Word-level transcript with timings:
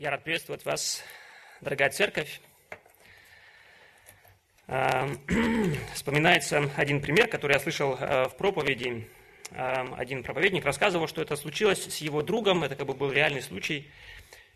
Я 0.00 0.10
рад 0.10 0.24
приветствовать 0.24 0.64
вас, 0.64 1.02
дорогая 1.60 1.90
церковь. 1.90 2.40
А, 4.66 5.10
вспоминается 5.94 6.70
один 6.74 7.02
пример, 7.02 7.28
который 7.28 7.52
я 7.52 7.60
слышал 7.60 7.98
а, 8.00 8.30
в 8.30 8.36
проповеди. 8.38 9.06
А, 9.50 9.94
один 9.98 10.22
проповедник 10.22 10.64
рассказывал, 10.64 11.06
что 11.06 11.20
это 11.20 11.36
случилось 11.36 11.84
с 11.84 11.98
его 11.98 12.22
другом, 12.22 12.64
это 12.64 12.76
как 12.76 12.86
бы 12.86 12.94
был 12.94 13.12
реальный 13.12 13.42
случай. 13.42 13.90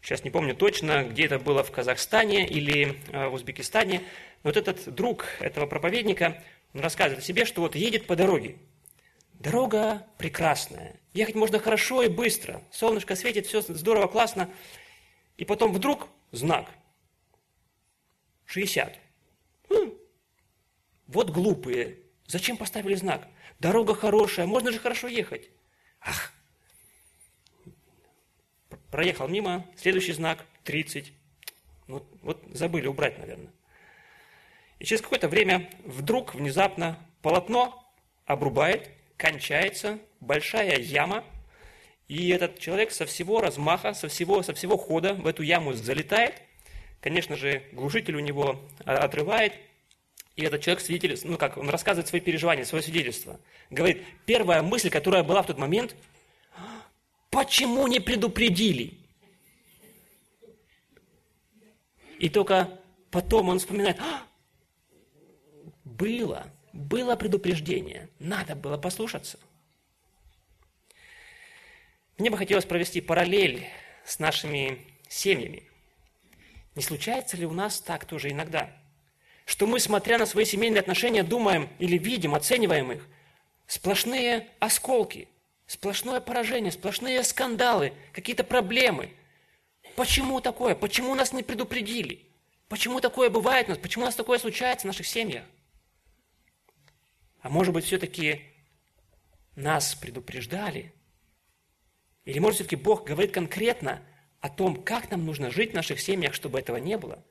Сейчас 0.00 0.24
не 0.24 0.30
помню 0.30 0.54
точно, 0.54 1.04
где 1.04 1.26
это 1.26 1.38
было, 1.38 1.62
в 1.62 1.70
Казахстане 1.70 2.48
или 2.48 2.98
в 3.12 3.34
Узбекистане. 3.34 4.00
Вот 4.44 4.56
этот 4.56 4.94
друг 4.94 5.26
этого 5.40 5.66
проповедника, 5.66 6.42
он 6.72 6.80
рассказывает 6.80 7.22
о 7.22 7.26
себе, 7.26 7.44
что 7.44 7.60
вот 7.60 7.76
едет 7.76 8.06
по 8.06 8.16
дороге. 8.16 8.56
Дорога 9.34 10.06
прекрасная, 10.16 10.96
ехать 11.12 11.34
можно 11.34 11.58
хорошо 11.58 12.02
и 12.02 12.08
быстро, 12.08 12.62
солнышко 12.70 13.14
светит, 13.14 13.44
все 13.44 13.60
здорово, 13.60 14.06
классно– 14.06 14.48
и 15.36 15.44
потом 15.44 15.72
вдруг 15.72 16.08
знак. 16.32 16.70
60. 18.46 18.98
Хм. 19.68 19.92
Вот 21.06 21.30
глупые. 21.30 21.98
Зачем 22.26 22.56
поставили 22.56 22.94
знак? 22.94 23.28
Дорога 23.58 23.94
хорошая, 23.94 24.46
можно 24.46 24.72
же 24.72 24.78
хорошо 24.78 25.08
ехать. 25.08 25.50
Ах. 26.00 26.32
Проехал 28.90 29.28
мимо, 29.28 29.66
следующий 29.76 30.12
знак 30.12 30.44
30. 30.64 31.12
Вот, 31.88 32.06
вот 32.22 32.42
забыли 32.52 32.86
убрать, 32.86 33.18
наверное. 33.18 33.52
И 34.78 34.84
через 34.84 35.02
какое-то 35.02 35.28
время 35.28 35.70
вдруг, 35.84 36.34
внезапно, 36.34 36.98
полотно 37.22 37.84
обрубает, 38.24 38.90
кончается, 39.16 39.98
большая 40.20 40.78
яма– 40.78 41.24
и 42.14 42.28
этот 42.28 42.60
человек 42.60 42.92
со 42.92 43.06
всего 43.06 43.40
размаха, 43.40 43.92
со 43.92 44.06
всего, 44.06 44.40
со 44.44 44.54
всего 44.54 44.76
хода 44.76 45.14
в 45.14 45.26
эту 45.26 45.42
яму 45.42 45.72
залетает. 45.72 46.40
Конечно 47.00 47.36
же, 47.36 47.64
глушитель 47.72 48.14
у 48.14 48.20
него 48.20 48.60
а, 48.84 48.98
отрывает. 48.98 49.52
И 50.36 50.44
этот 50.44 50.60
человек 50.62 50.80
свидетель, 50.80 51.18
ну 51.28 51.36
как, 51.36 51.56
он 51.56 51.68
рассказывает 51.70 52.06
свои 52.06 52.20
переживания, 52.20 52.64
свое 52.64 52.84
свидетельство. 52.84 53.40
Говорит, 53.68 54.04
первая 54.26 54.62
мысль, 54.62 54.90
которая 54.90 55.24
была 55.24 55.42
в 55.42 55.48
тот 55.48 55.58
момент, 55.58 55.96
почему 57.30 57.88
не 57.88 57.98
предупредили? 57.98 58.96
И 62.20 62.28
только 62.28 62.78
потом 63.10 63.48
он 63.48 63.58
вспоминает, 63.58 63.98
«А, 63.98 64.22
было, 65.82 66.46
было 66.72 67.16
предупреждение, 67.16 68.08
надо 68.20 68.54
было 68.54 68.78
послушаться. 68.78 69.40
Мне 72.16 72.30
бы 72.30 72.38
хотелось 72.38 72.64
провести 72.64 73.00
параллель 73.00 73.66
с 74.04 74.20
нашими 74.20 74.78
семьями. 75.08 75.64
Не 76.76 76.82
случается 76.82 77.36
ли 77.36 77.44
у 77.44 77.52
нас 77.52 77.80
так 77.80 78.04
тоже 78.04 78.30
иногда? 78.30 78.70
Что 79.46 79.66
мы, 79.66 79.80
смотря 79.80 80.18
на 80.18 80.26
свои 80.26 80.44
семейные 80.44 80.80
отношения, 80.80 81.24
думаем 81.24 81.68
или 81.80 81.98
видим, 81.98 82.34
оцениваем 82.34 82.92
их, 82.92 83.06
сплошные 83.66 84.48
осколки, 84.60 85.28
сплошное 85.66 86.20
поражение, 86.20 86.70
сплошные 86.70 87.22
скандалы, 87.24 87.92
какие-то 88.12 88.44
проблемы. 88.44 89.12
Почему 89.96 90.40
такое? 90.40 90.76
Почему 90.76 91.14
нас 91.16 91.32
не 91.32 91.42
предупредили? 91.42 92.26
Почему 92.68 93.00
такое 93.00 93.28
бывает 93.28 93.66
у 93.66 93.70
нас? 93.70 93.78
Почему 93.78 94.04
у 94.04 94.06
нас 94.06 94.14
такое 94.14 94.38
случается 94.38 94.86
в 94.86 94.88
наших 94.88 95.06
семьях? 95.06 95.44
А 97.40 97.48
может 97.48 97.74
быть, 97.74 97.84
все-таки 97.84 98.40
нас 99.56 99.96
предупреждали– 99.96 100.94
или, 102.24 102.38
может, 102.38 102.56
все-таки 102.56 102.76
Бог 102.76 103.06
говорит 103.06 103.32
конкретно 103.32 104.02
о 104.40 104.48
том, 104.48 104.82
как 104.82 105.10
нам 105.10 105.24
нужно 105.24 105.50
жить 105.50 105.72
в 105.72 105.74
наших 105.74 106.00
семьях, 106.00 106.34
чтобы 106.34 106.58
этого 106.58 106.76
не 106.76 106.96
было. 106.96 107.24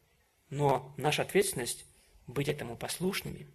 Но 0.50 0.94
наша 0.98 1.24
ответственность– 1.24 1.86
быть 2.28 2.48
этому 2.48 2.78
послушными. 2.78 3.48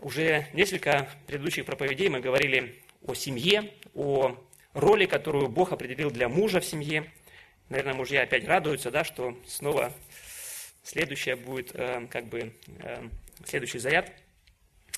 Уже 0.00 0.46
несколько 0.52 1.08
предыдущих 1.26 1.64
проповедей 1.64 2.08
мы 2.08 2.20
говорили 2.20 2.82
о 3.06 3.14
семье, 3.14 3.72
о 3.94 4.36
роли, 4.74 5.06
которую 5.06 5.48
Бог 5.48 5.72
определил 5.72 6.10
для 6.10 6.28
мужа 6.28 6.60
в 6.60 6.64
семье. 6.64 7.10
Наверное, 7.68 7.94
мужья 7.94 8.22
опять 8.22 8.46
радуются, 8.46 8.90
да, 8.90 9.04
что 9.04 9.38
снова 9.46 9.92
следующее 10.82 11.36
будет 11.36 11.74
э, 11.74 12.06
как 12.10 12.26
бы 12.26 12.52
э, 12.66 13.08
следующий 13.44 13.78
заряд. 13.78 14.12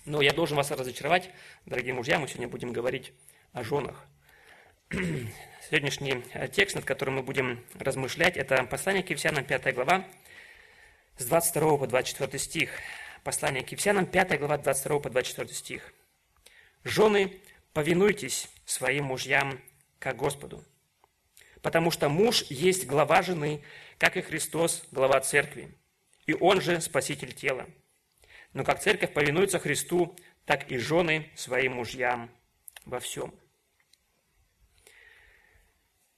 Но 0.06 0.20
я 0.20 0.32
должен 0.32 0.56
вас 0.56 0.70
разочаровать, 0.70 1.30
дорогие 1.66 1.94
мужья, 1.94 2.18
мы 2.18 2.26
сегодня 2.26 2.48
будем 2.48 2.72
говорить 2.72 3.12
о 3.54 3.62
женах. 3.62 4.04
Сегодняшний 4.90 6.24
э, 6.34 6.48
текст, 6.48 6.74
над 6.74 6.84
которым 6.84 7.14
мы 7.14 7.22
будем 7.22 7.64
размышлять, 7.78 8.36
это 8.36 8.64
послание 8.64 9.04
к 9.04 9.10
Ефесянам, 9.10 9.44
5 9.44 9.74
глава, 9.74 10.04
с 11.18 11.24
22 11.24 11.78
по 11.78 11.86
24 11.86 12.36
стих. 12.38 12.70
Послание 13.22 13.62
к 13.62 13.70
Ефесянам, 13.70 14.06
5 14.06 14.38
глава, 14.40 14.58
22 14.58 14.98
по 14.98 15.08
24 15.08 15.54
стих. 15.54 15.94
«Жены, 16.82 17.40
повинуйтесь 17.72 18.48
своим 18.66 19.04
мужьям, 19.04 19.60
как 20.00 20.16
Господу, 20.16 20.64
потому 21.62 21.92
что 21.92 22.08
муж 22.08 22.42
есть 22.50 22.86
глава 22.86 23.22
жены, 23.22 23.62
как 23.98 24.16
и 24.16 24.20
Христос, 24.20 24.82
глава 24.90 25.20
церкви, 25.20 25.72
и 26.26 26.34
он 26.34 26.60
же 26.60 26.80
спаситель 26.80 27.32
тела. 27.32 27.66
Но 28.52 28.64
как 28.64 28.80
церковь 28.80 29.12
повинуется 29.12 29.60
Христу, 29.60 30.16
так 30.44 30.72
и 30.72 30.76
жены 30.76 31.30
своим 31.36 31.74
мужьям 31.74 32.30
во 32.84 32.98
всем». 32.98 33.32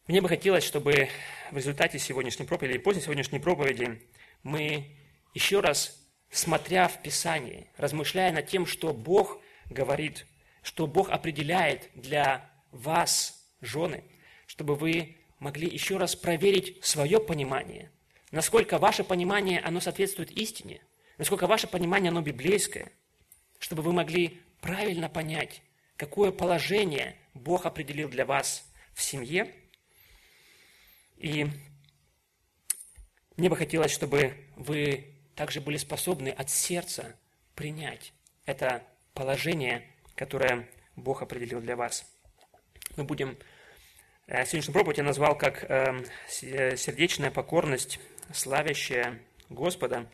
Мне 0.06 0.20
бы 0.20 0.28
хотелось, 0.28 0.62
чтобы 0.62 1.08
в 1.50 1.56
результате 1.56 1.98
сегодняшней 1.98 2.46
проповеди 2.46 2.74
или 2.74 2.78
после 2.78 3.02
сегодняшней 3.02 3.40
проповеди 3.40 4.00
мы 4.44 4.96
еще 5.34 5.58
раз, 5.58 6.00
смотря 6.30 6.86
в 6.86 7.02
Писание, 7.02 7.66
размышляя 7.76 8.30
над 8.30 8.46
тем, 8.46 8.66
что 8.66 8.92
Бог 8.92 9.40
говорит, 9.68 10.24
что 10.62 10.86
Бог 10.86 11.10
определяет 11.10 11.90
для 11.96 12.48
вас, 12.70 13.50
жены, 13.60 14.04
чтобы 14.46 14.76
вы 14.76 15.16
могли 15.40 15.68
еще 15.68 15.96
раз 15.96 16.14
проверить 16.14 16.84
свое 16.84 17.18
понимание, 17.18 17.90
насколько 18.30 18.78
ваше 18.78 19.02
понимание, 19.02 19.58
оно 19.58 19.80
соответствует 19.80 20.30
истине, 20.30 20.82
насколько 21.18 21.48
ваше 21.48 21.66
понимание, 21.66 22.10
оно 22.10 22.20
библейское, 22.20 22.92
чтобы 23.58 23.82
вы 23.82 23.92
могли 23.92 24.40
правильно 24.60 25.08
понять, 25.08 25.62
какое 25.96 26.30
положение 26.30 27.16
Бог 27.34 27.66
определил 27.66 28.08
для 28.08 28.24
вас 28.24 28.70
в 28.94 29.02
семье– 29.02 29.52
и 31.16 31.46
мне 33.36 33.48
бы 33.48 33.56
хотелось, 33.56 33.90
чтобы 33.90 34.34
вы 34.56 35.14
также 35.34 35.60
были 35.60 35.76
способны 35.76 36.30
от 36.30 36.50
сердца 36.50 37.16
принять 37.54 38.12
это 38.46 38.82
положение, 39.12 39.84
которое 40.14 40.68
Бог 40.94 41.22
определил 41.22 41.60
для 41.60 41.76
вас. 41.76 42.10
Мы 42.96 43.04
будем... 43.04 43.36
Э, 44.26 44.44
сегодняшнюю 44.44 44.72
проповедь 44.72 44.98
я 44.98 45.04
назвал 45.04 45.36
как 45.36 45.64
э, 45.68 46.04
«Сердечная 46.28 47.30
покорность, 47.30 48.00
славящая 48.32 49.20
Господа». 49.50 50.06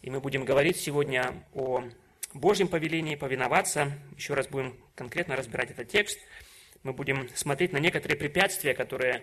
И 0.00 0.10
мы 0.10 0.20
будем 0.20 0.44
говорить 0.44 0.78
сегодня 0.78 1.44
о 1.54 1.84
Божьем 2.32 2.68
повелении 2.68 3.14
повиноваться. 3.14 3.92
Еще 4.16 4.34
раз 4.34 4.48
будем 4.48 4.76
конкретно 4.94 5.36
разбирать 5.36 5.70
этот 5.70 5.88
текст. 5.88 6.18
Мы 6.82 6.92
будем 6.92 7.28
смотреть 7.36 7.72
на 7.72 7.78
некоторые 7.78 8.18
препятствия, 8.18 8.74
которые 8.74 9.22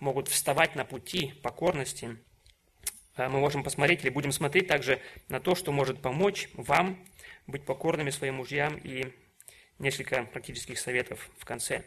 могут 0.00 0.28
вставать 0.28 0.74
на 0.74 0.84
пути 0.84 1.32
покорности. 1.42 2.18
Э, 3.18 3.28
мы 3.28 3.40
можем 3.40 3.62
посмотреть 3.62 4.02
или 4.02 4.10
будем 4.10 4.32
смотреть 4.32 4.68
также 4.68 5.00
на 5.28 5.40
то, 5.40 5.54
что 5.54 5.72
может 5.72 6.00
помочь 6.00 6.48
вам 6.54 7.04
быть 7.46 7.66
покорными 7.66 8.10
своим 8.10 8.36
мужьям 8.36 8.76
и 8.78 9.12
несколько 9.78 10.24
практических 10.24 10.78
советов 10.78 11.28
в 11.38 11.44
конце. 11.44 11.84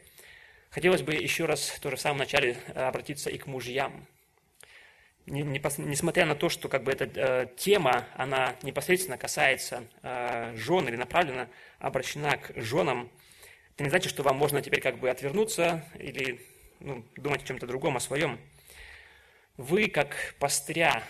Хотелось 0.69 1.01
бы 1.01 1.13
еще 1.13 1.45
раз 1.45 1.79
тоже 1.81 1.95
в 1.95 2.01
самом 2.01 2.19
начале 2.19 2.57
э, 2.67 2.83
обратиться 2.83 3.29
и 3.29 3.37
к 3.37 3.47
мужьям. 3.47 4.07
Несмотря 5.27 6.25
на 6.25 6.35
то, 6.35 6.49
что 6.49 6.67
как 6.67 6.83
бы 6.83 6.91
эта 6.91 7.45
тема, 7.55 8.07
она 8.15 8.55
непосредственно 8.63 9.19
касается 9.19 9.83
жен 10.55 10.87
или 10.87 10.95
направлена, 10.95 11.47
обращена 11.77 12.37
к 12.37 12.59
женам, 12.59 13.11
это 13.75 13.83
не 13.83 13.91
значит, 13.91 14.09
что 14.09 14.23
вам 14.23 14.37
можно 14.37 14.63
теперь 14.63 14.81
как 14.81 14.97
бы 14.97 15.11
отвернуться 15.11 15.85
или 15.99 16.41
ну, 16.81 17.05
думать 17.15 17.43
о 17.43 17.45
чем-то 17.45 17.67
другом, 17.67 17.97
о 17.97 17.99
своем. 17.99 18.39
Вы, 19.57 19.87
как 19.87 20.35
пастыря 20.39 21.03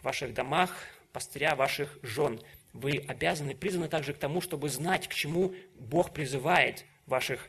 в 0.00 0.04
ваших 0.04 0.34
домах, 0.34 0.74
пастыря 1.12 1.54
ваших 1.54 1.98
жен, 2.02 2.40
вы 2.72 3.04
обязаны, 3.08 3.54
призваны 3.54 3.88
также 3.88 4.14
к 4.14 4.18
тому, 4.18 4.40
чтобы 4.40 4.68
знать, 4.68 5.08
к 5.08 5.14
чему 5.14 5.54
Бог 5.74 6.12
призывает 6.12 6.84
ваших 7.06 7.48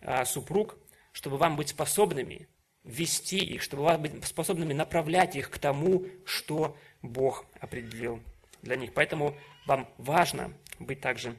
а, 0.00 0.24
супруг, 0.24 0.76
чтобы 1.12 1.36
вам 1.36 1.56
быть 1.56 1.70
способными 1.70 2.48
вести 2.84 3.38
их, 3.38 3.62
чтобы 3.62 3.82
вам 3.82 4.02
быть 4.02 4.24
способными 4.24 4.72
направлять 4.72 5.36
их 5.36 5.50
к 5.50 5.58
тому, 5.58 6.06
что 6.24 6.76
Бог 7.02 7.44
определил 7.60 8.22
для 8.62 8.76
них. 8.76 8.94
Поэтому 8.94 9.36
вам 9.66 9.88
важно 9.98 10.52
быть 10.78 11.00
также 11.00 11.36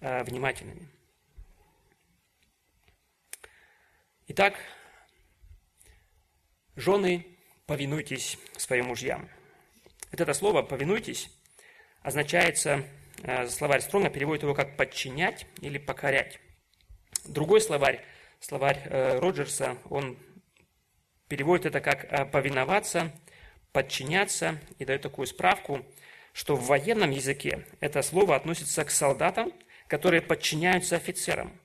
а, 0.00 0.24
внимательными. 0.24 0.88
Итак, 4.28 4.54
Жены, 6.76 7.26
повинуйтесь 7.66 8.38
своим 8.56 8.86
мужьям. 8.86 9.28
Вот 10.12 10.20
это 10.20 10.34
слово 10.34 10.62
«повинуйтесь» 10.62 11.30
означается, 12.02 12.84
э, 13.22 13.48
словарь 13.48 13.80
Стронга 13.80 14.10
переводит 14.10 14.42
его 14.42 14.54
как 14.54 14.76
«подчинять» 14.76 15.46
или 15.62 15.78
«покорять». 15.78 16.38
Другой 17.24 17.62
словарь, 17.62 18.04
словарь 18.40 18.82
э, 18.84 19.18
Роджерса, 19.18 19.78
он 19.88 20.18
переводит 21.28 21.66
это 21.66 21.80
как 21.80 22.04
э, 22.04 22.26
«повиноваться», 22.26 23.10
«подчиняться» 23.72 24.60
и 24.78 24.84
дает 24.84 25.00
такую 25.00 25.26
справку, 25.26 25.84
что 26.32 26.56
в 26.56 26.66
военном 26.66 27.10
языке 27.10 27.66
это 27.80 28.02
слово 28.02 28.36
относится 28.36 28.84
к 28.84 28.90
солдатам, 28.90 29.50
которые 29.88 30.20
подчиняются 30.20 30.96
офицерам, 30.96 31.58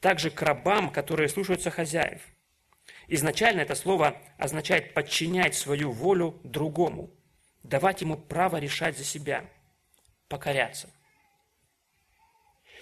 также 0.00 0.30
к 0.30 0.40
рабам, 0.40 0.90
которые 0.90 1.28
слушаются 1.28 1.70
хозяев. 1.70 2.22
Изначально 3.08 3.60
это 3.60 3.74
слово 3.74 4.20
означает 4.36 4.94
подчинять 4.94 5.54
свою 5.54 5.92
волю 5.92 6.40
другому, 6.42 7.10
давать 7.62 8.00
ему 8.00 8.16
право 8.16 8.56
решать 8.56 8.98
за 8.98 9.04
себя, 9.04 9.48
покоряться. 10.28 10.88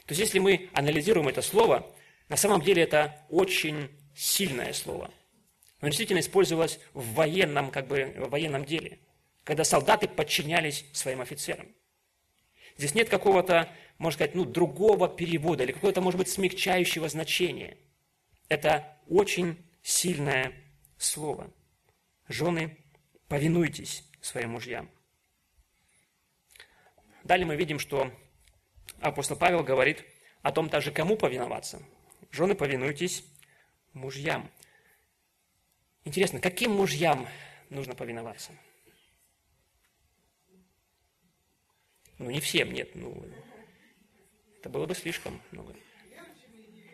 То 0.07 0.13
есть, 0.13 0.21
если 0.21 0.39
мы 0.39 0.71
анализируем 0.73 1.29
это 1.29 1.43
слово, 1.43 1.91
на 2.29 2.37
самом 2.37 2.63
деле 2.63 2.83
это 2.83 3.17
очень 3.29 3.89
сильное 4.15 4.73
слово. 4.73 5.11
Оно 5.81 5.89
действительно 5.89 6.21
использовалось 6.21 6.81
в 6.95 7.15
военном, 7.15 7.71
как 7.71 7.87
бы, 7.87 8.15
в 8.17 8.31
военном 8.31 8.65
деле, 8.65 8.99
когда 9.45 9.65
солдаты 9.65 10.09
подчинялись 10.09 10.87
своим 10.93 11.21
офицерам. 11.21 11.69
Здесь 12.79 12.95
нет 12.95 13.09
какого-то, 13.09 13.69
можно 13.99 14.17
сказать, 14.17 14.35
ну, 14.35 14.45
другого 14.45 15.09
перевода 15.09 15.65
или 15.65 15.73
какого-то, 15.73 16.01
может 16.01 16.19
быть, 16.19 16.29
смягчающего 16.29 17.09
значения. 17.09 17.77
Это 18.49 18.97
очень 19.09 19.57
сильное 19.85 20.53
слово. 20.97 21.53
Жены, 22.27 22.77
повинуйтесь 23.29 24.03
своим 24.21 24.53
мужьям. 24.53 24.91
Далее 27.23 27.47
мы 27.47 27.55
видим, 27.55 27.79
что 27.79 28.11
апостол 29.01 29.37
Павел 29.37 29.63
говорит 29.63 30.03
о 30.43 30.53
том 30.53 30.69
также, 30.69 30.91
кому 30.91 31.17
повиноваться. 31.17 31.83
Жены, 32.31 32.55
повинуйтесь 32.55 33.25
мужьям. 33.93 34.51
Интересно, 36.05 36.41
каким 36.41 36.73
мужьям 36.73 37.29
нужно 37.69 37.95
повиноваться? 37.95 38.53
Ну, 42.19 42.31
не 42.31 42.41
всем, 42.41 42.73
нет. 42.73 42.95
Ну, 42.95 43.27
это 44.61 44.71
было 44.71 44.87
бы 44.87 44.95
слишком 44.95 45.43
много. 45.51 45.75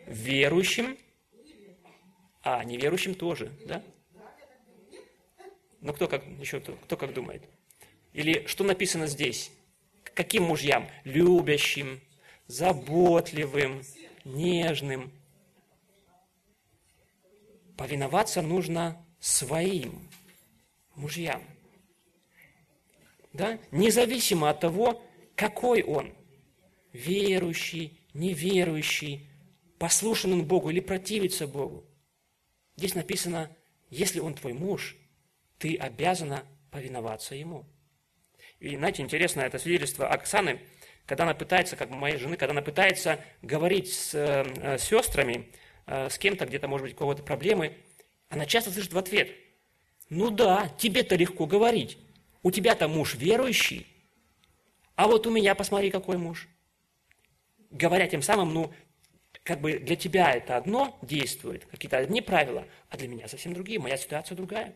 Верующим, 0.07 0.97
а 2.43 2.63
неверующим 2.63 3.15
тоже, 3.15 3.51
да? 3.65 3.83
Ну, 5.81 5.93
кто 5.93 6.07
как, 6.07 6.25
еще 6.39 6.59
кто, 6.59 6.73
кто 6.73 6.97
как 6.97 7.13
думает? 7.13 7.43
Или 8.13 8.45
что 8.47 8.63
написано 8.63 9.07
здесь? 9.07 9.51
Каким 10.03 10.43
мужьям? 10.43 10.87
Любящим, 11.03 12.01
заботливым, 12.47 13.81
нежным. 14.25 15.11
Повиноваться 17.77 18.41
нужно 18.41 19.03
своим 19.19 20.07
мужьям. 20.95 21.43
Да? 23.33 23.57
Независимо 23.71 24.49
от 24.49 24.59
того, 24.59 25.03
какой 25.35 25.81
он. 25.83 26.13
Верующий, 26.93 27.97
неверующий, 28.13 29.25
послушен 29.79 30.33
он 30.33 30.45
Богу 30.45 30.69
или 30.69 30.81
противится 30.81 31.47
Богу. 31.47 31.85
Здесь 32.75 32.95
написано, 32.95 33.55
если 33.89 34.19
он 34.19 34.33
твой 34.33 34.53
муж, 34.53 34.97
ты 35.57 35.75
обязана 35.75 36.45
повиноваться 36.71 37.35
ему. 37.35 37.65
И 38.59 38.75
знаете, 38.75 39.03
интересно, 39.03 39.41
это 39.41 39.59
свидетельство 39.59 40.07
Оксаны, 40.07 40.59
когда 41.05 41.25
она 41.25 41.33
пытается, 41.33 41.75
как 41.75 41.89
моей 41.89 42.17
жены, 42.17 42.37
когда 42.37 42.51
она 42.51 42.61
пытается 42.61 43.23
говорить 43.41 43.91
с, 43.91 44.13
э, 44.13 44.77
с 44.77 44.83
сестрами, 44.83 45.51
э, 45.87 46.09
с 46.09 46.17
кем-то, 46.17 46.45
где-то, 46.45 46.67
может 46.67 46.85
быть, 46.85 46.93
у 46.95 46.97
кого-то 46.97 47.23
проблемы, 47.23 47.77
она 48.29 48.45
часто 48.45 48.71
слышит 48.71 48.93
в 48.93 48.97
ответ, 48.97 49.35
ну 50.09 50.29
да, 50.29 50.69
тебе-то 50.77 51.15
легко 51.15 51.45
говорить, 51.45 51.97
у 52.43 52.51
тебя-то 52.51 52.87
муж 52.87 53.15
верующий, 53.15 53.87
а 54.95 55.07
вот 55.07 55.25
у 55.25 55.31
меня, 55.31 55.55
посмотри, 55.55 55.89
какой 55.89 56.17
муж. 56.17 56.47
Говоря 57.71 58.07
тем 58.07 58.21
самым, 58.21 58.53
ну, 58.53 58.73
как 59.43 59.59
бы 59.59 59.79
для 59.79 59.95
тебя 59.95 60.31
это 60.31 60.57
одно 60.57 60.97
действует, 61.01 61.65
какие-то 61.65 61.97
одни 61.97 62.21
правила, 62.21 62.67
а 62.89 62.97
для 62.97 63.07
меня 63.07 63.27
совсем 63.27 63.53
другие, 63.53 63.79
моя 63.79 63.97
ситуация 63.97 64.35
другая. 64.35 64.75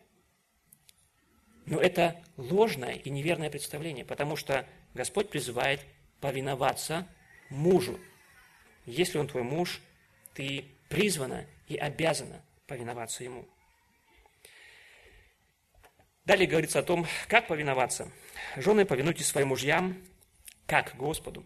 Но 1.66 1.80
это 1.80 2.22
ложное 2.36 2.94
и 2.94 3.10
неверное 3.10 3.50
представление, 3.50 4.04
потому 4.04 4.36
что 4.36 4.66
Господь 4.94 5.30
призывает 5.30 5.80
повиноваться 6.20 7.06
мужу. 7.50 7.98
Если 8.86 9.18
он 9.18 9.26
твой 9.26 9.42
муж, 9.42 9.80
ты 10.34 10.64
призвана 10.88 11.44
и 11.68 11.76
обязана 11.76 12.42
повиноваться 12.66 13.24
ему. 13.24 13.48
Далее 16.24 16.48
говорится 16.48 16.80
о 16.80 16.82
том, 16.82 17.06
как 17.28 17.46
повиноваться. 17.46 18.10
Жены, 18.56 18.84
повинуйтесь 18.84 19.26
своим 19.26 19.48
мужьям, 19.48 20.02
как 20.66 20.96
Господу. 20.96 21.44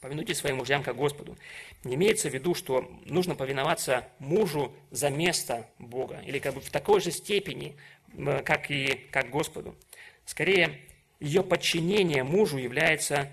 Повинуйтесь 0.00 0.38
своим 0.38 0.56
мужьям, 0.56 0.82
как 0.82 0.96
Господу. 0.96 1.36
Не 1.84 1.94
имеется 1.94 2.30
в 2.30 2.34
виду, 2.34 2.54
что 2.54 2.90
нужно 3.04 3.34
повиноваться 3.34 4.08
мужу 4.18 4.74
за 4.90 5.10
место 5.10 5.68
Бога, 5.78 6.22
или 6.24 6.38
как 6.38 6.54
бы 6.54 6.60
в 6.60 6.70
такой 6.70 7.00
же 7.00 7.10
степени, 7.10 7.76
как 8.44 8.70
и 8.70 8.94
как 9.10 9.28
Господу. 9.28 9.76
Скорее, 10.24 10.80
ее 11.20 11.42
подчинение 11.42 12.24
мужу 12.24 12.56
является 12.56 13.30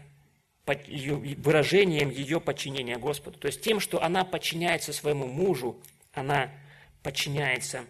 выражением 0.66 2.10
ее 2.10 2.42
подчинения 2.42 2.98
Господу. 2.98 3.40
То 3.40 3.48
есть 3.48 3.62
тем, 3.62 3.80
что 3.80 4.04
она 4.04 4.26
подчиняется 4.26 4.92
своему 4.92 5.26
мужу, 5.26 5.82
она 6.12 6.52
подчиняется 7.02 7.86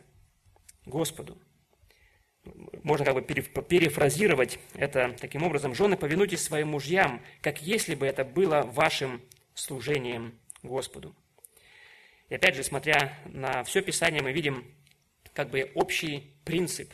Господу. 0.85 1.35
Можно 2.84 3.06
как 3.06 3.16
бы 3.16 3.22
перефразировать 3.22 4.60
это 4.74 5.16
таким 5.20 5.44
образом. 5.44 5.76
Жены, 5.76 5.98
повинуйтесь 5.98 6.44
своим 6.44 6.70
мужьям, 6.70 7.22
как 7.42 7.62
если 7.62 7.96
бы 7.96 8.06
это 8.06 8.24
было 8.24 8.62
вашим 8.62 9.22
служением 9.54 10.38
Господу. 10.64 11.16
И 12.30 12.36
опять 12.36 12.56
же, 12.56 12.64
смотря 12.64 13.18
на 13.26 13.64
все 13.64 13.82
Писание, 13.82 14.22
мы 14.22 14.32
видим 14.32 14.66
как 15.34 15.50
бы 15.50 15.72
общий 15.75 16.34
принцип, 16.44 16.94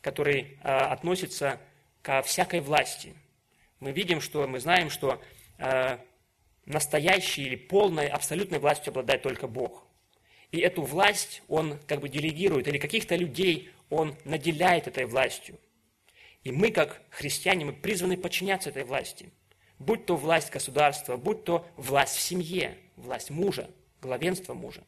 который 0.00 0.58
а, 0.62 0.92
относится 0.92 1.60
ко 2.02 2.22
всякой 2.22 2.60
власти. 2.60 3.14
Мы 3.80 3.92
видим, 3.92 4.20
что 4.20 4.46
мы 4.46 4.58
знаем, 4.60 4.90
что 4.90 5.22
а, 5.58 6.00
настоящей 6.66 7.44
или 7.44 7.56
полной, 7.56 8.08
абсолютной 8.08 8.58
властью 8.58 8.90
обладает 8.90 9.22
только 9.22 9.46
Бог. 9.46 9.86
И 10.50 10.60
эту 10.60 10.82
власть 10.82 11.42
он 11.48 11.78
как 11.86 12.00
бы 12.00 12.08
делегирует, 12.08 12.68
или 12.68 12.78
каких-то 12.78 13.16
людей 13.16 13.70
он 13.90 14.16
наделяет 14.24 14.86
этой 14.86 15.06
властью. 15.06 15.58
И 16.42 16.52
мы, 16.52 16.70
как 16.70 17.00
христиане, 17.10 17.64
мы 17.64 17.72
призваны 17.72 18.16
подчиняться 18.16 18.70
этой 18.70 18.84
власти. 18.84 19.30
Будь 19.78 20.06
то 20.06 20.16
власть 20.16 20.50
государства, 20.50 21.16
будь 21.16 21.44
то 21.44 21.66
власть 21.76 22.16
в 22.16 22.20
семье, 22.20 22.78
власть 22.96 23.30
мужа, 23.30 23.70
главенство 24.00 24.54
мужа. 24.54 24.84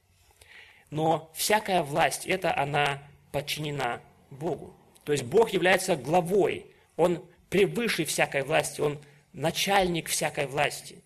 Но 0.91 1.31
всякая 1.35 1.83
власть, 1.83 2.27
это 2.27 2.57
она 2.57 3.03
подчинена 3.33 4.01
Богу. 4.31 4.77
То 5.05 5.13
есть 5.13 5.25
Бог 5.25 5.51
является 5.51 5.97
главой, 5.97 6.67
Он 6.97 7.25
превыше 7.49 8.05
всякой 8.05 8.43
власти, 8.43 8.81
Он 8.81 9.01
начальник 9.33 10.09
всякой 10.09 10.47
власти. 10.47 11.03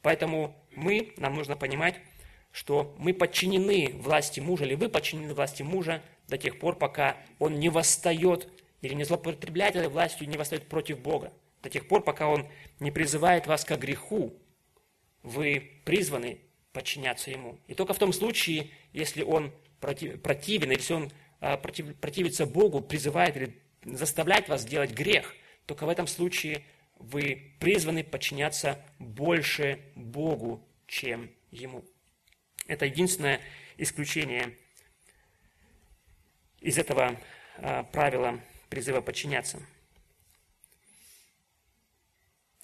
Поэтому 0.00 0.56
мы, 0.74 1.12
нам 1.16 1.34
нужно 1.34 1.56
понимать, 1.56 1.94
что 2.50 2.94
мы 2.98 3.14
подчинены 3.14 3.92
власти 3.94 4.40
мужа, 4.40 4.64
или 4.64 4.74
вы 4.74 4.88
подчинены 4.88 5.34
власти 5.34 5.62
мужа 5.62 6.02
до 6.32 6.38
тех 6.38 6.58
пор, 6.58 6.78
пока 6.78 7.18
он 7.38 7.60
не 7.60 7.68
восстает 7.68 8.48
или 8.80 8.94
не 8.94 9.04
злоупотребляет 9.04 9.76
этой 9.76 9.90
властью, 9.90 10.26
не 10.30 10.38
восстает 10.38 10.66
против 10.66 10.98
Бога. 10.98 11.30
До 11.62 11.68
тех 11.68 11.86
пор, 11.86 12.02
пока 12.02 12.26
он 12.26 12.48
не 12.80 12.90
призывает 12.90 13.46
вас 13.46 13.66
к 13.66 13.76
греху, 13.76 14.32
вы 15.22 15.82
призваны 15.84 16.40
подчиняться 16.72 17.30
ему. 17.30 17.58
И 17.68 17.74
только 17.74 17.92
в 17.92 17.98
том 17.98 18.14
случае, 18.14 18.70
если 18.94 19.22
он 19.22 19.52
против, 19.78 20.22
противен, 20.22 20.70
если 20.70 20.94
он 20.94 21.12
а, 21.40 21.58
против, 21.58 21.94
противится 21.96 22.46
Богу, 22.46 22.80
призывает 22.80 23.36
или 23.36 23.60
заставляет 23.84 24.48
вас 24.48 24.64
делать 24.64 24.92
грех, 24.92 25.34
только 25.66 25.84
в 25.84 25.90
этом 25.90 26.06
случае 26.06 26.64
вы 26.98 27.52
призваны 27.60 28.04
подчиняться 28.04 28.82
больше 28.98 29.80
Богу, 29.96 30.66
чем 30.86 31.30
Ему. 31.50 31.84
Это 32.68 32.86
единственное 32.86 33.42
исключение 33.76 34.56
из 36.62 36.78
этого 36.78 37.20
а, 37.58 37.82
правила 37.82 38.40
призыва 38.68 39.00
подчиняться. 39.00 39.60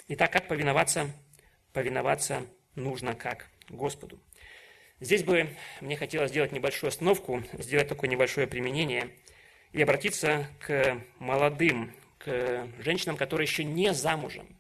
Итак, 0.07 0.33
как 0.33 0.49
повиноваться? 0.49 1.11
Повиноваться 1.73 2.47
нужно 2.75 3.15
как 3.15 3.51
Господу. 3.69 4.19
Здесь 5.01 5.23
бы 5.23 5.55
мне 5.81 5.97
хотелось 5.97 6.31
сделать 6.31 6.53
небольшую 6.53 6.89
остановку, 6.89 7.43
сделать 7.59 7.89
такое 7.89 8.09
небольшое 8.09 8.47
применение. 8.47 9.11
и 9.73 9.83
обратиться 9.83 10.49
к 10.61 11.03
молодым, 11.19 11.95
к 12.17 12.67
женщинам, 12.79 13.19
которые 13.19 13.47
еще 13.47 13.65
не 13.65 13.93
замужем. 13.93 14.59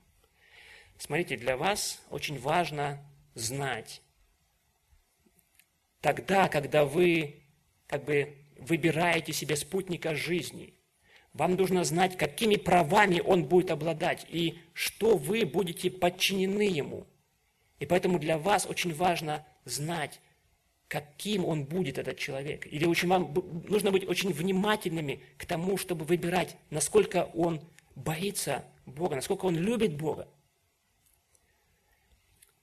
Смотрите, 0.99 1.37
для 1.37 1.57
вас 1.57 2.05
очень 2.11 2.39
важно 2.39 3.03
знать, 3.35 4.03
тогда, 6.01 6.49
когда 6.49 6.85
вы 6.85 7.43
как 7.87 8.05
бы 8.05 8.37
выбираете 8.59 9.33
себе 9.33 9.57
спутника 9.57 10.15
жизни, 10.15 10.75
вам 11.33 11.55
нужно 11.55 11.85
знать, 11.85 12.17
какими 12.17 12.57
правами 12.57 13.21
он 13.21 13.45
будет 13.45 13.71
обладать 13.71 14.27
и 14.29 14.59
что 14.73 15.17
вы 15.17 15.45
будете 15.45 15.91
подчинены 15.91 16.63
ему. 16.63 17.07
И 17.79 17.87
поэтому 17.87 18.19
для 18.19 18.39
вас 18.39 18.67
очень 18.67 18.93
важно 18.93 19.47
знать, 19.65 20.21
каким 20.89 21.45
он 21.45 21.65
будет, 21.65 21.99
этот 21.99 22.19
человек. 22.19 22.67
Или 22.67 22.87
очень 22.87 23.09
вам 23.09 23.35
нужно 23.69 23.91
быть 23.93 24.09
очень 24.09 24.33
внимательными 24.33 25.23
к 25.37 25.47
тому, 25.47 25.77
чтобы 25.77 26.05
выбирать, 26.05 26.57
насколько 26.71 27.31
он 27.35 27.61
боится 27.95 28.65
Бога, 28.87 29.17
насколько 29.17 29.45
он 29.45 29.57
любит 29.57 29.97
Бога. 29.97 30.29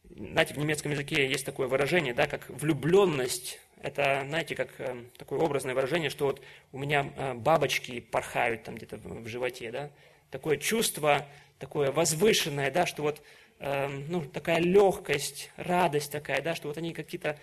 Знаете, 0.09 0.53
в 0.53 0.57
немецком 0.57 0.91
языке 0.91 1.27
есть 1.27 1.45
такое 1.45 1.67
выражение, 1.67 2.13
да, 2.13 2.25
как 2.25 2.49
влюбленность. 2.49 3.59
Это, 3.85 4.23
знаете, 4.27 4.55
как 4.55 4.69
э, 4.79 5.03
такое 5.15 5.37
образное 5.37 5.75
выражение, 5.75 6.09
что 6.09 6.25
вот 6.25 6.41
у 6.71 6.79
меня 6.79 7.13
э, 7.15 7.35
бабочки 7.35 7.99
порхают 7.99 8.63
там 8.63 8.77
где-то 8.77 8.97
в 8.97 9.27
животе, 9.27 9.69
да. 9.69 9.91
Такое 10.31 10.57
чувство, 10.57 11.27
такое 11.59 11.91
возвышенное, 11.91 12.71
да, 12.71 12.87
что 12.87 13.03
вот, 13.03 13.21
э, 13.59 13.87
ну, 13.87 14.25
такая 14.25 14.57
легкость, 14.57 15.51
радость 15.55 16.11
такая, 16.11 16.41
да, 16.41 16.55
что 16.55 16.67
вот 16.67 16.79
они 16.79 16.95
какие-то 16.95 17.37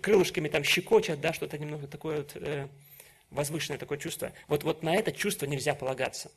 крылышками 0.00 0.48
там 0.48 0.64
щекочат, 0.64 1.20
да, 1.20 1.34
что-то 1.34 1.58
немного 1.58 1.86
такое 1.86 2.22
вот, 2.22 2.34
возвышенное 3.28 3.78
такое 3.78 3.98
чувство. 3.98 4.32
Вот, 4.48 4.64
вот 4.64 4.82
на 4.82 4.96
это 4.96 5.12
чувство 5.12 5.44
нельзя 5.44 5.74
полагаться. 5.74 6.32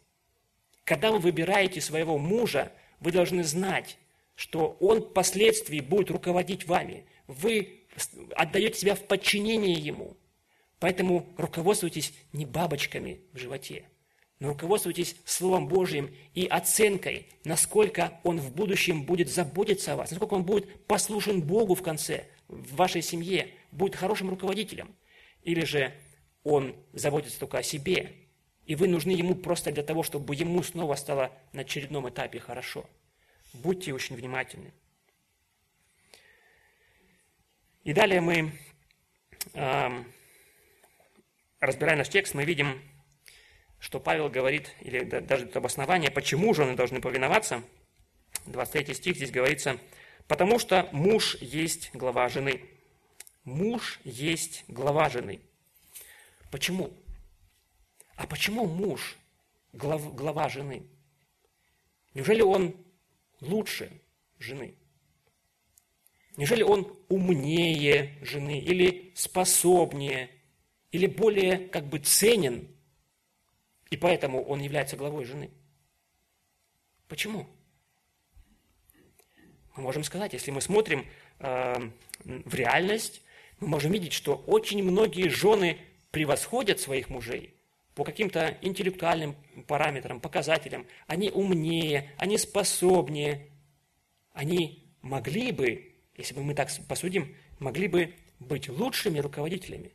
Когда 0.83 1.09
вы 1.09 1.19
выбираете 1.19 1.79
своего 1.79 2.17
мужа, 2.17 2.73
вы 2.99 3.13
должны 3.13 3.45
знать, 3.45 3.97
что 4.35 4.75
он 4.81 5.01
впоследствии 5.01 5.79
будет 5.79 6.11
руководить 6.11 6.67
вами. 6.67 7.05
Вы 7.27 7.76
отдаете 8.35 8.79
себя 8.79 8.95
в 8.95 9.03
подчинение 9.03 9.73
ему. 9.73 10.17
Поэтому 10.79 11.33
руководствуйтесь 11.37 12.13
не 12.33 12.45
бабочками 12.45 13.21
в 13.33 13.37
животе, 13.37 13.85
но 14.39 14.49
руководствуйтесь 14.49 15.15
Словом 15.25 15.67
Божьим 15.67 16.15
и 16.35 16.45
оценкой, 16.45 17.27
насколько 17.43 18.19
он 18.23 18.39
в 18.39 18.53
будущем 18.53 19.03
будет 19.03 19.29
заботиться 19.29 19.93
о 19.93 19.95
вас, 19.95 20.11
насколько 20.11 20.35
он 20.35 20.43
будет 20.43 20.85
послушен 20.85 21.41
Богу 21.41 21.73
в 21.73 21.81
конце, 21.81 22.27
в 22.47 22.75
вашей 22.75 23.01
семье, 23.01 23.49
будет 23.71 23.95
хорошим 23.95 24.29
руководителем. 24.29 24.95
Или 25.41 25.65
же 25.65 25.93
он 26.43 26.75
заботится 26.93 27.39
только 27.39 27.57
о 27.57 27.63
себе, 27.63 28.13
и 28.65 28.75
вы 28.75 28.87
нужны 28.87 29.11
ему 29.11 29.33
просто 29.33 29.71
для 29.71 29.83
того, 29.83 30.03
чтобы 30.03 30.35
ему 30.35 30.61
снова 30.61 30.95
стало 30.95 31.31
на 31.53 31.61
очередном 31.61 32.07
этапе 32.07 32.39
хорошо. 32.39 32.87
Будьте 33.53 33.93
очень 33.93 34.15
внимательны. 34.15 34.73
И 37.87 37.93
далее 37.93 38.19
мы, 38.19 38.51
разбирая 41.61 41.95
наш 41.95 42.09
текст, 42.09 42.33
мы 42.33 42.43
видим, 42.43 42.81
что 43.79 44.01
Павел 44.01 44.27
говорит, 44.27 44.75
или 44.81 45.05
даже 45.05 45.45
это 45.45 45.59
обоснование, 45.59 46.11
почему 46.11 46.53
жены 46.53 46.75
должны 46.75 46.99
повиноваться. 46.99 47.63
23 48.45 48.93
стих 48.93 49.15
здесь 49.15 49.31
говорится, 49.31 49.79
«Потому 50.27 50.59
что 50.59 50.89
муж 50.91 51.37
есть 51.39 51.89
глава 51.93 52.27
жены». 52.27 52.61
Муж 53.45 54.01
есть 54.03 54.65
глава 54.67 55.07
жены. 55.07 55.39
Почему? 56.51 56.91
А 58.17 58.27
почему 58.27 58.65
муж 58.65 59.15
глав, 59.71 60.13
глава 60.13 60.49
жены? 60.49 60.85
Неужели 62.13 62.41
он 62.41 62.75
лучше 63.39 64.01
жены? 64.39 64.75
Неужели 66.37 66.61
он 66.63 66.95
умнее 67.09 68.15
жены 68.21 68.59
или 68.59 69.11
способнее, 69.15 70.29
или 70.91 71.07
более 71.07 71.57
как 71.67 71.87
бы 71.87 71.99
ценен, 71.99 72.67
и 73.89 73.97
поэтому 73.97 74.43
он 74.43 74.61
является 74.61 74.95
главой 74.95 75.25
жены? 75.25 75.49
Почему? 77.07 77.47
Мы 79.75 79.83
можем 79.83 80.03
сказать, 80.03 80.33
если 80.33 80.51
мы 80.51 80.61
смотрим 80.61 81.05
э, 81.39 81.89
в 82.23 82.53
реальность, 82.53 83.21
мы 83.59 83.67
можем 83.67 83.91
видеть, 83.91 84.13
что 84.13 84.35
очень 84.35 84.83
многие 84.83 85.29
жены 85.29 85.77
превосходят 86.11 86.79
своих 86.79 87.09
мужей 87.09 87.55
по 87.95 88.03
каким-то 88.03 88.57
интеллектуальным 88.61 89.35
параметрам, 89.65 90.19
показателям. 90.19 90.85
Они 91.07 91.31
умнее, 91.31 92.11
они 92.17 92.37
способнее. 92.37 93.49
Они 94.33 94.87
могли 95.01 95.51
бы, 95.51 95.86
если 96.17 96.33
бы 96.33 96.43
мы 96.43 96.55
так 96.55 96.69
посудим, 96.87 97.35
могли 97.59 97.87
бы 97.87 98.13
быть 98.39 98.69
лучшими 98.69 99.19
руководителями. 99.19 99.91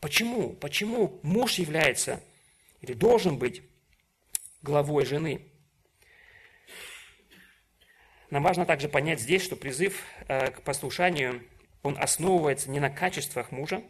Почему? 0.00 0.50
Почему 0.50 1.18
муж 1.22 1.54
является 1.58 2.22
или 2.80 2.92
должен 2.92 3.38
быть 3.38 3.62
главой 4.62 5.06
жены? 5.06 5.46
Нам 8.30 8.42
важно 8.42 8.66
также 8.66 8.88
понять 8.88 9.20
здесь, 9.20 9.42
что 9.42 9.54
призыв 9.54 10.02
э, 10.26 10.50
к 10.50 10.62
послушанию, 10.62 11.46
он 11.82 11.96
основывается 11.98 12.70
не 12.70 12.80
на 12.80 12.90
качествах 12.90 13.52
мужа, 13.52 13.82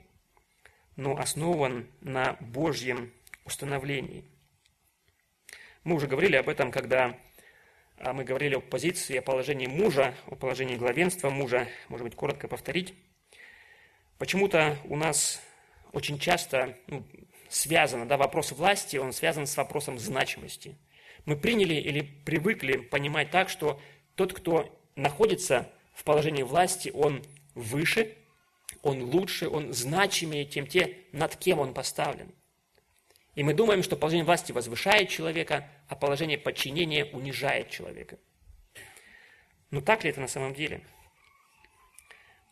но 0.96 1.16
основан 1.16 1.88
на 2.00 2.36
Божьем 2.40 3.12
установлений. 3.44 4.24
Мы 5.82 5.96
уже 5.96 6.06
говорили 6.06 6.36
об 6.36 6.48
этом, 6.48 6.70
когда 6.70 7.18
мы 7.98 8.24
говорили 8.24 8.54
о 8.54 8.60
позиции, 8.60 9.16
о 9.16 9.22
положении 9.22 9.66
мужа, 9.66 10.14
о 10.26 10.34
положении 10.34 10.76
главенства 10.76 11.30
мужа. 11.30 11.68
Может 11.88 12.04
быть, 12.04 12.16
коротко 12.16 12.48
повторить. 12.48 12.94
Почему-то 14.18 14.76
у 14.84 14.96
нас 14.96 15.40
очень 15.92 16.18
часто 16.18 16.76
ну, 16.86 17.04
связано, 17.48 18.06
да, 18.06 18.16
вопрос 18.16 18.52
власти, 18.52 18.96
он 18.96 19.12
связан 19.12 19.46
с 19.46 19.56
вопросом 19.56 19.98
значимости. 19.98 20.76
Мы 21.24 21.36
приняли 21.36 21.74
или 21.74 22.00
привыкли 22.00 22.76
понимать 22.76 23.30
так, 23.30 23.48
что 23.48 23.80
тот, 24.14 24.32
кто 24.32 24.78
находится 24.96 25.70
в 25.94 26.04
положении 26.04 26.42
власти, 26.42 26.90
он 26.94 27.22
выше, 27.54 28.16
он 28.82 29.02
лучше, 29.02 29.48
он 29.48 29.72
значимее, 29.72 30.46
чем 30.46 30.66
те, 30.66 30.98
над 31.12 31.36
кем 31.36 31.60
он 31.60 31.74
поставлен– 31.74 32.32
и 33.34 33.42
мы 33.42 33.52
думаем, 33.52 33.82
что 33.82 33.96
положение 33.96 34.24
власти 34.24 34.52
возвышает 34.52 35.08
человека, 35.08 35.68
а 35.88 35.96
положение 35.96 36.38
подчинения 36.38 37.04
унижает 37.06 37.68
человека. 37.68 38.18
Но 39.70 39.80
так 39.80 40.04
ли 40.04 40.10
это 40.10 40.20
на 40.20 40.28
самом 40.28 40.54
деле? 40.54 40.82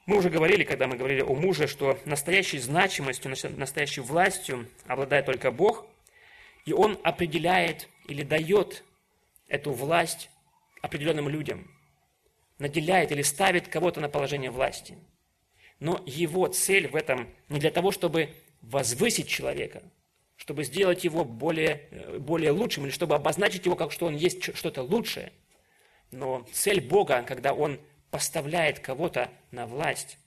Мы 0.07 0.17
уже 0.17 0.29
говорили, 0.29 0.65
когда 0.65 0.89
мы 0.89 0.97
говорили 0.97 1.21
о 1.21 1.35
муже, 1.35 1.69
что 1.69 1.97
настоящей 2.05 2.59
значимостью, 2.59 3.33
настоящей 3.57 4.01
властью 4.01 4.69
обладает 4.87 5.27
только 5.27 5.53
Бог, 5.53 5.87
и 6.65 6.73
Он 6.73 6.99
определяет 7.05 7.89
или 8.09 8.25
дает 8.25 8.83
эту 9.47 9.71
власть 9.71 10.31
определенным 10.81 11.29
людям, 11.29 11.71
наделяет 12.59 13.13
или 13.13 13.23
ставит 13.23 13.69
кого-то 13.69 14.01
на 14.01 14.09
положение 14.09 14.51
власти. 14.51 14.99
Но 15.79 16.03
его 16.07 16.49
цель 16.49 16.89
в 16.89 16.97
этом 16.97 17.33
не 17.49 17.61
для 17.61 17.71
того, 17.71 17.93
чтобы 17.93 18.35
возвысить 18.63 19.29
человека– 19.29 19.85
чтобы 20.37 20.65
сделать 20.65 21.05
его 21.05 21.25
более, 21.25 21.89
э, 21.91 22.19
более 22.19 22.51
лучшим, 22.51 22.85
или 22.85 22.91
чтобы 22.91 23.15
обозначить 23.15 23.65
его 23.65 23.77
как 23.77 23.93
что 23.93 24.07
он 24.07 24.17
есть 24.17 24.55
что-то 24.57 24.83
лучшее. 24.83 25.33
Но 26.11 26.47
цель 26.53 26.81
Бога, 26.81 27.23
когда 27.23 27.55
Он 27.55 27.81
поставляет 28.11 28.81
кого-то 28.81 29.31
на 29.51 29.67
власть, 29.67 30.19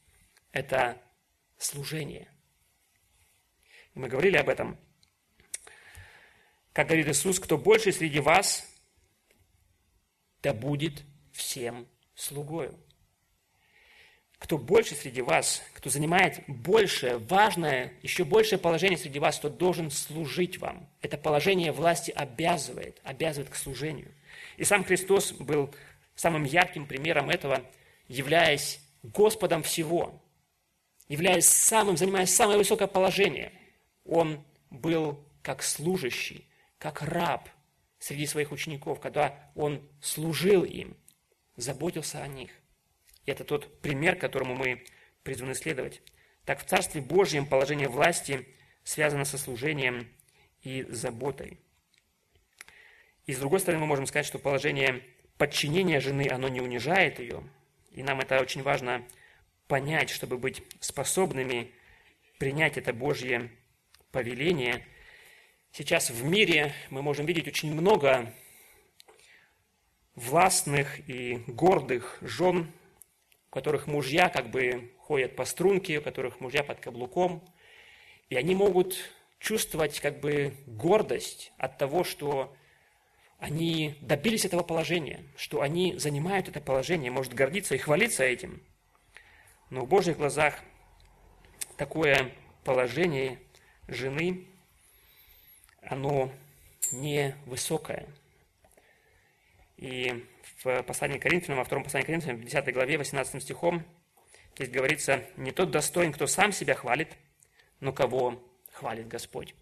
это 0.52 1.02
служение. 1.58 2.28
Мы 3.94 4.08
говорили 4.08 4.38
об 4.38 4.50
этом. 4.50 4.78
Как 6.74 6.88
говорит 6.88 7.08
Иисус, 7.08 7.40
кто 7.40 7.58
больше 7.58 7.92
среди 7.92 8.20
вас, 8.20 8.68
да 10.42 10.54
будет 10.54 11.04
всем 11.32 11.88
слугою 12.16 12.78
кто 14.46 14.60
больше 14.60 14.94
среди 14.94 15.24
вас, 15.24 15.64
кто 15.74 15.90
занимает 15.90 16.44
большее, 16.46 17.18
важное, 17.18 17.92
еще 18.04 18.24
большее 18.24 18.60
положение 18.60 18.96
среди 18.96 19.18
вас, 19.18 19.40
тот 19.40 19.58
должен 19.58 19.90
служить 19.90 20.60
вам. 20.60 20.88
Это 21.02 21.18
положение 21.18 21.72
власти 21.72 22.12
обязывает, 22.12 23.02
обязывает 23.04 23.50
к 23.50 23.56
служению. 23.56 24.12
И 24.58 24.64
сам 24.64 24.84
Христос 24.84 25.32
был 25.32 25.74
самым 26.14 26.44
ярким 26.44 26.86
примером 26.86 27.32
этого, 27.32 27.64
являясь 28.08 28.82
Господом 29.02 29.64
всего, 29.64 30.22
являясь 31.10 31.48
самым, 31.48 31.98
занимая 31.98 32.28
самое 32.28 32.60
высокое 32.60 32.88
положение. 32.88 33.52
Он 34.06 34.46
был 34.70 35.26
как 35.42 35.64
служащий, 35.64 36.48
как 36.78 37.02
раб 37.02 37.50
среди 37.98 38.28
своих 38.28 38.52
учеников, 38.52 39.00
когда 39.00 39.50
он 39.56 39.82
служил 40.02 40.64
им, 40.64 40.96
заботился 41.58 42.22
о 42.22 42.28
них. 42.28 42.52
И 43.26 43.32
это 43.32 43.44
тот 43.44 43.82
пример, 43.82 44.16
которому 44.16 44.56
мы 44.56 44.84
призваны 45.24 45.56
следовать. 45.56 46.02
Так 46.46 46.60
в 46.60 46.66
Царстве 46.66 47.02
Божьем 47.02 47.46
положение 47.46 47.88
власти 47.88 48.48
связано 48.84 49.26
со 49.26 49.38
служением, 49.38 50.08
и 50.66 50.84
заботой. 50.90 51.60
И 53.26 53.34
с 53.34 53.40
другой 53.40 53.60
стороны, 53.60 53.82
мы 53.82 53.88
можем 53.88 54.08
сказать, 54.08 54.26
что 54.26 54.40
положение 54.40 55.04
подчинения 55.38 56.00
жены, 56.00 56.28
оно 56.30 56.48
не 56.50 56.60
унижает 56.60 57.20
ее. 57.20 57.44
И 57.92 58.04
нам 58.04 58.20
это 58.20 58.42
очень 58.42 58.64
важно 58.64 59.06
понять, 59.68 60.10
чтобы 60.10 60.38
быть 60.38 60.64
способными 60.80 61.72
принять 62.40 62.78
это 62.78 62.94
Божье 62.94 63.52
повеление. 64.12 64.86
Сейчас 65.72 66.10
в 66.10 66.24
мире 66.26 66.74
мы 66.90 67.02
можем 67.02 67.26
видеть 67.26 67.48
очень 67.48 67.74
много 67.74 68.34
властных 70.16 71.08
и 71.10 71.44
гордых 71.48 72.18
жен, 72.22 72.72
которых 73.56 73.88
мужья 73.88 74.28
как 74.28 74.50
бы 74.50 74.92
ходят 75.00 75.38
по 75.38 75.46
струнке, 75.46 76.00
у 76.00 76.02
которых 76.02 76.42
мужья 76.42 76.62
под 76.62 76.82
каблуком, 76.82 77.42
и 78.30 78.36
они 78.36 78.54
могут 78.54 78.98
чувствовать 79.40 80.02
как 80.02 80.20
бы 80.20 80.54
гордость 80.68 81.54
от 81.58 81.78
того, 81.78 82.04
что 82.04 82.54
они 83.40 83.96
добились 84.02 84.44
этого 84.44 84.62
положения, 84.62 85.24
что 85.38 85.62
они 85.62 85.98
занимают 85.98 86.50
это 86.50 86.60
положение, 86.60 87.12
может 87.12 87.34
гордиться 87.34 87.76
и 87.76 87.78
хвалиться 87.78 88.26
этим. 88.26 88.62
Но 89.70 89.86
в 89.86 89.88
Божьих 89.88 90.18
глазах 90.18 90.60
такое 91.78 92.34
положение 92.66 93.40
жены, 93.88 94.50
оно 95.82 96.30
невысокое. 96.92 98.06
И 99.78 100.26
в 100.66 100.82
послании 100.82 101.20
к 101.20 101.22
Коринфянам, 101.22 101.60
во 101.60 101.64
втором 101.64 101.84
послании 101.84 102.06
к 102.06 102.08
Коринфянам, 102.08 102.38
в 102.38 102.44
10 102.44 102.74
главе, 102.74 102.98
18 102.98 103.42
стихом, 103.42 103.86
здесь 104.56 104.70
говорится, 104.70 105.24
«Не 105.38 105.52
тот 105.52 105.70
достоин, 105.70 106.12
кто 106.12 106.26
сам 106.26 106.52
себя 106.52 106.74
хвалит, 106.74 107.10
но 107.80 107.94
кого 107.94 108.44
хвалит 108.72 109.08
Господь». 109.08 109.54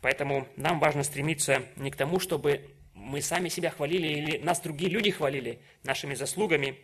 Поэтому 0.00 0.48
нам 0.56 0.80
важно 0.80 1.02
стремиться 1.02 1.62
не 1.76 1.90
к 1.90 1.96
тому, 1.96 2.20
чтобы 2.20 2.74
мы 2.94 3.20
сами 3.20 3.50
себя 3.50 3.70
хвалили 3.70 4.08
или 4.08 4.38
нас 4.38 4.60
другие 4.60 4.90
люди 4.90 5.10
хвалили 5.10 5.60
нашими 5.82 6.14
заслугами 6.14 6.78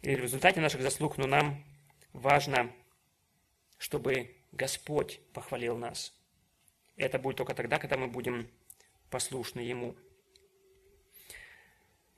или 0.00 0.14
в 0.16 0.22
результате 0.22 0.60
наших 0.60 0.80
заслуг, 0.80 1.18
но 1.18 1.26
нам 1.26 1.62
важно, 2.14 2.72
чтобы 3.76 4.34
Господь 4.52 5.20
похвалил 5.34 5.76
нас. 5.76 6.14
Это 6.96 7.18
будет 7.18 7.36
только 7.36 7.54
тогда, 7.54 7.78
когда 7.78 7.98
мы 7.98 8.06
будем 8.06 8.48
послушны 9.10 9.60
Ему. 9.60 9.94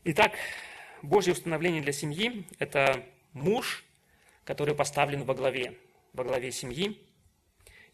Итак, 0.09 0.35
Божье 1.03 1.33
установление 1.33 1.83
для 1.83 1.93
семьи– 1.93 2.47
это 2.61 3.05
муж, 3.33 3.85
который 4.45 4.73
поставлен 4.73 5.25
во 5.25 5.35
главе, 5.35 5.77
во 6.13 6.23
главе 6.23 6.53
семьи, 6.53 6.97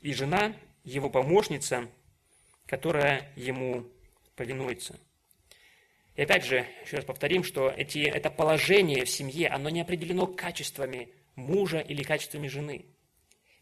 и 0.02 0.12
жена, 0.12 0.54
его 0.84 1.08
помощница– 1.08 1.88
которая 2.66 3.32
ему 3.36 3.86
повинуется. 4.36 4.98
И 6.14 6.22
опять 6.22 6.44
же, 6.44 6.66
еще 6.84 6.96
раз 6.96 7.04
повторим, 7.04 7.44
что 7.44 7.70
эти, 7.70 7.98
это 8.00 8.30
положение 8.30 9.04
в 9.04 9.10
семье, 9.10 9.48
оно 9.48 9.70
не 9.70 9.80
определено 9.80 10.26
качествами 10.26 11.08
мужа 11.34 11.80
или 11.80 12.02
качествами 12.02 12.48
жены. 12.48 12.84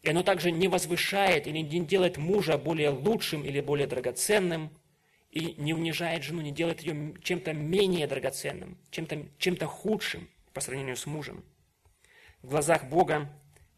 И 0.01 0.09
оно 0.09 0.23
также 0.23 0.51
не 0.51 0.67
возвышает 0.67 1.47
или 1.47 1.59
не 1.59 1.85
делает 1.85 2.17
мужа 2.17 2.57
более 2.57 2.89
лучшим 2.89 3.45
или 3.45 3.61
более 3.61 3.87
драгоценным, 3.87 4.71
и 5.31 5.55
не 5.57 5.73
унижает 5.73 6.23
жену, 6.23 6.41
не 6.41 6.51
делает 6.51 6.81
ее 6.81 7.15
чем-то 7.21 7.53
менее 7.53 8.05
драгоценным, 8.07 8.77
чем-то 8.91 9.25
чем 9.37 9.57
худшим 9.57 10.29
по 10.53 10.61
сравнению 10.61 10.97
с 10.97 11.05
мужем. 11.05 11.43
В 12.41 12.49
глазах 12.49 12.85
Бога 12.85 13.29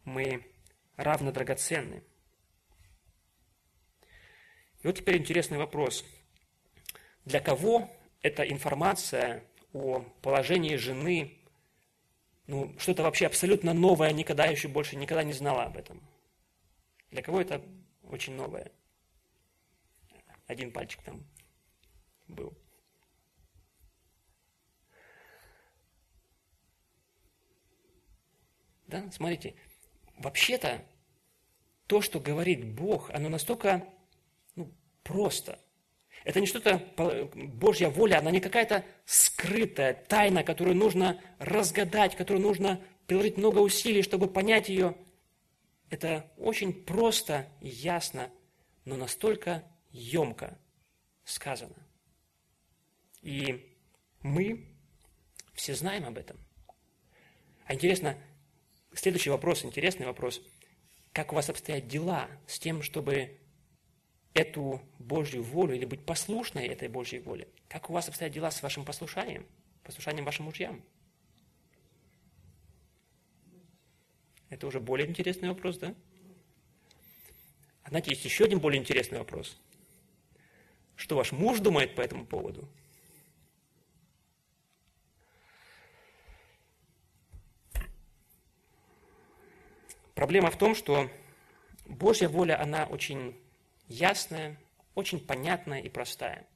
мы 0.04 0.44
равно 0.96 1.32
драгоценны– 1.32 2.02
и 4.84 4.86
вот 4.86 4.96
теперь 4.96 5.16
интересный 5.16 5.56
вопрос. 5.56 6.04
Для 7.24 7.40
кого 7.40 7.90
эта 8.20 8.42
информация 8.42 9.42
о 9.72 10.00
положении 10.20 10.76
жены, 10.76 11.38
ну, 12.46 12.74
что-то 12.78 13.02
вообще 13.02 13.26
абсолютно 13.26 13.72
новое, 13.72 14.12
никогда 14.12 14.44
еще 14.44 14.68
больше 14.68 14.96
никогда 14.96 15.22
не 15.24 15.32
знала 15.32 15.64
об 15.64 15.78
этом? 15.78 16.06
Для 17.10 17.22
кого 17.22 17.40
это 17.40 17.62
очень 18.02 18.34
новое? 18.34 18.72
Один 20.46 20.70
пальчик 20.70 21.00
там 21.00 21.24
был. 22.28 22.56
Да, 28.86 29.10
смотрите, 29.10 29.54
вообще-то 30.18 30.84
то, 31.86 32.00
что 32.00 32.20
говорит 32.20 32.64
Бог, 32.74 33.10
оно 33.10 33.28
настолько 33.28 33.86
просто. 35.02 35.58
Это 36.24 36.40
не 36.40 36.46
что-то, 36.46 36.78
Божья 37.34 37.90
воля, 37.90 38.18
она 38.18 38.30
не 38.30 38.40
какая-то 38.40 38.84
скрытая 39.04 39.92
тайна, 39.94 40.42
которую 40.42 40.76
нужно 40.76 41.20
разгадать, 41.38 42.16
которую 42.16 42.42
нужно 42.42 42.80
приложить 43.06 43.36
много 43.36 43.58
усилий, 43.58 44.02
чтобы 44.02 44.28
понять 44.28 44.68
ее. 44.68 44.96
Это 45.90 46.32
очень 46.38 46.72
просто 46.72 47.48
и 47.60 47.68
ясно, 47.68 48.30
но 48.84 48.96
настолько 48.96 49.64
емко 49.90 50.58
сказано. 51.24 51.83
И 53.24 53.74
мы 54.22 54.68
все 55.54 55.74
знаем 55.74 56.04
об 56.04 56.18
этом. 56.18 56.38
А 57.64 57.72
интересно, 57.72 58.18
следующий 58.92 59.30
вопрос, 59.30 59.64
интересный 59.64 60.04
вопрос. 60.04 60.42
Как 61.12 61.32
у 61.32 61.34
вас 61.34 61.48
обстоят 61.48 61.88
дела 61.88 62.28
с 62.46 62.58
тем, 62.58 62.82
чтобы 62.82 63.40
эту 64.34 64.82
Божью 64.98 65.42
волю 65.42 65.74
или 65.74 65.86
быть 65.86 66.04
послушной 66.04 66.66
этой 66.66 66.88
Божьей 66.88 67.20
воле? 67.20 67.48
Как 67.68 67.88
у 67.88 67.94
вас 67.94 68.08
обстоят 68.08 68.32
дела 68.32 68.50
с 68.50 68.62
вашим 68.62 68.84
послушанием, 68.84 69.46
послушанием 69.84 70.26
вашим 70.26 70.44
мужьям? 70.44 70.84
Это 74.50 74.66
уже 74.66 74.80
более 74.80 75.08
интересный 75.08 75.48
вопрос, 75.48 75.78
да? 75.78 75.94
А 77.84 77.88
знаете, 77.88 78.10
есть 78.10 78.24
еще 78.24 78.44
один 78.44 78.58
более 78.58 78.80
интересный 78.80 79.18
вопрос. 79.18 79.58
Что 80.94 81.16
ваш 81.16 81.32
муж 81.32 81.60
думает 81.60 81.94
по 81.94 82.02
этому 82.02 82.26
поводу? 82.26 82.68
Проблема 90.14 90.50
в 90.50 90.56
том, 90.56 90.74
что 90.74 91.10
Божья 91.86 92.28
воля, 92.28 92.60
она 92.60 92.86
очень 92.86 93.36
ясная, 93.88 94.56
очень 94.94 95.20
понятная 95.20 95.80
и 95.80 95.88
простая, 95.88 96.46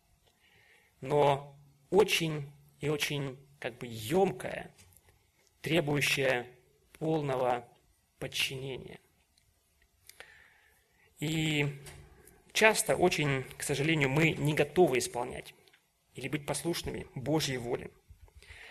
но 1.01 1.57
очень 1.91 2.51
и 2.81 2.89
очень 2.89 3.37
как 3.59 3.77
бы 3.79 3.87
емкая, 3.91 4.71
требующая 5.61 6.47
полного 6.99 7.69
подчинения. 8.19 9.01
И 11.19 11.67
часто, 12.53 12.97
очень, 12.97 13.45
к 13.57 13.63
сожалению, 13.65 14.09
мы 14.09 14.31
не 14.31 14.55
готовы 14.55 14.99
исполнять 14.99 15.55
или 16.15 16.29
быть 16.29 16.47
послушными 16.47 17.07
Божьей 17.15 17.59
воле. 17.59 17.91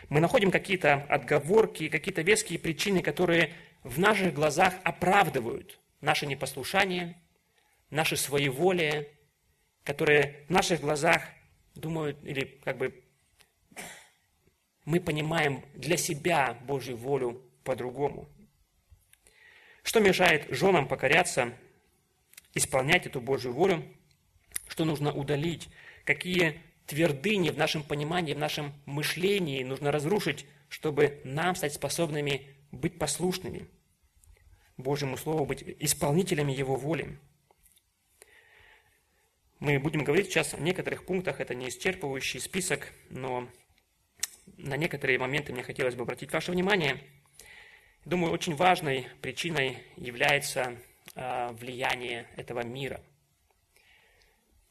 Мы 0.09 0.21
находим 0.21 0.51
какие-то 0.51 1.05
отговорки, 1.09 1.89
какие-то 1.89 2.21
веские 2.21 2.59
причины, 2.59 3.01
которые 3.01 3.53
в 3.87 3.99
наших 3.99 4.33
глазах 4.33 4.75
оправдывают 4.83 5.79
наше 6.01 6.25
непослушание, 6.25 7.21
наше 7.89 8.17
своеволие, 8.17 9.09
которые 9.83 10.45
в 10.47 10.51
наших 10.51 10.81
глазах 10.81 11.23
думают, 11.73 12.21
или 12.23 12.59
как 12.63 12.77
бы 12.77 13.03
мы 14.83 14.99
понимаем 14.99 15.63
для 15.73 15.95
себя 15.95 16.57
Божью 16.65 16.97
волю 16.97 17.41
по-другому. 17.63 18.29
Что 19.83 20.01
мешает 20.01 20.47
женам 20.49 20.87
покоряться, 20.87 21.53
исполнять 22.53 23.05
эту 23.05 23.21
Божью 23.21 23.53
волю? 23.53 23.85
Что 24.67 24.83
нужно 24.83 25.13
удалить? 25.13 25.69
Какие 26.03 26.61
твердыни 26.85 27.51
в 27.51 27.57
нашем 27.57 27.83
понимании, 27.83 28.33
в 28.33 28.39
нашем 28.39 28.73
мышлении 28.85 29.63
нужно 29.63 29.91
разрушить, 29.91 30.45
чтобы 30.67 31.21
нам 31.23 31.55
стать 31.55 31.73
способными 31.73 32.53
быть 32.71 32.99
послушными 32.99 33.69
Божьему 34.77 35.17
Слову, 35.17 35.45
быть 35.45 35.63
исполнителями 35.79 36.51
Его 36.51 36.75
воли? 36.75 37.19
Мы 39.59 39.79
будем 39.79 40.03
говорить 40.03 40.27
сейчас 40.27 40.53
о 40.53 40.57
некоторых 40.57 41.05
пунктах, 41.05 41.39
это 41.39 41.55
не 41.55 41.69
исчерпывающий 41.69 42.39
список, 42.39 42.93
но 43.09 43.49
на 44.57 44.77
некоторые 44.77 45.17
моменты 45.17 45.51
мне 45.51 45.63
хотелось 45.63 45.95
бы 45.95 46.03
обратить 46.03 46.31
ваше 46.31 46.51
внимание. 46.51 47.01
Думаю, 48.05 48.31
очень 48.31 48.55
важной 48.55 49.07
причиной 49.21 49.79
является 49.95 50.77
а, 51.15 51.51
влияние 51.53 52.27
этого 52.35 52.63
мира. 52.63 53.01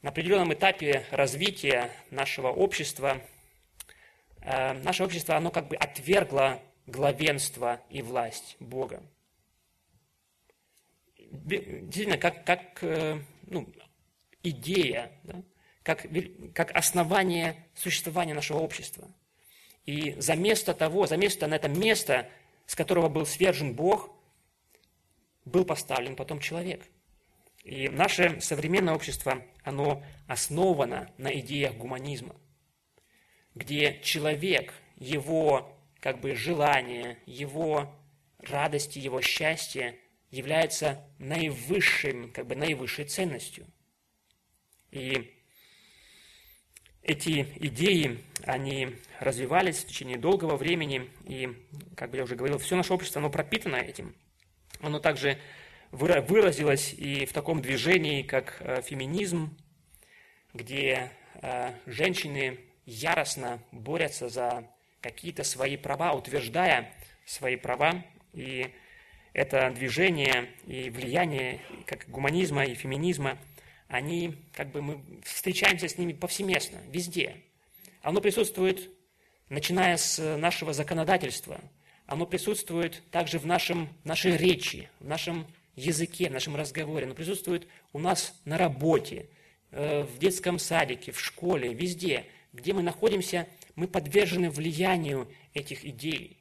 На 0.01 0.09
определенном 0.09 0.53
этапе 0.53 1.05
развития 1.11 1.91
нашего 2.09 2.47
общества, 2.47 3.21
а, 4.41 4.73
наше 4.73 5.03
общество, 5.03 5.35
оно 5.35 5.51
как 5.51 5.67
бы 5.67 5.75
отвергло 5.75 6.61
главенство 6.85 7.81
и 7.89 8.01
власть 8.01 8.55
Бога. 8.61 9.03
Действительно, 11.31 12.17
как, 12.17 12.45
как 12.45 12.83
э, 12.83 13.19
ну, 13.47 13.67
идея, 14.43 15.11
да, 15.23 15.43
как, 15.83 16.05
как 16.53 16.75
основание 16.75 17.65
существования 17.75 18.33
нашего 18.33 18.59
общества. 18.59 19.07
И 19.85 20.15
за 20.19 20.35
место 20.35 20.73
того, 20.73 21.07
за 21.07 21.15
место 21.15 21.47
на 21.47 21.55
это 21.55 21.69
место, 21.69 22.29
с 22.65 22.75
которого 22.75 23.07
был 23.07 23.25
свержен 23.25 23.73
Бог, 23.73 24.09
был 25.45 25.63
поставлен 25.63 26.15
потом 26.15 26.39
человек. 26.39 26.83
И 27.63 27.87
наше 27.89 28.39
современное 28.41 28.93
общество, 28.93 29.41
оно 29.63 30.03
основано 30.27 31.11
на 31.17 31.37
идеях 31.39 31.75
гуманизма, 31.75 32.35
где 33.55 33.99
человек, 34.01 34.73
его 34.97 35.73
как 35.99 36.19
бы 36.19 36.35
желание, 36.35 37.17
его 37.25 37.93
радости, 38.39 38.99
его 38.99 39.21
счастье 39.21 39.97
является 40.29 41.03
наивысшим, 41.19 42.31
как 42.31 42.47
бы 42.47 42.55
наивысшей 42.55 43.05
ценностью. 43.05 43.65
И 44.91 45.33
эти 47.01 47.47
идеи, 47.55 48.23
они 48.43 48.97
развивались 49.19 49.77
в 49.77 49.87
течение 49.87 50.17
долгого 50.17 50.57
времени, 50.57 51.09
и, 51.23 51.49
как 51.95 52.11
бы 52.11 52.17
я 52.17 52.23
уже 52.23 52.35
говорил, 52.35 52.57
все 52.57 52.75
наше 52.75 52.93
общество, 52.93 53.19
оно 53.19 53.29
пропитано 53.29 53.77
этим. 53.77 54.13
Оно 54.81 54.99
также 54.99 55.39
выразилось 55.91 56.93
и 56.93 57.25
в 57.25 57.31
таком 57.31 57.61
движении, 57.61 58.23
как 58.23 58.57
э, 58.59 58.81
феминизм, 58.81 59.57
где 60.53 61.11
э, 61.35 61.73
женщины 61.85 62.59
яростно 62.85 63.63
борются 63.71 64.27
за 64.27 64.67
какие-то 65.01 65.43
свои 65.43 65.77
права, 65.77 66.13
утверждая 66.13 66.93
свои 67.25 67.55
права, 67.55 68.03
и 68.33 68.73
это 69.33 69.71
движение 69.71 70.49
и 70.65 70.89
влияние 70.89 71.61
как 71.85 72.09
гуманизма 72.09 72.65
и 72.65 72.73
феминизма, 72.73 73.37
они, 73.87 74.35
как 74.53 74.71
бы 74.71 74.81
мы 74.81 75.01
встречаемся 75.23 75.87
с 75.87 75.97
ними 75.97 76.13
повсеместно, 76.13 76.79
везде. 76.91 77.37
Оно 78.01 78.21
присутствует, 78.21 78.89
начиная 79.49 79.97
с 79.97 80.37
нашего 80.37 80.73
законодательства, 80.73 81.61
оно 82.05 82.25
присутствует 82.25 83.03
также 83.11 83.39
в 83.39 83.45
нашем, 83.45 83.89
нашей 84.03 84.37
речи, 84.37 84.89
в 84.99 85.07
нашем 85.07 85.47
языке, 85.75 86.29
в 86.29 86.33
нашем 86.33 86.55
разговоре, 86.55 87.05
оно 87.05 87.15
присутствует 87.15 87.67
у 87.93 87.99
нас 87.99 88.33
на 88.45 88.57
работе, 88.57 89.27
э, 89.71 90.03
в 90.03 90.17
детском 90.17 90.59
садике, 90.59 91.11
в 91.11 91.19
школе, 91.19 91.73
везде, 91.73 92.25
где 92.53 92.73
мы 92.73 92.81
находимся, 92.81 93.47
мы 93.75 93.87
подвержены 93.87 94.49
влиянию 94.49 95.31
этих 95.53 95.85
идей 95.85 96.37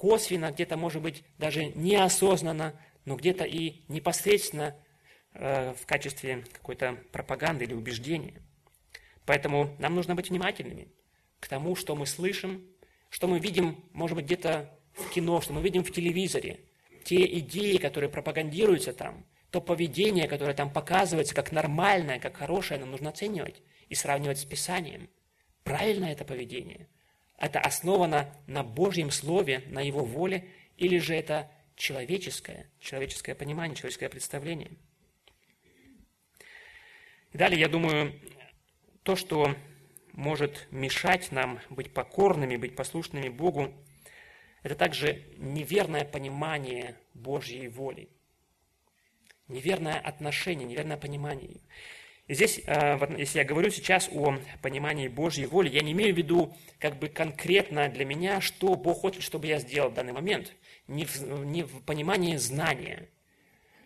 косвенно, 0.00 0.50
где-то, 0.50 0.78
может 0.78 1.02
быть, 1.02 1.22
даже 1.36 1.66
неосознанно, 1.66 2.74
но 3.04 3.16
где-то 3.16 3.44
и 3.44 3.82
непосредственно 3.88 4.74
э, 5.34 5.74
в 5.74 5.84
качестве 5.84 6.46
какой-то 6.52 6.96
пропаганды 7.12 7.64
или 7.64 7.74
убеждения. 7.74 8.40
Поэтому 9.26 9.76
нам 9.78 9.94
нужно 9.94 10.14
быть 10.14 10.30
внимательными 10.30 10.88
к 11.38 11.48
тому, 11.48 11.76
что 11.76 11.94
мы 11.96 12.06
слышим, 12.06 12.66
что 13.10 13.28
мы 13.28 13.40
видим, 13.40 13.84
может 13.92 14.16
быть, 14.16 14.24
где-то 14.24 14.74
в 14.94 15.10
кино, 15.10 15.42
что 15.42 15.52
мы 15.52 15.60
видим 15.60 15.84
в 15.84 15.92
телевизоре, 15.92 16.60
те 17.04 17.22
идеи, 17.38 17.76
которые 17.76 18.08
пропагандируются 18.08 18.94
там, 18.94 19.26
то 19.50 19.60
поведение, 19.60 20.28
которое 20.28 20.54
там 20.54 20.72
показывается 20.72 21.34
как 21.34 21.52
нормальное, 21.52 22.18
как 22.18 22.38
хорошее, 22.38 22.80
нам 22.80 22.92
нужно 22.92 23.10
оценивать 23.10 23.60
и 23.90 23.94
сравнивать 23.94 24.38
с 24.38 24.46
Писанием. 24.46 25.10
Правильно 25.62 26.06
это 26.06 26.24
поведение– 26.24 26.88
это 27.40 27.58
основано 27.58 28.32
на 28.46 28.62
Божьем 28.62 29.10
Слове, 29.10 29.64
на 29.66 29.80
Его 29.80 30.04
воле, 30.04 30.48
или 30.76 30.98
же 30.98 31.14
это 31.14 31.50
человеческое, 31.74 32.70
человеческое 32.78 33.34
понимание, 33.34 33.74
человеческое 33.74 34.10
представление. 34.10 34.72
далее, 37.32 37.58
я 37.58 37.68
думаю, 37.68 38.20
то, 39.02 39.16
что 39.16 39.56
может 40.12 40.68
мешать 40.70 41.32
нам 41.32 41.60
быть 41.70 41.94
покорными, 41.94 42.56
быть 42.56 42.76
послушными 42.76 43.30
Богу, 43.30 43.72
это 44.62 44.74
также 44.74 45.24
неверное 45.38 46.04
понимание 46.04 46.96
Божьей 47.14 47.68
воли, 47.68 48.10
неверное 49.48 49.98
отношение, 49.98 50.68
неверное 50.68 50.98
понимание. 50.98 51.60
Здесь, 52.30 52.60
а, 52.68 53.12
если 53.18 53.38
я 53.38 53.44
говорю 53.44 53.70
сейчас 53.70 54.08
о 54.12 54.38
понимании 54.62 55.08
Божьей 55.08 55.46
воли, 55.46 55.68
я 55.68 55.80
не 55.82 55.90
имею 55.90 56.14
в 56.14 56.16
виду 56.16 56.56
как 56.78 56.96
бы 56.96 57.08
конкретно 57.08 57.88
для 57.88 58.04
меня, 58.04 58.40
что 58.40 58.76
Бог 58.76 59.00
хочет, 59.00 59.24
чтобы 59.24 59.48
я 59.48 59.58
сделал 59.58 59.90
в 59.90 59.94
данный 59.94 60.12
момент. 60.12 60.54
Не 60.86 61.06
в, 61.06 61.20
не 61.44 61.64
в 61.64 61.82
понимании 61.82 62.36
знания, 62.36 63.08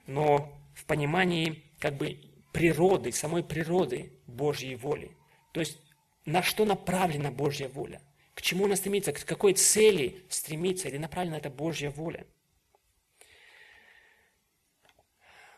но 0.07 0.53
в 0.75 0.85
понимании 0.85 1.63
как 1.79 1.97
бы 1.97 2.21
природы, 2.53 3.13
самой 3.13 3.43
природы 3.43 4.13
Божьей 4.27 4.77
воли. 4.77 5.11
То 5.53 5.61
есть 5.61 5.81
на 6.27 6.43
что 6.43 6.67
направлена 6.67 7.31
Божья 7.31 7.69
воля, 7.69 8.03
к 8.35 8.43
чему 8.43 8.67
она 8.67 8.77
стремится, 8.77 9.15
к 9.15 9.25
какой 9.25 9.55
цели 9.55 10.23
стремится 10.29 10.89
или 10.89 10.99
направлена 10.99 11.39
эта 11.39 11.49
Божья 11.49 11.89
воля. 11.89 12.27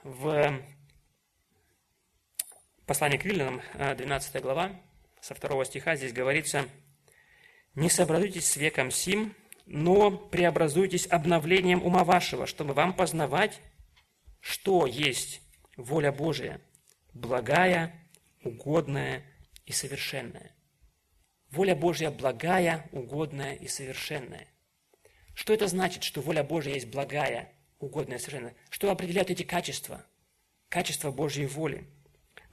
В 0.05 0.63
Послание 2.87 3.19
к 3.19 3.25
Римлянам, 3.25 3.63
12 3.75 4.41
глава, 4.41 4.71
со 5.21 5.35
второго 5.35 5.65
стиха 5.65 5.97
здесь 5.97 6.13
говорится, 6.13 6.69
«Не 7.75 7.91
сообразуйтесь 7.91 8.49
с 8.49 8.57
веком 8.57 8.93
сим, 8.93 9.35
но 9.67 10.13
преобразуйтесь 10.13 11.09
обновлением 11.09 11.85
ума 11.85 12.05
вашего, 12.05 12.47
чтобы 12.47 12.75
вам 12.75 12.95
познавать, 12.95 13.61
что 14.39 14.87
есть 14.87 15.43
воля 15.77 16.13
Божия, 16.13 16.61
благая, 17.13 17.93
угодная 18.45 19.25
и 19.65 19.73
совершенная». 19.73 20.55
Воля 21.51 21.75
Божья 21.75 22.13
благая, 22.13 22.89
угодная 22.93 23.55
и 23.55 23.67
совершенная. 23.67 24.47
Что 25.35 25.53
это 25.53 25.67
значит, 25.67 26.05
что 26.05 26.21
воля 26.21 26.45
Божья 26.45 26.73
есть 26.73 26.87
благая, 26.87 27.53
угодная 27.81 28.19
и 28.19 28.21
совершенная? 28.21 28.55
Что 28.71 28.93
определяют 28.93 29.31
эти 29.31 29.43
качества? 29.43 30.07
Качества 30.69 31.11
Божьей 31.11 31.47
воли– 31.47 31.91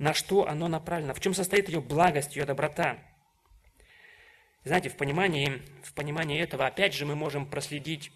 на 0.03 0.13
что 0.13 0.49
оно 0.49 0.67
направлено, 0.67 1.13
в 1.13 1.21
чем 1.21 1.33
состоит 1.33 1.69
ее 1.69 1.79
благость, 1.79 2.35
ее 2.35 2.43
доброта. 2.43 2.97
Знаете, 4.65 4.89
в 4.89 4.97
понимании, 4.97 5.61
в 5.81 5.93
понимании 5.93 6.41
этого, 6.41 6.65
опять 6.65 6.93
же, 6.93 7.05
мы 7.05 7.15
можем 7.15 7.45
проследить 7.45 8.11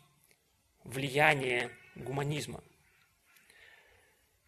влияние 0.83 1.69
гуманизма. 1.95 2.61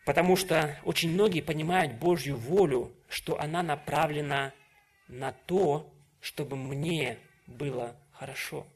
Потому 0.06 0.36
что 0.36 0.78
очень 0.84 1.14
многие 1.14 1.40
понимают 1.40 1.94
Божью 1.94 2.36
волю, 2.36 2.94
что 3.08 3.40
она 3.40 3.64
направлена 3.64 4.52
на 5.08 5.32
то, 5.32 5.90
чтобы 6.20 6.58
мне 6.58 7.20
было 7.48 7.96
хорошо. 8.12 8.68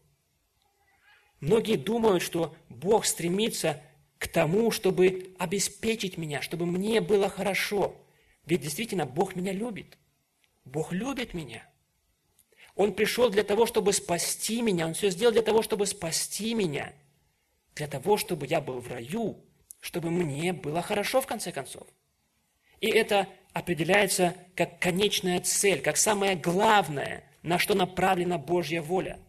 Многие 1.42 1.76
думают, 1.76 2.24
что 2.24 2.56
Бог 2.70 3.06
стремится 3.06 3.84
к 4.20 4.30
тому, 4.30 4.72
чтобы 4.72 5.36
обеспечить 5.38 6.18
меня, 6.18 6.42
чтобы 6.42 6.66
мне 6.66 7.02
было 7.02 7.28
хорошо. 7.28 8.00
Ведь 8.46 8.62
действительно 8.62 9.06
Бог 9.06 9.36
меня 9.36 9.54
любит. 9.54 9.98
Бог 10.66 10.92
любит 10.92 11.34
меня. 11.34 11.68
Он 12.76 12.94
пришел 12.94 13.30
для 13.30 13.44
того, 13.44 13.66
чтобы 13.66 13.94
спасти 13.94 14.62
меня. 14.62 14.88
Он 14.88 14.94
все 14.94 15.10
сделал 15.10 15.34
для 15.34 15.42
того, 15.42 15.62
чтобы 15.62 15.86
спасти 15.86 16.54
меня. 16.54 16.94
Для 17.76 17.88
того, 17.88 18.18
чтобы 18.18 18.48
я 18.48 18.62
был 18.62 18.80
в 18.80 18.88
раю, 18.88 19.44
чтобы 19.80 20.12
мне 20.12 20.54
было 20.54 20.82
хорошо 20.82 21.22
в 21.22 21.28
конце 21.28 21.52
концов. 21.52 21.88
И 22.82 22.88
это 22.88 23.30
определяется 23.54 24.36
как 24.56 24.80
конечная 24.80 25.40
цель, 25.40 25.82
как 25.82 25.98
самое 25.98 26.36
главное, 26.36 27.24
на 27.44 27.60
что 27.60 27.76
направлена 27.76 28.38
Божья 28.38 28.82
воля, 28.82 29.20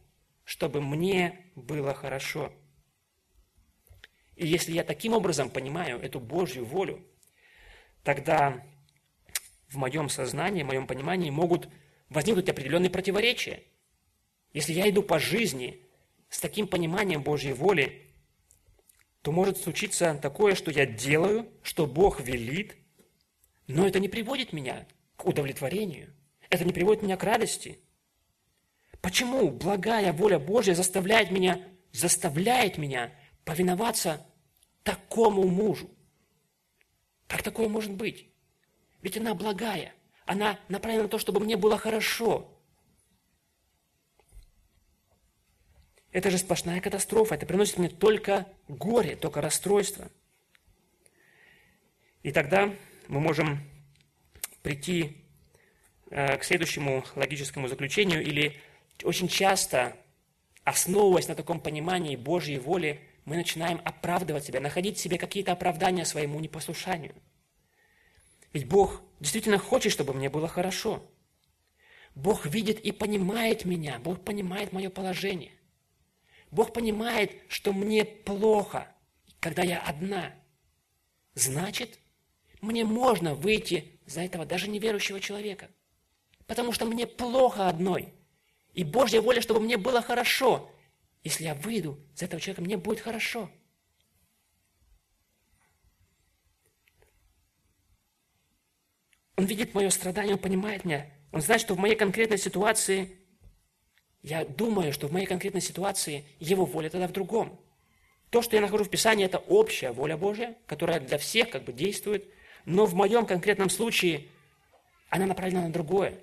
чтобы 0.44 0.80
мне 0.80 1.50
было 1.54 1.94
хорошо. 1.94 2.52
И 4.36 4.46
если 4.46 4.72
я 4.72 4.84
таким 4.84 5.12
образом 5.12 5.50
понимаю 5.50 6.00
эту 6.00 6.20
Божью 6.20 6.64
волю, 6.64 7.06
тогда 8.02 8.64
в 9.74 9.76
моем 9.76 10.08
сознании, 10.08 10.62
в 10.62 10.66
моем 10.66 10.86
понимании 10.86 11.30
могут 11.30 11.68
возникнуть 12.08 12.48
определенные 12.48 12.90
противоречия. 12.90 13.62
Если 14.52 14.72
я 14.72 14.88
иду 14.88 15.02
по 15.02 15.18
жизни 15.18 15.80
с 16.28 16.40
таким 16.40 16.66
пониманием 16.66 17.22
Божьей 17.22 17.52
воли, 17.52 18.02
то 19.22 19.32
может 19.32 19.58
случиться 19.58 20.18
такое, 20.20 20.54
что 20.54 20.70
я 20.70 20.86
делаю, 20.86 21.48
что 21.62 21.86
Бог 21.86 22.20
велит, 22.20 22.76
но 23.66 23.86
это 23.86 23.98
не 23.98 24.08
приводит 24.08 24.52
меня 24.52 24.86
к 25.16 25.26
удовлетворению, 25.26 26.14
это 26.50 26.64
не 26.64 26.72
приводит 26.72 27.02
меня 27.02 27.16
к 27.16 27.24
радости. 27.24 27.78
Почему 29.00 29.50
благая 29.50 30.12
воля 30.12 30.38
Божья 30.38 30.74
заставляет 30.74 31.30
меня, 31.30 31.60
заставляет 31.92 32.78
меня 32.78 33.12
повиноваться 33.44 34.26
такому 34.82 35.46
мужу? 35.48 35.90
Как 37.26 37.42
такое 37.42 37.68
может 37.68 37.92
быть? 37.92 38.33
Ведь 39.04 39.18
она 39.18 39.34
благая. 39.34 39.92
Она 40.24 40.58
направлена 40.68 41.02
на 41.04 41.08
то, 41.10 41.18
чтобы 41.18 41.38
мне 41.38 41.58
было 41.58 41.76
хорошо. 41.76 42.50
Это 46.10 46.30
же 46.30 46.38
сплошная 46.38 46.80
катастрофа. 46.80 47.34
Это 47.34 47.44
приносит 47.44 47.76
мне 47.76 47.90
только 47.90 48.48
горе, 48.66 49.14
только 49.14 49.42
расстройство. 49.42 50.10
И 52.22 52.32
тогда 52.32 52.74
мы 53.08 53.20
можем 53.20 53.60
прийти 54.62 55.18
э, 56.08 56.38
к 56.38 56.44
следующему 56.44 57.04
логическому 57.14 57.68
заключению 57.68 58.22
или 58.22 58.58
очень 59.02 59.28
часто, 59.28 59.98
основываясь 60.62 61.28
на 61.28 61.34
таком 61.34 61.60
понимании 61.60 62.16
Божьей 62.16 62.58
воли, 62.58 63.02
мы 63.26 63.36
начинаем 63.36 63.82
оправдывать 63.84 64.44
себя, 64.44 64.60
находить 64.60 64.98
себе 64.98 65.18
какие-то 65.18 65.52
оправдания 65.52 66.06
своему 66.06 66.40
непослушанию. 66.40 67.14
Ведь 68.54 68.68
Бог 68.68 69.02
действительно 69.18 69.58
хочет, 69.58 69.92
чтобы 69.92 70.14
мне 70.14 70.30
было 70.30 70.48
хорошо. 70.48 71.02
Бог 72.14 72.46
видит 72.46 72.78
и 72.78 72.92
понимает 72.92 73.64
меня, 73.64 73.98
Бог 73.98 74.24
понимает 74.24 74.72
мое 74.72 74.88
положение. 74.88 75.50
Бог 76.52 76.72
понимает, 76.72 77.32
что 77.48 77.72
мне 77.72 78.04
плохо, 78.04 78.86
когда 79.40 79.64
я 79.64 79.80
одна. 79.80 80.32
Значит, 81.34 81.98
мне 82.60 82.84
можно 82.84 83.34
выйти 83.34 83.98
за 84.06 84.20
этого 84.20 84.46
даже 84.46 84.68
неверующего 84.68 85.18
человека. 85.18 85.68
Потому 86.46 86.70
что 86.70 86.86
мне 86.86 87.08
плохо 87.08 87.68
одной. 87.68 88.14
И 88.72 88.84
Божья 88.84 89.20
воля, 89.20 89.40
чтобы 89.40 89.58
мне 89.58 89.76
было 89.76 90.00
хорошо. 90.00 90.70
Если 91.24 91.42
я 91.42 91.56
выйду 91.56 91.98
за 92.14 92.26
этого 92.26 92.40
человека, 92.40 92.62
мне 92.62 92.76
будет 92.76 93.00
хорошо. 93.00 93.50
Он 99.36 99.46
видит 99.46 99.74
мое 99.74 99.90
страдание, 99.90 100.34
он 100.34 100.40
понимает 100.40 100.84
меня. 100.84 101.06
Он 101.32 101.40
знает, 101.40 101.60
что 101.60 101.74
в 101.74 101.78
моей 101.78 101.96
конкретной 101.96 102.38
ситуации, 102.38 103.18
я 104.22 104.44
думаю, 104.44 104.92
что 104.92 105.08
в 105.08 105.12
моей 105.12 105.26
конкретной 105.26 105.60
ситуации 105.60 106.24
его 106.38 106.64
воля 106.64 106.88
тогда 106.88 107.08
в 107.08 107.12
другом. 107.12 107.60
То, 108.30 108.42
что 108.42 108.56
я 108.56 108.62
нахожу 108.62 108.84
в 108.84 108.90
Писании, 108.90 109.26
это 109.26 109.38
общая 109.38 109.92
воля 109.92 110.16
Божья, 110.16 110.56
которая 110.66 111.00
для 111.00 111.18
всех 111.18 111.50
как 111.50 111.64
бы 111.64 111.72
действует, 111.72 112.28
но 112.64 112.86
в 112.86 112.94
моем 112.94 113.26
конкретном 113.26 113.70
случае 113.70 114.28
она 115.10 115.26
направлена 115.26 115.62
на 115.62 115.72
другое. 115.72 116.18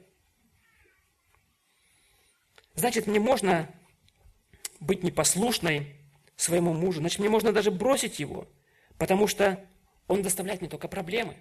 Значит, 2.75 3.07
мне 3.07 3.19
можно 3.19 3.69
быть 4.79 5.03
непослушной 5.03 5.95
своему 6.35 6.73
мужу, 6.73 6.99
значит, 6.99 7.19
мне 7.19 7.29
можно 7.29 7.51
даже 7.51 7.69
бросить 7.69 8.19
его, 8.19 8.47
потому 8.97 9.27
что 9.27 9.63
он 10.07 10.21
доставляет 10.21 10.61
мне 10.61 10.69
только 10.69 10.87
проблемы. 10.87 11.37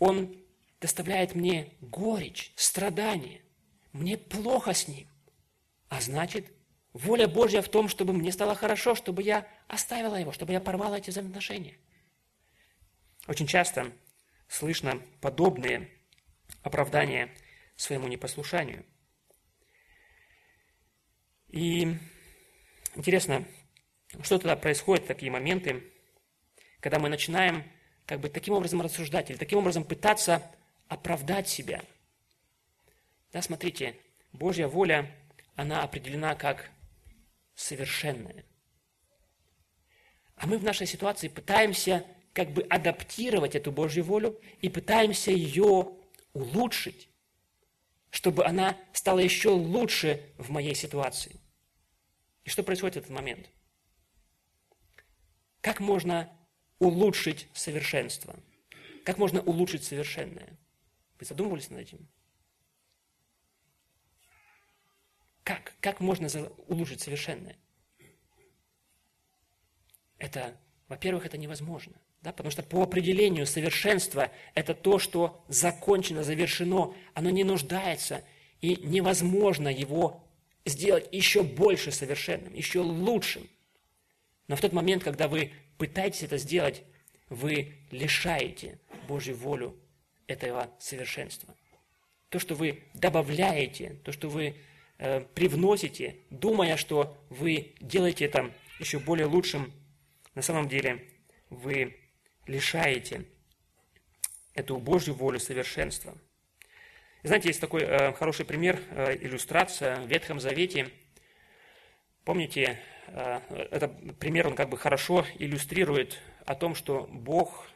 Он 0.00 0.34
доставляет 0.80 1.36
мне 1.36 1.74
горечь, 1.80 2.52
страдания. 2.56 3.42
Мне 3.92 4.18
плохо 4.18 4.72
с 4.72 4.88
ним. 4.88 5.06
А 5.88 6.00
значит, 6.00 6.50
воля 6.92 7.28
Божья 7.28 7.62
в 7.62 7.68
том, 7.68 7.88
чтобы 7.88 8.12
мне 8.12 8.32
стало 8.32 8.54
хорошо, 8.54 8.94
чтобы 8.94 9.22
я 9.22 9.46
оставила 9.68 10.16
его, 10.16 10.32
чтобы 10.32 10.52
я 10.52 10.60
порвала 10.60 10.98
эти 10.98 11.10
взаимоотношения. 11.10 11.76
Очень 13.28 13.46
часто 13.46 13.92
слышно 14.48 15.02
подобные 15.20 15.90
оправдания 16.62 17.30
своему 17.76 18.08
непослушанию. 18.08 18.84
И 21.48 21.94
интересно, 22.94 23.44
что 24.22 24.38
тогда 24.38 24.56
происходит 24.56 25.04
в 25.04 25.08
такие 25.08 25.30
моменты, 25.30 25.92
когда 26.80 26.98
мы 26.98 27.08
начинаем 27.08 27.64
как 28.10 28.18
бы 28.18 28.28
таким 28.28 28.54
образом 28.54 28.82
рассуждать 28.82 29.30
или 29.30 29.36
таким 29.36 29.60
образом 29.60 29.84
пытаться 29.84 30.42
оправдать 30.88 31.48
себя. 31.48 31.80
Да, 33.32 33.40
смотрите, 33.40 33.96
Божья 34.32 34.66
воля, 34.66 35.14
она 35.54 35.84
определена 35.84 36.34
как 36.34 36.72
совершенная. 37.54 38.44
А 40.34 40.48
мы 40.48 40.58
в 40.58 40.64
нашей 40.64 40.88
ситуации 40.88 41.28
пытаемся 41.28 42.04
как 42.32 42.50
бы 42.50 42.62
адаптировать 42.62 43.54
эту 43.54 43.70
Божью 43.70 44.02
волю 44.02 44.40
и 44.60 44.68
пытаемся 44.68 45.30
ее 45.30 45.92
улучшить, 46.32 47.08
чтобы 48.10 48.44
она 48.44 48.76
стала 48.92 49.20
еще 49.20 49.50
лучше 49.50 50.20
в 50.36 50.50
моей 50.50 50.74
ситуации. 50.74 51.36
И 52.42 52.50
что 52.50 52.64
происходит 52.64 52.96
в 52.96 52.98
этот 52.98 53.10
момент? 53.10 53.48
Как 55.60 55.78
можно 55.78 56.28
улучшить 56.80 57.46
совершенство? 57.54 58.34
Как 59.04 59.18
можно 59.18 59.40
улучшить 59.40 59.84
совершенное? 59.84 60.58
Вы 61.20 61.26
задумывались 61.26 61.70
над 61.70 61.80
этим? 61.80 62.08
Как? 65.44 65.74
Как 65.80 66.00
можно 66.00 66.28
улучшить 66.66 67.00
совершенное? 67.00 67.56
Это, 70.18 70.56
во-первых, 70.88 71.26
это 71.26 71.38
невозможно. 71.38 71.94
Да, 72.22 72.32
потому 72.32 72.50
что 72.50 72.62
по 72.62 72.82
определению 72.82 73.46
совершенство– 73.46 74.30
это 74.54 74.74
то, 74.74 74.98
что 74.98 75.42
закончено, 75.48 76.22
завершено, 76.22 76.94
оно 77.14 77.30
не 77.30 77.44
нуждается, 77.44 78.22
и 78.60 78.76
невозможно 78.76 79.68
его 79.68 80.22
сделать 80.66 81.08
еще 81.12 81.42
больше 81.42 81.92
совершенным, 81.92 82.52
еще 82.52 82.80
лучшим. 82.80 83.48
Но 84.48 84.56
в 84.56 84.60
тот 84.60 84.74
момент, 84.74 85.02
когда 85.02 85.28
вы 85.28 85.52
пытаетесь 85.80 86.24
это 86.24 86.36
сделать, 86.36 86.84
вы 87.30 87.72
лишаете 87.90 88.78
Божью 89.08 89.34
волю 89.34 89.80
этого 90.26 90.70
совершенства. 90.78 91.56
То, 92.28 92.38
что 92.38 92.54
вы 92.54 92.84
добавляете, 92.92 93.96
то, 94.04 94.12
что 94.12 94.28
вы 94.28 94.56
э, 94.98 95.20
привносите, 95.34 96.18
думая, 96.28 96.76
что 96.76 97.16
вы 97.30 97.74
делаете 97.80 98.26
это 98.26 98.52
еще 98.78 98.98
более 98.98 99.24
лучшим, 99.24 99.72
на 100.34 100.42
самом 100.42 100.68
деле 100.68 101.02
вы 101.48 101.96
лишаете 102.46 103.24
эту 104.52 104.76
Божью 104.76 105.14
волю 105.14 105.40
совершенства. 105.40 106.12
знаете, 107.22 107.48
есть 107.48 107.60
такой 107.60 107.84
э, 107.84 108.12
хороший 108.12 108.44
пример, 108.44 108.82
э, 108.90 109.16
иллюстрация 109.16 109.96
в 110.02 110.08
Ветхом 110.08 110.40
Завете. 110.40 110.90
Помните, 112.24 112.78
э, 113.12 113.40
этот 113.70 114.18
пример, 114.18 114.46
он 114.46 114.54
как 114.54 114.68
бы 114.68 114.76
хорошо 114.76 115.26
иллюстрирует 115.38 116.18
о 116.46 116.54
том, 116.54 116.74
что 116.74 117.06
Бог 117.10 117.68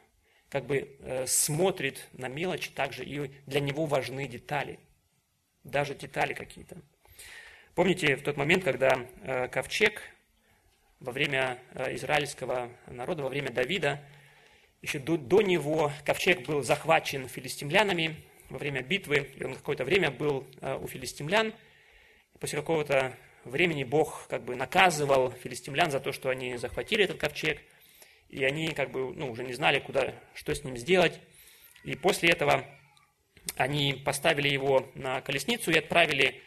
как 0.48 0.66
бы 0.66 0.96
э, 1.00 1.26
смотрит 1.26 2.08
на 2.12 2.28
мелочи 2.28 2.70
также, 2.70 3.04
и 3.04 3.30
для 3.46 3.60
него 3.60 3.86
важны 3.86 4.26
детали, 4.28 4.78
даже 5.62 5.94
детали 5.94 6.34
какие-то. 6.34 6.76
Помните 7.74 8.16
в 8.16 8.22
тот 8.22 8.36
момент, 8.36 8.64
когда 8.64 9.06
э, 9.22 9.48
ковчег 9.48 10.02
во 11.00 11.12
время 11.12 11.58
израильского 11.90 12.70
народа, 12.86 13.24
во 13.24 13.28
время 13.28 13.50
Давида, 13.50 14.00
еще 14.80 14.98
до, 14.98 15.18
до 15.18 15.42
него 15.42 15.92
ковчег 16.04 16.46
был 16.46 16.62
захвачен 16.62 17.28
филистимлянами 17.28 18.16
во 18.48 18.58
время 18.58 18.82
битвы, 18.82 19.30
и 19.36 19.44
он 19.44 19.54
какое-то 19.54 19.84
время 19.84 20.10
был 20.10 20.46
у 20.62 20.86
филистимлян. 20.86 21.52
После 22.40 22.58
какого-то 22.58 23.14
времени 23.44 23.85
Бог 23.85 24.26
как 24.28 24.42
бы 24.42 24.57
наказывал 24.57 25.30
филистимлян 25.30 25.90
за 25.90 26.00
то, 26.00 26.12
что 26.12 26.30
они 26.30 26.57
захватили 26.57 27.04
этот 27.04 27.18
ковчег, 27.18 27.61
и 28.28 28.44
они 28.44 28.68
как 28.68 28.90
бы 28.90 29.14
ну, 29.14 29.30
уже 29.30 29.44
не 29.44 29.52
знали, 29.52 29.78
куда, 29.78 30.14
что 30.35 30.54
с 30.54 30.64
ним 30.64 30.76
сделать. 30.76 31.20
И 31.85 31.94
после 31.94 32.30
этого 32.30 32.64
они 33.57 33.94
поставили 34.04 34.48
его 34.48 34.90
на 34.94 35.20
колесницу 35.20 35.70
и 35.70 35.78
отправили, 35.78 36.42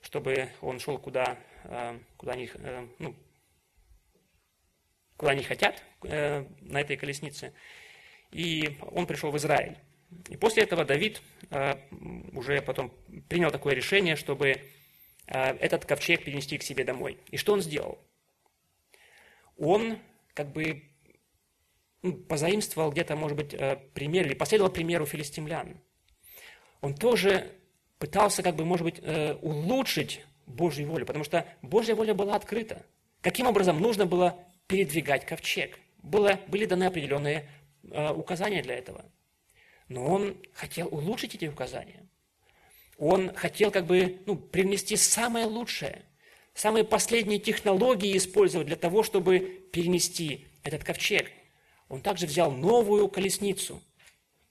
чтобы 0.00 0.48
он 0.60 0.80
шел 0.80 0.98
куда, 0.98 1.38
э, 1.64 1.98
куда 2.16 2.32
они, 2.32 2.50
ну, 2.98 3.14
куда 5.16 5.32
они 5.32 5.42
хотят, 5.42 5.82
э, 6.04 6.44
на 6.60 6.80
этой 6.80 6.96
колеснице. 6.96 7.52
И 8.32 8.78
он 8.90 9.06
пришел 9.06 9.30
в 9.30 9.36
Израиль. 9.36 9.76
И 10.28 10.36
после 10.36 10.64
этого 10.64 10.84
Давид 10.84 11.22
э, 11.50 11.74
уже 12.32 12.60
потом 12.62 12.92
принял 13.28 13.50
такое 13.50 13.74
решение, 13.74 14.16
чтобы 14.16 14.48
э, 14.48 14.58
этот 15.32 15.84
ковчег 15.84 16.24
перенести 16.24 16.58
к 16.58 16.62
себе 16.62 16.84
домой. 16.84 17.18
И 17.30 17.36
что 17.36 17.52
он 17.52 17.62
сделал? 17.62 17.98
Он 19.56 19.98
как 20.34 20.52
бы 20.52 20.82
ну, 22.02 22.14
позаимствовал 22.14 22.90
где-то, 22.90 23.16
может 23.16 23.36
быть, 23.36 23.54
э, 23.54 23.76
пример 23.94 24.26
или 24.26 24.34
последовал 24.34 24.70
примеру 24.70 25.06
филистимлян. 25.06 25.80
Он 26.80 26.94
тоже 26.94 27.52
пытался, 27.98 28.42
как 28.42 28.56
бы, 28.56 28.64
может 28.64 28.84
быть, 28.84 28.98
э, 29.00 29.34
улучшить 29.34 30.24
Божью 30.46 30.88
волю, 30.88 31.06
потому 31.06 31.24
что 31.24 31.46
Божья 31.62 31.94
воля 31.94 32.14
была 32.14 32.34
открыта. 32.34 32.84
Каким 33.20 33.46
образом 33.46 33.80
нужно 33.80 34.04
было 34.04 34.44
передвигать 34.66 35.24
ковчег. 35.24 35.78
Было, 36.02 36.40
были 36.48 36.64
даны 36.64 36.84
определенные 36.84 37.48
э, 37.84 38.12
указания 38.12 38.62
для 38.62 38.74
этого. 38.74 39.04
Но 39.88 40.04
он 40.06 40.36
хотел 40.52 40.88
улучшить 40.88 41.36
эти 41.36 41.44
указания. 41.44 42.08
Он 43.04 43.34
хотел 43.34 43.72
как 43.72 43.86
бы 43.86 44.20
ну, 44.26 44.36
привнести 44.36 44.94
самое 44.94 45.46
лучшее, 45.46 46.02
самые 46.54 46.84
последние 46.84 47.40
технологии 47.40 48.16
использовать 48.16 48.68
для 48.68 48.76
того, 48.76 49.02
чтобы 49.02 49.40
перенести 49.72 50.46
этот 50.62 50.84
ковчег. 50.84 51.28
Он 51.88 52.00
также 52.00 52.28
взял 52.28 52.52
новую 52.52 53.08
колесницу, 53.08 53.82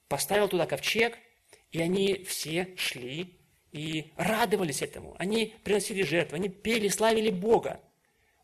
поставил 0.09 0.49
туда 0.49 0.65
ковчег, 0.65 1.17
и 1.71 1.79
они 1.79 2.25
все 2.25 2.73
шли 2.75 3.39
и 3.71 4.11
радовались 4.17 4.81
этому. 4.81 5.15
Они 5.17 5.55
приносили 5.63 6.03
жертвы, 6.03 6.35
они 6.35 6.49
пели, 6.49 6.89
славили 6.89 7.29
Бога. 7.29 7.79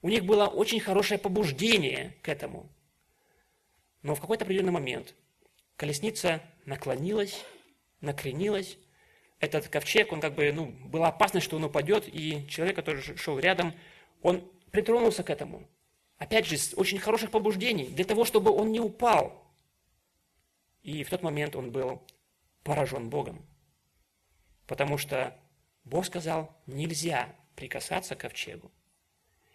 У 0.01 0.07
них 0.07 0.23
было 0.23 0.45
очень 0.47 0.79
хорошее 0.79 1.19
побуждение 1.19 2.15
к 2.21 2.29
этому. 2.29 2.69
Но 4.03 4.15
в 4.15 4.21
какой-то 4.21 4.45
определенный 4.45 4.71
момент 4.71 5.15
колесница 5.75 6.41
наклонилась, 6.63 7.43
накренилась. 7.99 8.77
Этот 9.39 9.67
ковчег, 9.67 10.11
он 10.11 10.19
как 10.19 10.33
бы, 10.33 10.51
ну, 10.51 10.65
была 10.65 11.09
опасность, 11.09 11.45
что 11.45 11.57
он 11.57 11.63
упадет, 11.65 12.07
и 12.07 12.47
человек, 12.47 12.75
который 12.75 13.01
шел 13.01 13.37
рядом, 13.37 13.73
он 14.21 14.49
притронулся 14.71 15.23
к 15.23 15.29
этому. 15.29 15.67
Опять 16.17 16.47
же, 16.47 16.57
с 16.57 16.73
очень 16.75 16.97
хороших 16.97 17.29
побуждений, 17.29 17.87
для 17.87 18.05
того, 18.05 18.25
чтобы 18.25 18.51
он 18.51 18.71
не 18.71 18.79
упал. 18.79 19.45
И 20.81 21.03
в 21.03 21.09
тот 21.09 21.21
момент 21.21 21.55
он 21.55 21.71
был 21.71 22.01
поражен 22.63 23.09
Богом. 23.09 23.45
Потому 24.65 24.97
что 24.97 25.37
Бог 25.83 26.05
сказал, 26.05 26.55
нельзя 26.65 27.33
прикасаться 27.55 28.15
к 28.15 28.21
ковчегу. 28.21 28.71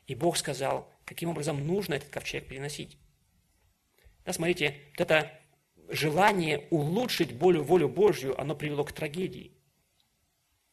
И 0.06 0.14
Бог 0.14 0.36
сказал, 0.36 0.88
каким 1.04 1.30
образом 1.30 1.66
нужно 1.66 1.94
этот 1.94 2.10
ковчег 2.10 2.46
переносить. 2.46 2.96
Да, 4.24 4.32
смотрите, 4.32 4.76
вот 4.90 5.00
это 5.00 5.40
желание 5.88 6.66
улучшить 6.70 7.34
более 7.34 7.62
волю 7.62 7.88
Божью, 7.88 8.40
оно 8.40 8.54
привело 8.54 8.84
к 8.84 8.92
трагедии. 8.92 9.52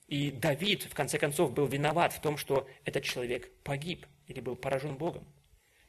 И 0.09 0.31
Давид, 0.31 0.83
в 0.83 0.95
конце 0.95 1.19
концов, 1.19 1.53
был 1.53 1.67
виноват 1.67 2.13
в 2.13 2.19
том, 2.19 2.35
что 2.35 2.67
этот 2.83 3.03
человек 3.03 3.51
погиб 3.63 4.07
или 4.25 4.41
был 4.41 4.55
поражен 4.55 4.95
Богом. 4.95 5.23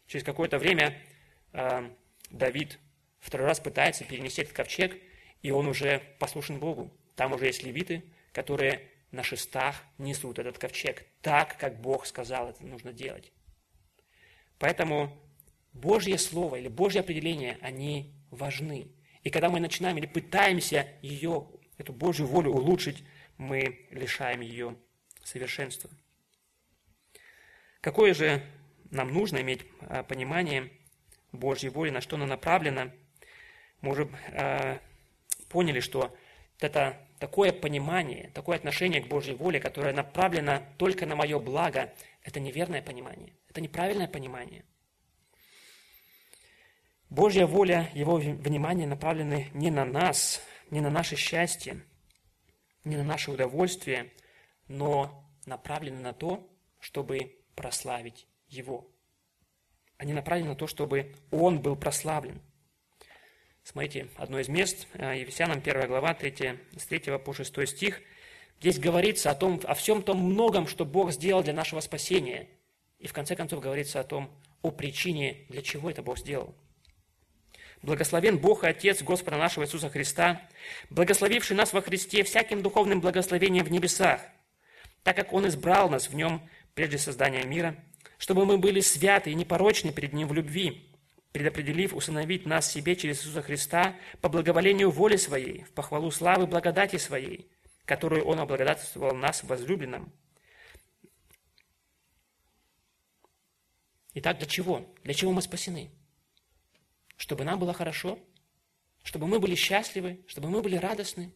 Через 0.07 0.25
какое-то 0.25 0.59
время 0.59 0.95
э, 1.55 1.89
Давид 2.29 2.79
второй 3.19 3.47
раз 3.47 3.61
пытается 3.61 4.05
перенести 4.05 4.43
этот 4.43 4.53
ковчег, 4.53 5.01
и 5.41 5.51
он 5.51 5.67
уже 5.67 6.03
послушен 6.19 6.59
Богу. 6.59 6.91
Там 7.17 7.33
уже 7.33 7.47
есть 7.47 7.63
левиты, 7.63 8.05
которые 8.33 8.83
на 9.11 9.23
шестах 9.23 9.83
несут 9.97 10.39
этот 10.39 10.59
ковчег 10.59 11.07
так, 11.23 11.57
как 11.57 11.81
Бог 11.81 12.05
сказал, 12.05 12.51
это 12.51 12.63
нужно 12.63 12.93
делать. 12.93 13.33
Поэтому 14.59 15.17
Божье 15.73 16.19
Слово 16.19 16.57
или 16.57 16.69
Божье 16.69 17.01
определение, 17.01 17.57
они 17.63 18.13
важны. 18.31 18.89
И 19.25 19.31
когда 19.31 19.49
мы 19.49 19.61
начинаем 19.61 19.97
или 19.97 20.07
пытаемся 20.07 20.89
ее, 21.01 21.47
эту 21.79 21.95
Божью 21.95 22.27
волю 22.27 22.53
улучшить, 22.53 23.03
мы 23.41 23.87
лишаем 23.91 24.43
ее 24.43 24.77
совершенства. 25.25 25.91
Какое 27.81 28.13
же 28.13 28.43
нам 28.91 29.15
нужно 29.15 29.39
иметь 29.39 29.65
а, 29.81 30.03
понимание 30.03 30.71
Божьей 31.33 31.71
воли, 31.71 31.89
на 31.89 32.03
что 32.03 32.17
она 32.17 32.27
направлена? 32.27 32.93
Мы 33.81 33.93
уже 33.93 34.11
э, 34.33 34.79
поняли, 35.49 35.81
что 35.81 36.15
это 36.59 36.99
такое 37.19 37.51
понимание, 37.51 38.31
такое 38.35 38.59
отношение 38.59 39.01
к 39.01 39.09
Божьей 39.09 39.35
воле, 39.35 39.59
которое 39.59 39.95
направлено 39.95 40.63
только 40.77 41.07
на 41.07 41.17
мое 41.17 41.39
благо, 41.39 41.95
это 42.23 42.41
неверное 42.41 42.83
понимание, 42.83 43.33
это 43.49 43.63
неправильное 43.63 44.09
понимание. 44.09 44.67
Божья 47.09 47.47
воля, 47.47 47.91
Его 47.95 48.17
внимание 48.17 48.87
направлены 48.87 49.49
не 49.55 49.71
на 49.71 49.87
нас, 49.87 50.43
не 50.69 50.83
на 50.83 50.91
наше 50.91 51.17
счастье, 51.17 51.81
не 52.85 52.97
на 52.97 53.05
наше 53.05 53.31
удовольствие, 53.31 54.13
но 54.69 55.25
направлены 55.47 56.01
на 56.01 56.13
то, 56.13 56.49
чтобы 56.79 57.37
прославить 57.55 58.27
Его. 58.49 58.87
Они 59.97 60.13
направлены 60.13 60.51
на 60.51 60.57
то, 60.57 60.67
чтобы 60.67 61.15
Он 61.31 61.61
был 61.61 61.77
прославлен. 61.77 62.41
Смотрите, 63.63 64.09
одно 64.17 64.41
из 64.41 64.49
мест, 64.49 64.87
э, 64.95 65.19
Ефесянам 65.21 65.61
1 65.61 65.87
глава, 65.87 66.15
3, 66.15 66.59
с 66.77 66.87
3 66.87 67.19
по 67.19 67.33
6 67.33 67.67
стих. 67.67 68.01
Здесь 68.59 68.79
говорится 68.79 69.31
о, 69.31 69.35
том, 69.35 69.61
о 69.65 69.75
всем 69.75 70.03
том 70.03 70.19
многом, 70.19 70.67
что 70.67 70.85
Бог 70.85 71.13
сделал 71.13 71.43
для 71.43 71.53
нашего 71.53 71.81
спасения. 71.81 72.49
И 72.99 73.07
в 73.07 73.13
конце 73.13 73.37
концов 73.37 73.61
говорится 73.61 74.01
о 74.01 74.05
том, 74.05 74.31
о 74.63 74.71
причине, 74.71 75.47
для 75.49 75.63
чего 75.63 75.91
это 75.91 76.03
Бог 76.03 76.19
сделал. 76.19 76.55
Благословен 77.83 78.39
Бог 78.39 78.65
и 78.65 78.69
Отец 78.69 79.03
Господа 79.03 79.39
нашего 79.39 79.65
Иисуса 79.65 79.89
Христа, 79.89 80.47
благословивший 80.91 81.57
нас 81.57 81.73
во 81.73 81.81
Христе 81.81 82.23
всяким 82.25 82.63
духовным 82.63 83.01
благословением 83.01 83.65
в 83.65 83.71
небесах, 83.71 84.21
так 85.03 85.17
как 85.17 85.33
Он 85.33 85.49
избрал 85.49 85.89
нас 85.89 86.09
в 86.09 86.15
Нем 86.15 86.47
прежде 86.75 86.99
создания 86.99 87.43
мира, 87.45 87.83
чтобы 88.19 88.45
мы 88.45 88.59
были 88.59 88.81
святы 88.81 89.31
и 89.31 89.35
непорочны 89.35 89.93
перед 89.93 90.13
Ним 90.13 90.29
в 90.29 90.35
любви, 90.35 90.95
предопределив 91.33 91.95
усыновить 91.95 92.45
нас 92.45 92.71
себе 92.71 92.97
через 92.97 93.21
Иисуса 93.21 93.41
Христа 93.41 93.97
по 94.21 94.29
благоволению 94.29 94.91
воли 94.91 95.17
Своей, 95.17 95.63
в 95.65 95.73
похвалу 95.73 96.11
славы 96.11 96.47
благодати 96.47 96.97
Своей, 96.97 97.51
которую 97.87 98.27
Он 98.27 98.41
облагодатствовал 98.41 99.15
нас 99.15 99.43
возлюбленным. 99.43 100.13
Итак, 104.13 104.37
для 104.37 104.47
чего? 104.47 104.85
Для 105.03 105.15
чего 105.15 105.33
мы 105.33 105.41
спасены? 105.41 105.91
Чтобы 107.21 107.45
нам 107.45 107.59
было 107.59 107.75
хорошо, 107.75 108.19
чтобы 109.03 109.27
мы 109.27 109.41
были 109.41 109.55
счастливы, 109.55 110.25
чтобы 110.27 110.49
мы 110.49 110.63
были 110.63 110.77
радостны. 110.77 111.35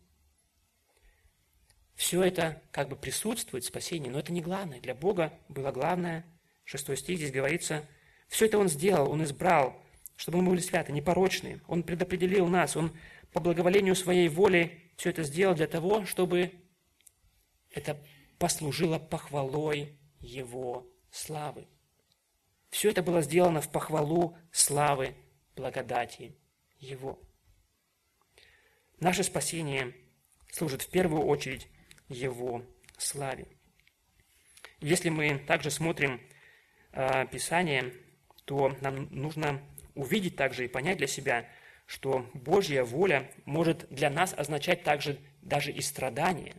Все 1.95 2.23
это 2.23 2.63
как 2.71 2.89
бы 2.89 2.97
присутствует 2.97 3.65
в 3.65 3.67
спасении, 3.67 4.09
но 4.09 4.19
это 4.19 4.33
не 4.33 4.41
главное. 4.41 4.81
Для 4.81 4.95
Бога 4.95 5.39
было 5.51 5.73
главное. 5.73 6.25
Шестой 6.65 6.97
стих 6.97 7.19
здесь 7.19 7.33
говорится, 7.33 7.87
все 8.29 8.47
это 8.47 8.57
Он 8.57 8.71
сделал, 8.71 9.11
Он 9.11 9.23
избрал, 9.25 9.79
чтобы 10.17 10.41
мы 10.41 10.53
были 10.53 10.63
святы, 10.63 10.91
непорочны. 10.91 11.61
Он 11.69 11.83
предопределил 11.83 12.47
нас, 12.47 12.79
Он 12.79 12.91
по 13.35 13.41
благоволению 13.41 13.95
своей 13.95 14.31
воли 14.31 14.91
все 14.97 15.11
это 15.11 15.23
сделал 15.23 15.55
для 15.55 15.67
того, 15.67 16.07
чтобы 16.07 16.51
это 17.71 18.03
послужило 18.39 18.99
похвалой 18.99 19.99
Его 20.19 20.91
славы. 21.11 21.69
Все 22.71 22.89
это 22.89 23.03
было 23.03 23.21
сделано 23.21 23.61
в 23.61 23.71
похвалу 23.71 24.39
славы 24.51 25.15
благодати 25.57 26.37
Его. 26.79 27.19
Наше 29.01 29.23
спасение 29.23 29.95
служит 30.51 30.83
в 30.83 30.91
первую 30.91 31.23
очередь 31.23 31.69
Его 32.09 32.65
славе. 32.99 33.47
Если 34.81 35.09
мы 35.09 35.39
также 35.39 35.71
смотрим 35.71 36.21
э, 36.93 37.27
Писание, 37.27 37.93
то 38.45 38.77
нам 38.81 39.09
нужно 39.11 39.63
увидеть 39.95 40.37
также 40.37 40.65
и 40.65 40.69
понять 40.69 40.99
для 40.99 41.07
себя, 41.07 41.49
что 41.87 42.31
Божья 42.35 42.83
воля 42.83 43.31
может 43.45 43.87
для 43.91 44.11
нас 44.11 44.35
означать 44.35 44.85
также 44.85 45.19
даже 45.43 45.71
и 45.71 45.81
страдания, 45.81 46.57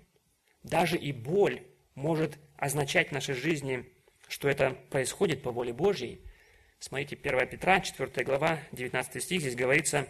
даже 0.63 0.97
и 0.97 1.11
боль 1.11 1.65
может 1.95 2.37
означать 2.57 3.09
в 3.09 3.11
нашей 3.11 3.35
жизни, 3.35 3.91
что 4.27 4.49
это 4.49 4.71
происходит 4.89 5.41
по 5.43 5.51
воле 5.51 5.73
Божьей– 5.73 6.21
Смотрите, 6.79 7.15
1 7.15 7.47
Петра, 7.47 7.79
4 7.79 8.25
глава, 8.25 8.59
19 8.71 9.23
стих, 9.23 9.41
здесь 9.41 9.55
говорится, 9.55 10.07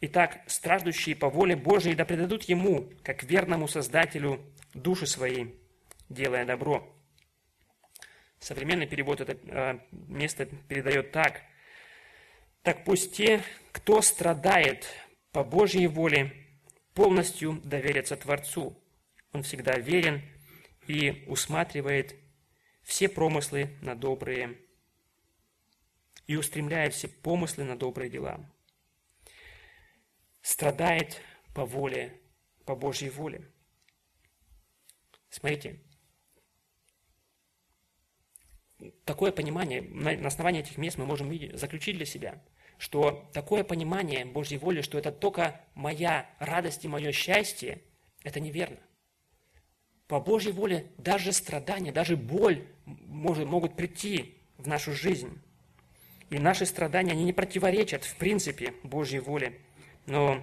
«Итак, 0.00 0.40
страждущие 0.46 1.16
по 1.16 1.28
воле 1.28 1.56
Божией 1.56 1.94
да 1.94 2.04
предадут 2.04 2.42
Ему, 2.44 2.90
как 3.02 3.22
верному 3.22 3.68
Создателю, 3.68 4.40
души 4.74 5.06
свои, 5.06 5.46
делая 6.08 6.44
добро». 6.44 6.92
Современный 8.40 8.86
перевод 8.86 9.20
это 9.20 9.38
э, 9.46 9.78
место 9.90 10.46
передает 10.46 11.12
так. 11.12 11.42
«Так 12.62 12.84
пусть 12.84 13.14
те, 13.16 13.40
кто 13.70 14.02
страдает 14.02 14.86
по 15.30 15.44
Божьей 15.44 15.86
воле, 15.86 16.32
полностью 16.94 17.60
доверятся 17.64 18.16
Творцу. 18.16 18.76
Он 19.32 19.42
всегда 19.42 19.78
верен 19.78 20.22
и 20.86 21.24
усматривает 21.26 22.16
все 22.82 23.08
промыслы 23.08 23.70
на 23.80 23.94
добрые 23.94 24.58
и 26.32 26.36
устремляет 26.36 26.94
все 26.94 27.08
помыслы 27.08 27.64
на 27.64 27.76
добрые 27.76 28.08
дела. 28.08 28.40
Страдает 30.40 31.20
по 31.54 31.66
воле, 31.66 32.18
по 32.64 32.74
Божьей 32.74 33.10
воле. 33.10 33.50
Смотрите, 35.28 35.78
такое 39.04 39.30
понимание, 39.30 39.82
на 39.82 40.26
основании 40.26 40.62
этих 40.62 40.78
мест 40.78 40.96
мы 40.96 41.04
можем 41.04 41.30
заключить 41.54 41.96
для 41.96 42.06
себя, 42.06 42.42
что 42.78 43.30
такое 43.34 43.62
понимание 43.62 44.24
Божьей 44.24 44.56
воли, 44.56 44.80
что 44.80 44.96
это 44.96 45.12
только 45.12 45.60
моя 45.74 46.34
радость 46.38 46.86
и 46.86 46.88
мое 46.88 47.12
счастье, 47.12 47.82
это 48.24 48.40
неверно. 48.40 48.80
По 50.08 50.18
Божьей 50.18 50.52
воле 50.52 50.92
даже 50.96 51.32
страдания, 51.32 51.92
даже 51.92 52.16
боль 52.16 52.66
может, 52.86 53.46
могут 53.46 53.76
прийти 53.76 54.38
в 54.56 54.66
нашу 54.66 54.92
жизнь. 54.92 55.38
И 56.32 56.38
наши 56.38 56.64
страдания, 56.64 57.12
они 57.12 57.24
не 57.24 57.34
противоречат, 57.34 58.04
в 58.04 58.16
принципе, 58.16 58.72
Божьей 58.84 59.18
воле, 59.18 59.60
но 60.06 60.42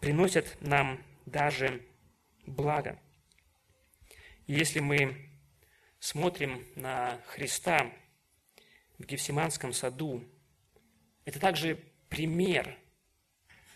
приносят 0.00 0.56
нам 0.62 1.04
даже 1.26 1.84
благо. 2.46 2.98
И 4.46 4.54
если 4.54 4.80
мы 4.80 5.28
смотрим 5.98 6.66
на 6.74 7.20
Христа 7.26 7.92
в 8.96 9.04
Гефсиманском 9.04 9.74
саду, 9.74 10.24
это 11.26 11.38
также 11.38 11.78
пример, 12.08 12.78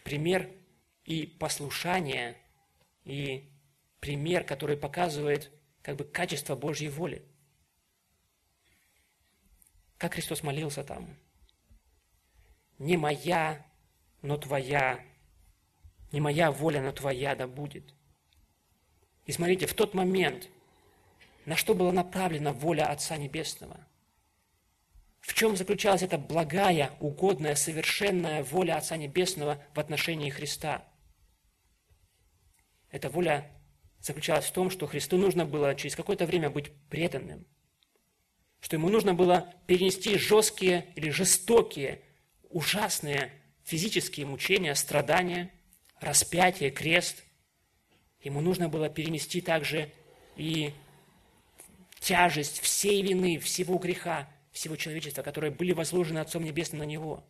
пример 0.02 0.48
и 1.04 1.26
послушания, 1.26 2.38
и 3.04 3.52
пример, 4.00 4.44
который 4.44 4.78
показывает 4.78 5.50
как 5.82 5.96
бы 5.96 6.04
качество 6.04 6.56
Божьей 6.56 6.88
воли. 6.88 7.22
Как 9.98 10.14
Христос 10.14 10.42
молился 10.42 10.82
там– 10.82 11.14
не 12.78 12.96
моя, 12.96 13.64
но 14.22 14.36
твоя, 14.36 15.00
не 16.12 16.20
моя 16.20 16.50
воля, 16.50 16.80
но 16.80 16.92
твоя 16.92 17.34
да 17.34 17.46
будет. 17.46 17.94
И 19.26 19.32
смотрите, 19.32 19.66
в 19.66 19.74
тот 19.74 19.94
момент, 19.94 20.48
на 21.46 21.56
что 21.56 21.74
была 21.74 21.92
направлена 21.92 22.52
воля 22.52 22.90
Отца 22.90 23.16
Небесного? 23.16 23.86
В 25.20 25.32
чем 25.32 25.56
заключалась 25.56 26.02
эта 26.02 26.18
благая, 26.18 26.92
угодная, 27.00 27.54
совершенная 27.54 28.44
воля 28.44 28.76
Отца 28.76 28.96
Небесного 28.96 29.62
в 29.74 29.80
отношении 29.80 30.28
Христа? 30.30 30.86
Эта 32.90 33.08
воля 33.08 33.50
заключалась 34.00 34.44
в 34.44 34.52
том, 34.52 34.70
что 34.70 34.86
Христу 34.86 35.16
нужно 35.16 35.46
было 35.46 35.74
через 35.74 35.96
какое-то 35.96 36.26
время 36.26 36.50
быть 36.50 36.70
преданным, 36.90 37.46
что 38.60 38.76
ему 38.76 38.90
нужно 38.90 39.14
было 39.14 39.52
перенести 39.66 40.18
жесткие 40.18 40.92
или 40.94 41.08
жестокие, 41.08 42.02
ужасные 42.54 43.32
физические 43.64 44.26
мучения, 44.26 44.74
страдания, 44.76 45.52
распятие, 46.00 46.70
крест. 46.70 47.24
Ему 48.22 48.40
нужно 48.40 48.68
было 48.68 48.88
перенести 48.88 49.40
также 49.40 49.92
и 50.36 50.72
тяжесть 52.00 52.60
всей 52.60 53.02
вины, 53.02 53.38
всего 53.38 53.76
греха, 53.76 54.30
всего 54.52 54.76
человечества, 54.76 55.22
которые 55.22 55.50
были 55.50 55.72
возложены 55.72 56.20
Отцом 56.20 56.44
Небесным 56.44 56.78
на 56.78 56.84
него. 56.84 57.26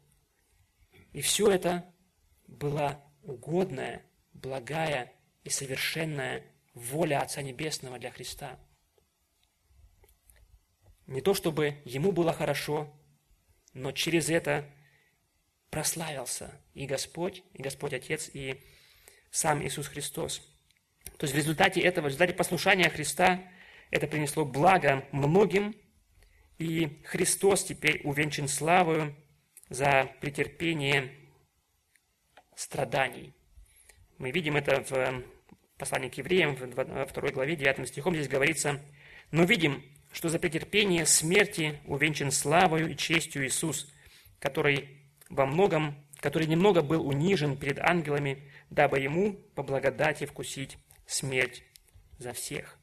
И 1.13 1.23
все 1.23 1.51
это 1.51 1.91
была 2.47 3.03
угодная, 3.23 4.05
благая 4.35 5.11
и 5.43 5.49
совершенная 5.49 6.45
воля 6.75 7.23
Отца 7.23 7.41
Небесного 7.41 7.99
для 7.99 8.11
Христа. 8.11 8.59
Не 11.07 11.23
то, 11.23 11.33
чтобы 11.33 11.81
ему 11.87 12.13
было 12.13 12.33
хорошо, 12.35 12.93
но 13.73 13.93
через 13.93 14.29
это 14.29 14.71
прославился 15.75 16.53
и 16.75 16.87
Господь, 16.87 17.43
и 17.53 17.61
Господь 17.61 17.95
Отец, 17.95 18.31
и 18.33 18.63
сам 19.33 19.61
Иисус 19.67 19.89
Христос. 19.89 20.39
То 21.19 21.25
есть 21.25 21.35
в 21.35 21.37
результате 21.37 21.81
этого, 21.81 22.05
в 22.05 22.07
результате 22.07 22.33
послушания 22.33 22.89
Христа, 22.89 23.43
это 23.91 24.07
принесло 24.07 24.45
благо 24.45 25.05
многим, 25.11 25.75
и 26.59 27.03
Христос 27.07 27.65
теперь 27.65 28.03
увенчан 28.05 28.47
славою 28.47 29.17
за 29.69 30.13
претерпение 30.21 31.13
страданий. 32.55 33.35
Мы 34.19 34.31
видим 34.31 34.57
это 34.57 34.81
в 34.89 35.25
послании 35.77 36.09
к 36.09 36.19
евреям, 36.19 36.55
в 36.55 37.13
2 37.13 37.31
главе, 37.33 37.57
9 37.57 37.89
стихом, 37.89 38.15
здесь 38.15 38.29
говорится, 38.29 38.81
«Но 39.33 39.43
видим, 39.43 39.83
что 40.13 40.29
за 40.29 40.39
претерпение 40.39 41.05
смерти 41.05 41.81
увенчан 41.85 42.31
славою 42.31 42.93
и 42.93 42.97
честью 42.97 43.45
Иисус, 43.45 43.93
который 44.39 45.04
во 45.35 45.47
многом, 45.47 45.97
который 46.21 46.47
немного 46.47 46.81
был 46.81 47.07
унижен 47.07 47.57
перед 47.57 47.79
ангелами, 47.81 48.51
дабы 48.71 49.01
ему 49.01 49.35
по 49.55 49.63
благодати 49.63 50.27
вкусить 50.27 50.79
смерть 51.07 51.65
за 52.19 52.33
всех. 52.33 52.79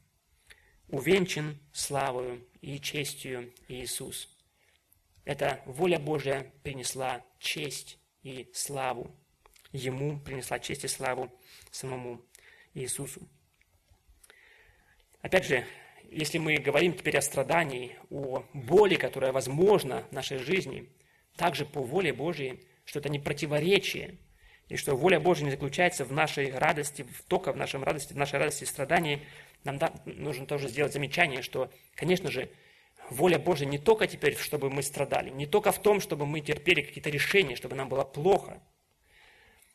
Увенчан 0.88 1.58
славою 1.72 2.46
и 2.60 2.78
честью 2.78 3.52
Иисус. 3.68 4.28
Эта 5.24 5.62
воля 5.64 5.98
Божья 5.98 6.52
принесла 6.62 7.24
честь 7.38 7.98
и 8.22 8.50
славу. 8.52 9.16
Ему 9.72 10.20
принесла 10.20 10.58
честь 10.58 10.84
и 10.84 10.88
славу 10.88 11.32
самому 11.70 12.22
Иисусу. 12.74 13.26
Опять 15.22 15.46
же, 15.46 15.64
если 16.10 16.36
мы 16.36 16.58
говорим 16.58 16.92
теперь 16.92 17.16
о 17.16 17.22
страдании, 17.22 17.96
о 18.10 18.44
боли, 18.52 18.96
которая 18.96 19.32
возможна 19.32 20.06
в 20.10 20.12
нашей 20.12 20.36
жизни– 20.36 20.92
также 21.36 21.64
по 21.64 21.82
воле 21.82 22.12
Божьей, 22.12 22.60
что 22.84 22.98
это 22.98 23.08
не 23.08 23.18
противоречие, 23.18 24.18
и 24.68 24.76
что 24.76 24.96
воля 24.96 25.20
Божья 25.20 25.44
не 25.44 25.50
заключается 25.50 26.04
в 26.04 26.12
нашей 26.12 26.50
радости, 26.56 27.06
только 27.28 27.52
в 27.52 27.56
нашем 27.56 27.84
радости, 27.84 28.12
в 28.12 28.16
нашей 28.16 28.38
радости 28.38 28.64
и 28.64 28.66
страдании, 28.66 29.20
нам 29.64 29.78
да, 29.78 29.92
нужно 30.04 30.46
тоже 30.46 30.68
сделать 30.68 30.92
замечание, 30.92 31.42
что, 31.42 31.70
конечно 31.94 32.30
же, 32.30 32.48
воля 33.10 33.38
Божья 33.38 33.66
не 33.66 33.78
только 33.78 34.06
теперь, 34.06 34.36
чтобы 34.36 34.70
мы 34.70 34.82
страдали, 34.82 35.30
не 35.30 35.46
только 35.46 35.72
в 35.72 35.80
том, 35.80 36.00
чтобы 36.00 36.26
мы 36.26 36.40
терпели 36.40 36.80
какие-то 36.80 37.10
решения, 37.10 37.56
чтобы 37.56 37.76
нам 37.76 37.88
было 37.88 38.04
плохо. 38.04 38.62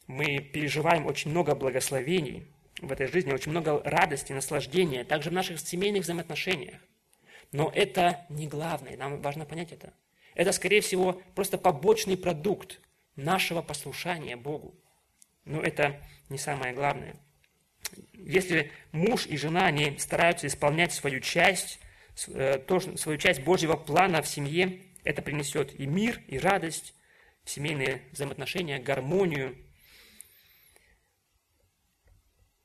Мы 0.08 0.40
переживаем 0.40 1.06
очень 1.06 1.32
много 1.32 1.54
благословений 1.54 2.48
в 2.82 2.92
этой 2.92 3.08
жизни, 3.08 3.34
очень 3.34 3.52
много 3.52 3.82
радости, 3.84 4.34
наслаждения, 4.34 5.04
также 5.04 5.30
в 5.30 5.34
наших 5.34 5.60
семейных 5.60 6.04
взаимоотношениях. 6.04 6.80
Но 7.52 7.72
это 7.74 8.26
не 8.30 8.48
главное, 8.48 8.98
нам 8.98 9.22
важно 9.22 9.46
понять 9.46 9.72
это– 9.72 9.94
это, 10.38 10.52
скорее 10.52 10.82
всего, 10.82 11.14
просто 11.34 11.58
побочный 11.58 12.16
продукт 12.16 12.80
нашего 13.16 13.64
послушания 13.64 14.38
Богу. 14.38 14.80
Но 15.46 15.62
это 15.64 16.00
не 16.30 16.38
самое 16.38 16.76
главное. 16.76 17.16
Если 18.14 18.72
муж 18.92 19.26
и 19.26 19.36
жена, 19.36 19.66
они 19.66 19.98
стараются 19.98 20.46
исполнять 20.46 20.94
свою 20.94 21.22
часть, 21.22 21.80
э, 22.28 22.64
свою 22.98 23.18
часть 23.18 23.42
Божьего 23.42 23.76
плана 23.76 24.22
в 24.22 24.28
семье, 24.28 24.84
это 25.04 25.24
принесет 25.24 25.74
и 25.80 25.88
мир, 25.88 26.22
и 26.28 26.38
радость, 26.38 26.94
семейные 27.44 28.04
взаимоотношения, 28.12 28.78
гармонию. 28.78 29.58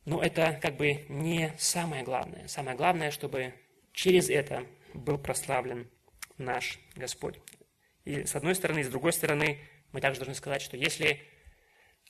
Но 0.05 0.23
это 0.23 0.59
как 0.61 0.77
бы 0.77 1.07
не 1.09 1.55
самое 1.57 2.05
главное. 2.05 2.49
Самое 2.49 2.77
главное, 2.77 3.11
чтобы 3.11 3.55
через 3.95 4.29
это 4.29 4.66
был 4.93 5.16
прославлен 5.16 5.91
наш 6.37 6.79
Господь. 6.97 7.41
И 8.05 8.24
с 8.24 8.34
одной 8.34 8.55
стороны, 8.55 8.80
и 8.80 8.84
с 8.84 8.88
другой 8.88 9.12
стороны, 9.12 9.61
мы 9.92 10.00
также 10.00 10.20
должны 10.20 10.34
сказать, 10.34 10.62
что 10.62 10.76
если 10.76 11.20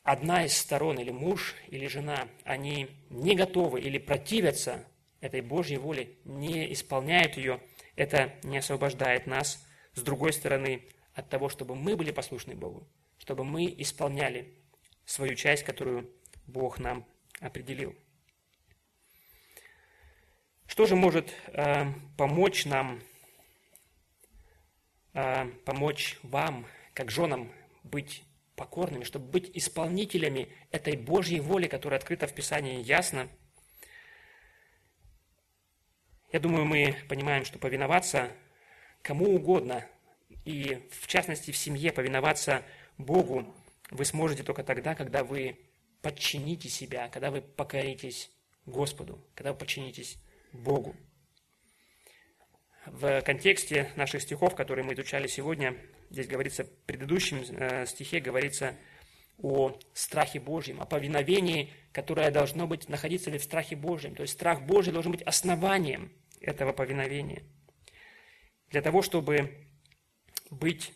одна 0.02 0.44
из 0.44 0.56
сторон, 0.56 0.98
или 0.98 1.10
муж, 1.10 1.54
или 1.68 1.86
жена, 1.86 2.28
они 2.44 2.88
не 3.10 3.34
готовы 3.34 3.80
или 3.80 3.98
противятся 3.98 4.86
этой 5.20 5.40
Божьей 5.40 5.76
воле, 5.76 6.16
не 6.24 6.72
исполняют 6.72 7.36
ее, 7.36 7.60
это 7.96 8.34
не 8.42 8.58
освобождает 8.58 9.26
нас, 9.26 9.64
с 9.94 10.02
другой 10.02 10.32
стороны, 10.32 10.82
от 11.14 11.28
того, 11.28 11.48
чтобы 11.48 11.74
мы 11.74 11.96
были 11.96 12.10
послушны 12.10 12.54
Богу, 12.54 12.88
чтобы 13.18 13.44
мы 13.44 13.66
исполняли 13.78 14.54
свою 15.04 15.34
часть, 15.34 15.62
которую 15.62 16.10
Бог 16.46 16.78
нам 16.78 17.06
определил. 17.40 17.94
Что 20.66 20.86
же 20.86 20.96
может 20.96 21.30
э, 21.48 21.92
помочь 22.16 22.64
нам 22.64 23.02
помочь 25.12 26.18
вам, 26.22 26.66
как 26.94 27.10
женам, 27.10 27.52
быть 27.82 28.24
покорными, 28.56 29.04
чтобы 29.04 29.26
быть 29.26 29.50
исполнителями 29.54 30.48
этой 30.70 30.96
Божьей 30.96 31.40
воли, 31.40 31.66
которая 31.66 31.98
открыта 31.98 32.26
в 32.26 32.34
Писании 32.34 32.82
ясно. 32.82 33.28
Я 36.32 36.40
думаю, 36.40 36.64
мы 36.64 36.96
понимаем, 37.08 37.44
что 37.44 37.58
повиноваться 37.58 38.30
кому 39.02 39.34
угодно, 39.34 39.86
и 40.44 40.88
в 40.90 41.06
частности 41.06 41.50
в 41.50 41.56
семье 41.56 41.92
повиноваться 41.92 42.64
Богу, 42.98 43.54
вы 43.90 44.04
сможете 44.04 44.42
только 44.42 44.62
тогда, 44.64 44.94
когда 44.94 45.24
вы 45.24 45.58
подчините 46.00 46.68
себя, 46.68 47.08
когда 47.08 47.30
вы 47.30 47.42
покоритесь 47.42 48.30
Господу, 48.64 49.22
когда 49.34 49.52
вы 49.52 49.58
подчинитесь 49.58 50.18
Богу. 50.52 50.96
В 52.86 53.22
контексте 53.22 53.92
наших 53.94 54.22
стихов, 54.22 54.56
которые 54.56 54.84
мы 54.84 54.94
изучали 54.94 55.28
сегодня, 55.28 55.76
здесь 56.10 56.26
говорится, 56.26 56.64
в 56.64 56.70
предыдущем 56.84 57.44
э, 57.48 57.86
стихе 57.86 58.18
говорится 58.18 58.74
о 59.38 59.78
страхе 59.92 60.40
Божьем, 60.40 60.80
о 60.80 60.86
повиновении, 60.86 61.72
которое 61.92 62.30
должно 62.30 62.66
быть, 62.66 62.88
находиться 62.88 63.30
ли 63.30 63.38
в 63.38 63.44
страхе 63.44 63.76
Божьем. 63.76 64.14
То 64.14 64.22
есть 64.22 64.34
страх 64.34 64.62
Божий 64.62 64.92
должен 64.92 65.12
быть 65.12 65.22
основанием 65.22 66.12
этого 66.40 66.72
повиновения. 66.72 67.44
Для 68.70 68.82
того, 68.82 69.02
чтобы 69.02 69.66
быть, 70.50 70.92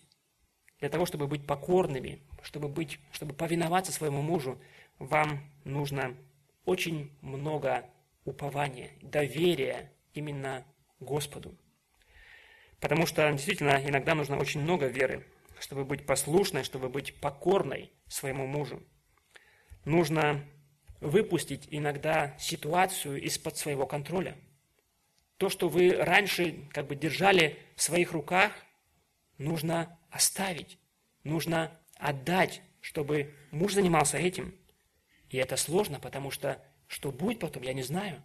для 0.81 0.89
того, 0.89 1.07
чтобы 1.07 1.29
быть 1.29 1.47
покорными, 1.47 2.23
чтобы, 2.43 2.69
быть, 2.69 2.99
чтобы 3.13 3.33
повиноваться 3.33 3.93
своему 3.93 4.23
мужу, 4.23 4.61
вам 4.99 5.51
нужно 5.65 6.17
очень 6.65 7.17
много 7.21 7.85
упования, 8.25 8.91
доверия 9.03 9.93
именно 10.15 10.67
Господу. 10.99 11.57
Потому 12.81 13.07
что 13.07 13.31
действительно 13.33 13.83
иногда 13.85 14.15
нужно 14.15 14.39
очень 14.39 14.61
много 14.61 14.87
веры, 14.87 15.27
чтобы 15.61 15.85
быть 15.85 16.05
послушной, 16.07 16.65
чтобы 16.65 16.89
быть 16.89 17.19
покорной 17.21 17.93
своему 18.09 18.47
мужу. 18.47 18.83
Нужно 19.85 20.45
выпустить 21.01 21.69
иногда 21.71 22.37
ситуацию 22.39 23.21
из-под 23.23 23.57
своего 23.57 23.87
контроля. 23.87 24.37
То, 25.39 25.49
что 25.49 25.69
вы 25.69 25.93
раньше 25.93 26.67
как 26.73 26.87
бы 26.87 26.97
держали 26.97 27.59
в 27.77 27.83
своих 27.83 28.13
руках, 28.13 28.53
нужно 29.39 29.99
оставить, 30.11 30.79
нужно 31.25 31.79
отдать, 31.97 32.63
чтобы 32.81 33.35
муж 33.51 33.75
занимался 33.75 34.19
этим. 34.19 34.55
И 35.29 35.37
это 35.37 35.57
сложно, 35.57 36.01
потому 36.01 36.31
что 36.31 36.63
что 36.87 37.11
будет 37.11 37.41
потом, 37.41 37.63
я 37.63 37.73
не 37.73 37.83
знаю. 37.83 38.23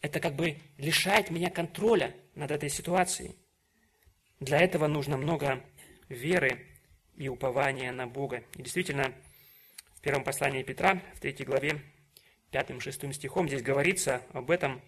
Это 0.00 0.20
как 0.20 0.34
бы 0.34 0.58
лишает 0.76 1.30
меня 1.30 1.50
контроля 1.50 2.14
над 2.34 2.50
этой 2.50 2.68
ситуацией. 2.68 3.36
Для 4.44 4.60
этого 4.60 4.88
нужно 4.88 5.16
много 5.16 5.64
веры 6.10 6.66
и 7.16 7.28
упования 7.28 7.90
на 7.92 8.06
Бога. 8.06 8.44
И 8.56 8.62
действительно, 8.62 9.14
в 9.94 10.02
первом 10.02 10.22
послании 10.22 10.62
Петра, 10.62 11.00
в 11.14 11.20
третьей 11.20 11.46
главе, 11.46 11.80
5-6 12.52 13.14
стихом, 13.14 13.48
здесь 13.48 13.62
говорится 13.62 14.20
об 14.34 14.50
этом. 14.50 14.82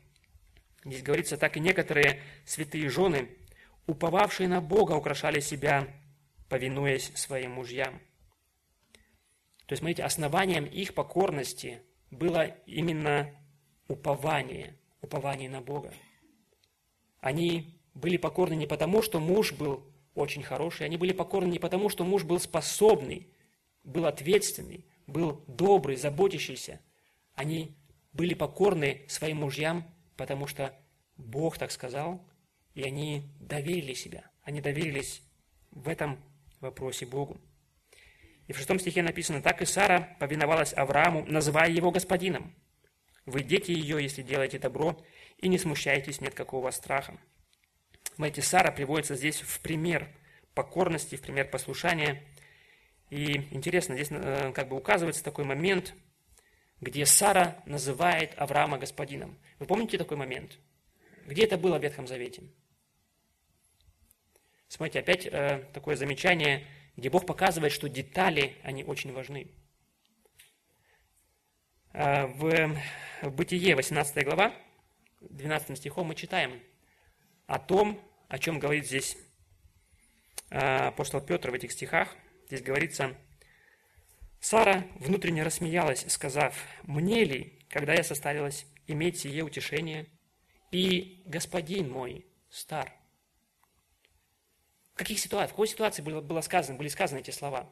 Здесь 0.84 1.02
говорится, 1.02 1.38
так 1.38 1.56
и 1.56 1.60
некоторые 1.60 2.20
святые 2.44 2.90
жены, 2.90 3.30
уповавшие 3.86 4.46
на 4.46 4.60
Бога, 4.60 4.92
украшали 4.92 5.40
себя, 5.40 5.88
повинуясь 6.50 7.10
своим 7.14 7.52
мужьям. 7.52 7.98
То 9.64 9.72
есть, 9.72 9.78
смотрите, 9.78 10.02
основанием 10.02 10.66
их 10.66 10.92
покорности 10.92 11.80
было 12.10 12.44
именно 12.66 13.34
упование, 13.88 14.76
упование 15.00 15.48
на 15.48 15.62
Бога. 15.62 15.94
Они 17.20 17.75
были 17.96 18.18
покорны 18.18 18.54
не 18.54 18.66
потому, 18.66 19.02
что 19.02 19.20
муж 19.20 19.52
был 19.52 19.82
очень 20.14 20.42
хороший, 20.42 20.86
они 20.86 20.96
были 20.96 21.12
покорны 21.12 21.50
не 21.50 21.58
потому, 21.58 21.88
что 21.88 22.04
муж 22.04 22.24
был 22.24 22.38
способный, 22.38 23.28
был 23.84 24.06
ответственный, 24.06 24.84
был 25.06 25.42
добрый, 25.46 25.96
заботящийся. 25.96 26.80
Они 27.34 27.74
были 28.12 28.34
покорны 28.34 29.04
своим 29.08 29.38
мужьям, 29.38 29.84
потому 30.16 30.46
что 30.46 30.78
Бог 31.16 31.58
так 31.58 31.70
сказал, 31.70 32.22
и 32.74 32.82
они 32.82 33.22
доверили 33.40 33.94
себя. 33.94 34.30
Они 34.42 34.60
доверились 34.60 35.22
в 35.70 35.88
этом 35.88 36.18
вопросе 36.60 37.06
Богу. 37.06 37.38
И 38.46 38.52
в 38.52 38.58
шестом 38.58 38.78
стихе 38.78 39.02
написано, 39.02 39.42
«Так 39.42 39.62
и 39.62 39.66
Сара 39.66 40.16
повиновалась 40.20 40.74
Аврааму, 40.74 41.24
называя 41.26 41.70
его 41.70 41.90
господином. 41.90 42.54
Вы 43.24 43.42
дети 43.42 43.72
ее, 43.72 44.02
если 44.02 44.22
делаете 44.22 44.58
добро, 44.58 45.02
и 45.38 45.48
не 45.48 45.58
смущаетесь, 45.58 46.20
нет 46.20 46.34
какого 46.34 46.70
страха». 46.70 47.18
Смотрите, 48.16 48.42
Сара 48.42 48.72
приводится 48.72 49.14
здесь 49.14 49.40
в 49.40 49.60
пример 49.60 50.08
покорности, 50.54 51.14
в 51.16 51.20
пример 51.20 51.48
послушания. 51.48 52.22
И 53.10 53.36
интересно, 53.54 53.94
здесь 53.94 54.08
э, 54.10 54.52
как 54.52 54.68
бы 54.68 54.76
указывается 54.76 55.22
такой 55.22 55.44
момент, 55.44 55.94
где 56.80 57.06
Сара 57.06 57.62
называет 57.66 58.32
Авраама 58.36 58.78
господином. 58.78 59.38
Вы 59.60 59.66
помните 59.66 59.98
такой 59.98 60.16
момент? 60.16 60.58
Где 61.26 61.44
это 61.44 61.56
было 61.56 61.78
в 61.78 61.82
Ветхом 61.82 62.08
Завете? 62.08 62.42
Смотрите, 64.68 64.98
опять 64.98 65.26
э, 65.26 65.64
такое 65.72 65.94
замечание– 65.94 66.66
где 66.96 67.10
Бог 67.10 67.26
показывает, 67.26 67.72
что 67.72 67.88
детали, 67.88 68.56
они 68.62 68.82
очень 68.84 69.12
важны. 69.12 69.48
А, 71.92 72.26
в 72.26 73.30
Бытие, 73.30 73.76
18 73.76 74.24
глава, 74.24 74.54
12 75.20 75.76
стихом 75.76 76.08
мы 76.08 76.14
читаем 76.14 76.60
о 77.46 77.58
том, 77.58 78.00
о 78.28 78.38
чем 78.38 78.58
говорит 78.58 78.86
здесь 78.86 79.16
а, 80.50 80.88
апостол 80.88 81.20
Петр 81.20 81.50
в 81.50 81.54
этих 81.54 81.72
стихах. 81.72 82.14
Здесь 82.46 82.62
говорится, 82.62 83.16
«Сара 84.40 84.86
внутренне 84.96 85.42
рассмеялась, 85.42 86.04
сказав, 86.08 86.56
«Мне 86.82 87.24
ли, 87.24 87.66
когда 87.68 87.94
я 87.94 88.04
состарилась, 88.04 88.66
иметь 88.86 89.18
сие 89.20 89.42
утешение, 89.42 90.06
и 90.70 91.22
господин 91.26 91.90
мой 91.90 92.26
стар?» 92.50 92.92
В 94.94 94.98
каких 94.98 95.18
ситуациях, 95.18 95.50
в 95.50 95.54
какой 95.54 95.68
ситуации 95.68 96.02
было, 96.02 96.20
было 96.20 96.40
сказано, 96.40 96.78
были 96.78 96.88
сказаны 96.88 97.18
эти 97.18 97.30
слова? 97.30 97.68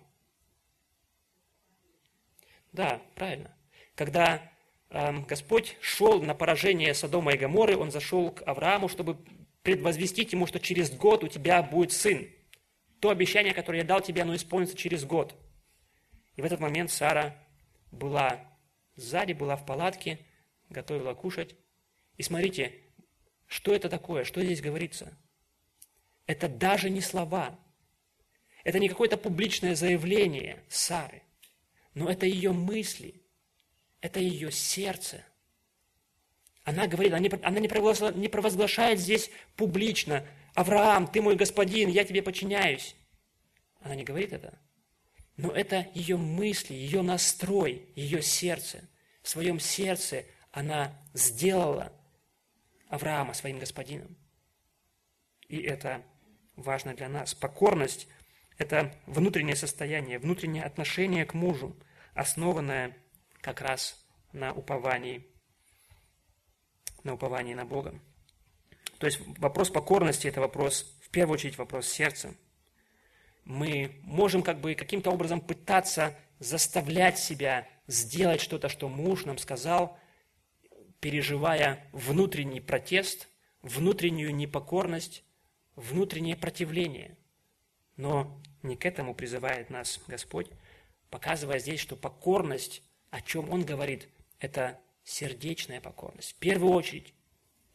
Да, 2.72 3.00
правильно. 3.14 3.56
Когда 3.94 4.52
э, 4.90 5.12
Господь 5.20 5.78
шел 5.80 6.20
на 6.20 6.34
поражение 6.34 6.92
Содома 6.92 7.32
и 7.32 7.38
Гаморы, 7.38 7.78
Он 7.78 7.90
зашел 7.90 8.30
к 8.32 8.42
Аврааму, 8.42 8.88
чтобы 8.88 9.24
предвозвестить 9.64 10.32
ему, 10.32 10.46
что 10.46 10.60
через 10.60 10.92
год 10.92 11.24
у 11.24 11.28
тебя 11.28 11.60
будет 11.64 11.90
сын. 11.90 12.28
То 13.00 13.10
обещание, 13.10 13.52
которое 13.52 13.78
я 13.78 13.84
дал 13.84 14.00
тебе, 14.00 14.22
оно 14.22 14.36
исполнится 14.36 14.76
через 14.76 15.04
год. 15.04 15.34
И 16.36 16.42
в 16.42 16.44
этот 16.44 16.60
момент 16.60 16.92
Сара 16.92 17.36
была 17.90 18.56
сзади, 18.94 19.32
была 19.32 19.56
в 19.56 19.66
палатке, 19.66 20.20
готовила 20.70 21.14
кушать. 21.14 21.56
И 22.16 22.22
смотрите, 22.22 22.72
что 23.48 23.74
это 23.74 23.88
такое, 23.88 24.22
что 24.22 24.40
здесь 24.40 24.60
говорится– 24.60 25.18
это 26.26 26.48
даже 26.48 26.90
не 26.90 27.00
слова. 27.00 27.58
Это 28.62 28.78
не 28.78 28.88
какое-то 28.88 29.18
публичное 29.18 29.74
заявление 29.74 30.64
Сары, 30.68 31.22
но 31.92 32.08
это 32.08 32.24
ее 32.24 32.52
мысли, 32.52 33.22
это 34.00 34.20
ее 34.20 34.50
сердце. 34.50 35.22
Она 36.64 36.86
говорит, 36.86 37.12
она 37.12 37.60
не 37.60 37.68
провозглашает, 37.68 38.16
не 38.16 38.28
провозглашает 38.28 38.98
здесь 38.98 39.30
публично, 39.54 40.26
Авраам, 40.54 41.08
ты 41.08 41.20
мой 41.20 41.36
господин, 41.36 41.88
я 41.88 42.04
тебе 42.04 42.22
подчиняюсь. 42.22 42.96
Она 43.80 43.96
не 43.96 44.04
говорит 44.04 44.32
это. 44.32 44.58
Но 45.36 45.50
это 45.50 45.88
ее 45.94 46.16
мысли, 46.16 46.74
ее 46.74 47.02
настрой, 47.02 47.88
ее 47.96 48.22
сердце. 48.22 48.88
В 49.22 49.28
своем 49.28 49.58
сердце 49.58 50.24
она 50.52 50.96
сделала 51.12 51.92
Авраама 52.88 53.34
своим 53.34 53.58
господином. 53.58 54.16
И 55.48 55.60
это 55.60 56.02
важно 56.54 56.94
для 56.94 57.08
нас. 57.08 57.34
Покорность– 57.34 58.06
это 58.58 58.94
внутреннее 59.06 59.56
состояние, 59.56 60.20
внутреннее 60.20 60.62
отношение 60.62 61.26
к 61.26 61.34
мужу, 61.34 61.76
основанное 62.14 62.96
как 63.40 63.60
раз 63.60 64.06
на 64.32 64.54
уповании, 64.54 65.26
на 67.04 67.14
уповании 67.14 67.54
на 67.54 67.64
Бога. 67.64 67.94
То 68.98 69.06
есть 69.06 69.20
вопрос 69.38 69.70
покорности– 69.70 70.26
это 70.28 70.40
вопрос, 70.40 70.96
в 71.02 71.10
первую 71.10 71.34
очередь, 71.34 71.58
вопрос 71.58 71.86
сердца. 71.86 72.34
Мы 73.44 74.00
можем 74.02 74.42
как 74.42 74.60
бы 74.60 74.74
каким-то 74.74 75.10
образом 75.10 75.40
пытаться 75.40 76.16
заставлять 76.38 77.18
себя 77.18 77.68
сделать 77.86 78.40
что-то, 78.40 78.68
что 78.68 78.88
муж 78.88 79.24
нам 79.24 79.38
сказал, 79.38 79.98
переживая 81.00 81.86
внутренний 81.92 82.60
протест, 82.60 83.28
внутреннюю 83.60 84.34
непокорность, 84.34 85.24
внутреннее 85.76 86.36
противление. 86.36 87.16
Но 87.96 88.40
не 88.62 88.76
к 88.76 88.86
этому 88.86 89.14
призывает 89.14 89.70
нас 89.70 90.00
Господь, 90.06 90.48
показывая 91.10 91.58
здесь, 91.58 91.80
что 91.80 91.96
покорность, 91.96 92.82
о 93.10 93.20
чем 93.20 93.50
Он 93.50 93.64
говорит, 93.64 94.08
это 94.38 94.80
сердечная 95.04 95.80
покорность. 95.80 96.32
В 96.32 96.36
первую 96.36 96.72
очередь, 96.72 97.14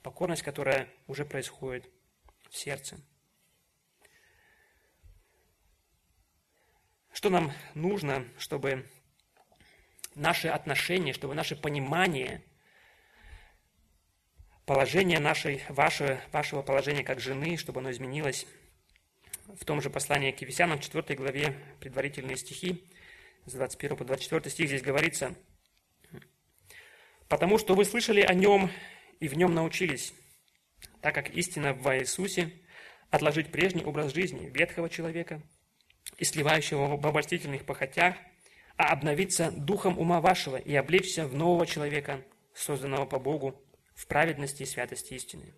покорность, 0.01 0.41
которая 0.41 0.89
уже 1.07 1.25
происходит 1.25 1.89
в 2.49 2.57
сердце. 2.57 2.99
Что 7.13 7.29
нам 7.29 7.51
нужно, 7.75 8.27
чтобы 8.37 8.89
наши 10.15 10.47
отношения, 10.47 11.13
чтобы 11.13 11.35
наше 11.35 11.55
понимание 11.55 12.43
положение 14.65 15.19
нашей, 15.19 15.63
ваше, 15.69 16.21
вашего 16.31 16.61
положения 16.61 17.03
как 17.03 17.19
жены, 17.19 17.57
чтобы 17.57 17.79
оно 17.79 17.91
изменилось. 17.91 18.45
В 19.47 19.65
том 19.65 19.81
же 19.81 19.89
послании 19.89 20.31
к 20.31 20.41
Ефесянам, 20.41 20.77
в 20.77 20.81
4 20.81 21.15
главе, 21.15 21.59
предварительные 21.79 22.37
стихи, 22.37 22.87
с 23.47 23.53
21 23.53 23.97
по 23.97 24.05
24 24.05 24.47
стих 24.51 24.67
здесь 24.67 24.83
говорится, 24.83 25.35
«Потому 27.29 27.57
что 27.57 27.75
вы 27.75 27.85
слышали 27.85 28.19
о 28.19 28.33
нем 28.33 28.69
и 29.21 29.29
в 29.29 29.37
нем 29.37 29.53
научились, 29.53 30.13
так 30.99 31.15
как 31.15 31.29
истина 31.29 31.73
в 31.73 31.97
Иисусе, 31.97 32.51
отложить 33.09 33.51
прежний 33.51 33.83
образ 33.85 34.13
жизни 34.13 34.49
ветхого 34.49 34.89
человека 34.89 35.41
и 36.17 36.25
сливающего 36.25 36.97
в 36.97 37.07
обольстительных 37.07 37.65
похотях, 37.65 38.15
а 38.75 38.91
обновиться 38.91 39.51
духом 39.51 39.97
ума 39.97 40.21
вашего 40.21 40.57
и 40.57 40.75
облечься 40.75 41.27
в 41.27 41.35
нового 41.35 41.65
человека, 41.65 42.21
созданного 42.53 43.05
по 43.05 43.19
Богу, 43.19 43.61
в 43.93 44.07
праведности 44.07 44.63
и 44.63 44.65
святости 44.65 45.13
истины. 45.13 45.53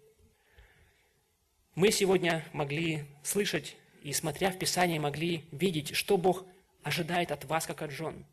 Мы 1.76 1.92
сегодня 1.92 2.44
могли 2.54 3.06
слышать 3.24 3.78
и, 4.02 4.12
смотря 4.14 4.52
в 4.52 4.58
Писание, 4.58 5.00
могли 5.00 5.46
видеть, 5.52 5.96
что 5.96 6.18
Бог 6.18 6.46
ожидает 6.84 7.32
от 7.32 7.46
вас, 7.46 7.66
как 7.66 7.82
от 7.82 7.92
жен. 7.92 8.26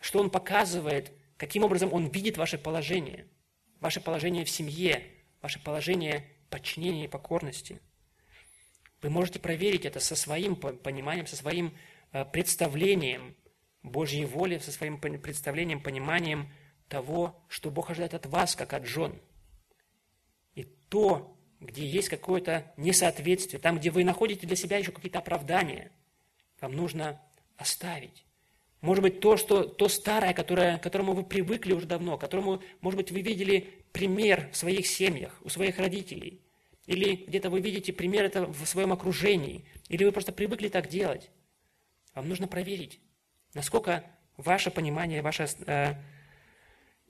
Что 0.00 0.20
Он 0.20 0.30
показывает, 0.30 1.10
каким 1.36 1.64
образом 1.64 1.92
Он 1.92 2.08
видит 2.08 2.36
ваше 2.36 2.58
положение, 2.58 3.26
ваше 3.80 4.00
положение 4.00 4.44
в 4.44 4.50
семье, 4.50 5.02
ваше 5.42 5.62
положение 5.62 6.28
подчинения 6.50 7.04
и 7.04 7.08
покорности. 7.08 7.80
Вы 9.02 9.10
можете 9.10 9.38
проверить 9.38 9.84
это 9.84 10.00
со 10.00 10.16
своим 10.16 10.56
пониманием, 10.56 11.26
со 11.26 11.36
своим 11.36 11.76
э, 12.12 12.24
представлением 12.24 13.36
Божьей 13.82 14.24
воли, 14.24 14.58
со 14.58 14.72
своим 14.72 14.98
представлением, 14.98 15.80
пониманием– 15.80 16.52
того, 16.88 17.42
что 17.48 17.70
Бог 17.70 17.90
ожидает 17.90 18.14
от 18.14 18.26
вас, 18.26 18.54
как 18.54 18.72
от 18.72 18.86
жен. 18.86 19.20
И 20.54 20.64
то, 20.64 21.36
где 21.60 21.86
есть 21.86 22.08
какое-то 22.08 22.72
несоответствие, 22.76 23.60
там, 23.60 23.78
где 23.78 23.90
вы 23.90 24.04
находите 24.04 24.46
для 24.46 24.56
себя 24.56 24.78
еще 24.78 24.92
какие-то 24.92 25.18
оправдания, 25.18 25.90
вам 26.60 26.72
нужно 26.72 27.20
оставить. 27.56 28.24
Может 28.86 29.02
быть, 29.02 29.18
то, 29.18 29.36
что, 29.36 29.64
то 29.64 29.88
старое, 29.88 30.32
которое, 30.32 30.78
к 30.78 30.82
которому 30.84 31.12
вы 31.12 31.24
привыкли 31.24 31.72
уже 31.72 31.86
давно, 31.86 32.16
которому, 32.16 32.62
может 32.80 32.96
быть, 32.96 33.10
вы 33.10 33.20
видели 33.20 33.68
пример 33.90 34.48
в 34.52 34.56
своих 34.56 34.86
семьях, 34.86 35.36
у 35.42 35.48
своих 35.48 35.80
родителей, 35.80 36.40
или 36.86 37.16
где-то 37.16 37.50
вы 37.50 37.60
видите 37.60 37.92
пример 37.92 38.24
это 38.24 38.46
в 38.46 38.64
своем 38.64 38.92
окружении, 38.92 39.64
или 39.88 40.04
вы 40.04 40.12
просто 40.12 40.30
привыкли 40.30 40.68
так 40.68 40.88
делать. 40.88 41.32
Вам 42.14 42.28
нужно 42.28 42.46
проверить, 42.46 43.00
насколько 43.54 44.04
ваше 44.36 44.70
понимание, 44.70 45.20
ваше 45.20 45.48
э, 45.66 45.94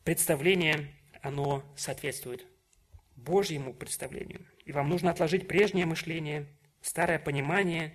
представление, 0.03 0.95
оно 1.21 1.63
соответствует 1.77 2.47
Божьему 3.17 3.75
представлению. 3.75 4.47
И 4.65 4.73
вам 4.73 4.89
нужно 4.89 5.11
отложить 5.11 5.47
прежнее 5.47 5.85
мышление, 5.85 6.47
старое 6.81 7.19
понимание 7.19 7.95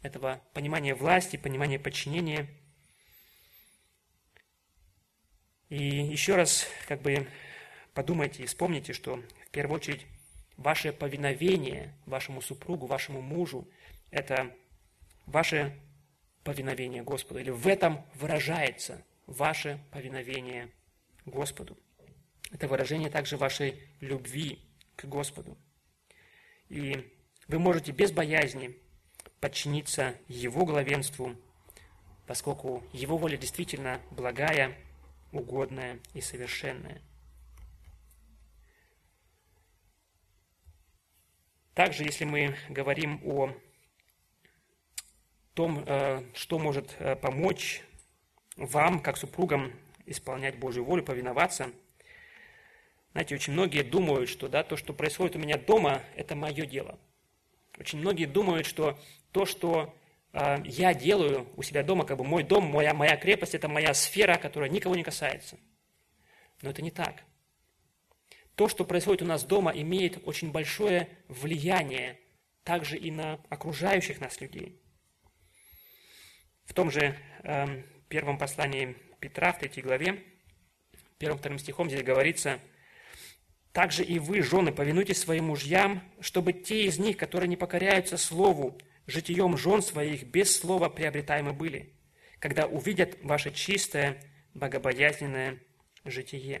этого 0.00 0.40
понимания 0.54 0.94
власти, 0.94 1.36
понимания 1.36 1.78
подчинения. 1.78 2.48
И 5.68 5.84
еще 5.84 6.36
раз 6.36 6.66
как 6.86 7.02
бы 7.02 7.26
подумайте 7.94 8.42
и 8.42 8.46
вспомните, 8.46 8.92
что 8.92 9.16
в 9.46 9.50
первую 9.50 9.76
очередь 9.76 10.06
ваше 10.56 10.92
повиновение 10.92 11.94
вашему 12.06 12.40
супругу, 12.40 12.86
вашему 12.86 13.20
мужу– 13.20 13.68
это 14.10 14.54
ваше 15.26 15.78
повиновение 16.42 17.02
Господу. 17.02 17.40
Или 17.40 17.50
в 17.50 17.66
этом 17.66 18.04
выражается 18.14 19.04
ваше 19.26 19.78
повиновение 19.90 20.70
Господу. 21.26 21.76
Это 22.50 22.66
выражение 22.66 23.10
также 23.10 23.36
вашей 23.36 23.82
любви 24.00 24.58
к 24.96 25.04
Господу. 25.04 25.58
И 26.70 27.12
вы 27.46 27.58
можете 27.58 27.92
без 27.92 28.10
боязни 28.10 28.76
подчиниться 29.40 30.14
Его 30.28 30.64
главенству, 30.64 31.36
поскольку 32.26 32.82
Его 32.92 33.18
воля 33.18 33.36
действительно 33.36 34.00
благая, 34.10 34.74
угодная 35.32 36.00
и 36.14 36.20
совершенная. 36.20 37.02
Также, 41.74 42.02
если 42.02 42.24
мы 42.24 42.56
говорим 42.68 43.20
о 43.24 43.54
том, 45.54 45.84
э, 45.86 46.24
что 46.34 46.58
может 46.58 46.96
э, 46.98 47.14
помочь 47.16 47.82
вам, 48.56 49.00
как 49.00 49.16
супругам, 49.16 49.72
исполнять 50.06 50.58
Божью 50.58 50.84
волю, 50.84 51.04
повиноваться. 51.04 51.70
Знаете, 53.12 53.34
очень 53.34 53.52
многие 53.52 53.82
думают, 53.82 54.28
что 54.28 54.48
да, 54.48 54.62
то, 54.64 54.76
что 54.76 54.92
происходит 54.92 55.36
у 55.36 55.38
меня 55.38 55.56
дома, 55.58 56.02
это 56.16 56.34
мое 56.34 56.66
дело. 56.66 56.98
Очень 57.78 58.00
многие 58.00 58.26
думают, 58.26 58.66
что 58.66 58.98
то, 59.32 59.46
что 59.46 59.94
я 60.32 60.94
делаю 60.94 61.48
у 61.56 61.62
себя 61.62 61.82
дома, 61.82 62.04
как 62.04 62.18
бы 62.18 62.24
мой 62.24 62.42
дом, 62.42 62.64
моя, 62.64 62.94
моя 62.94 63.16
крепость, 63.16 63.54
это 63.54 63.68
моя 63.68 63.94
сфера, 63.94 64.36
которая 64.36 64.70
никого 64.70 64.94
не 64.94 65.02
касается. 65.02 65.58
Но 66.62 66.70
это 66.70 66.82
не 66.82 66.90
так. 66.90 67.24
То, 68.54 68.68
что 68.68 68.84
происходит 68.84 69.22
у 69.22 69.26
нас 69.26 69.44
дома, 69.44 69.70
имеет 69.70 70.26
очень 70.26 70.50
большое 70.50 71.08
влияние 71.28 72.18
также 72.64 72.98
и 72.98 73.10
на 73.10 73.40
окружающих 73.48 74.20
нас 74.20 74.40
людей. 74.40 74.82
В 76.64 76.74
том 76.74 76.90
же 76.90 77.16
э, 77.44 77.82
первом 78.08 78.36
послании 78.36 78.96
Петра, 79.20 79.52
в 79.52 79.58
третьей 79.58 79.82
главе, 79.82 80.22
первым-вторым 81.18 81.58
стихом 81.58 81.88
здесь 81.88 82.02
говорится, 82.02 82.60
«Также 83.72 84.04
и 84.04 84.18
вы, 84.18 84.42
жены, 84.42 84.72
повинуйтесь 84.72 85.18
своим 85.18 85.46
мужьям, 85.46 86.02
чтобы 86.20 86.52
те 86.52 86.84
из 86.84 86.98
них, 86.98 87.16
которые 87.16 87.48
не 87.48 87.56
покоряются 87.56 88.16
слову, 88.16 88.78
житием 89.08 89.56
жен 89.56 89.82
своих 89.82 90.24
без 90.24 90.56
слова 90.56 90.88
приобретаемы 90.88 91.52
были, 91.52 91.94
когда 92.38 92.66
увидят 92.66 93.18
ваше 93.22 93.52
чистое, 93.52 94.22
богобоязненное 94.54 95.58
житие». 96.04 96.60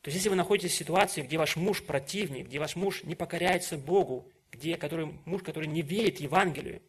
То 0.00 0.08
есть, 0.08 0.16
если 0.16 0.30
вы 0.30 0.36
находитесь 0.36 0.72
в 0.72 0.76
ситуации, 0.76 1.22
где 1.22 1.36
ваш 1.36 1.56
муж 1.56 1.82
противник, 1.82 2.46
где 2.46 2.58
ваш 2.58 2.76
муж 2.76 3.04
не 3.04 3.14
покоряется 3.14 3.76
Богу, 3.76 4.30
где 4.50 4.76
который, 4.76 5.06
муж, 5.26 5.42
который 5.42 5.66
не 5.66 5.82
верит 5.82 6.20
Евангелию, 6.20 6.80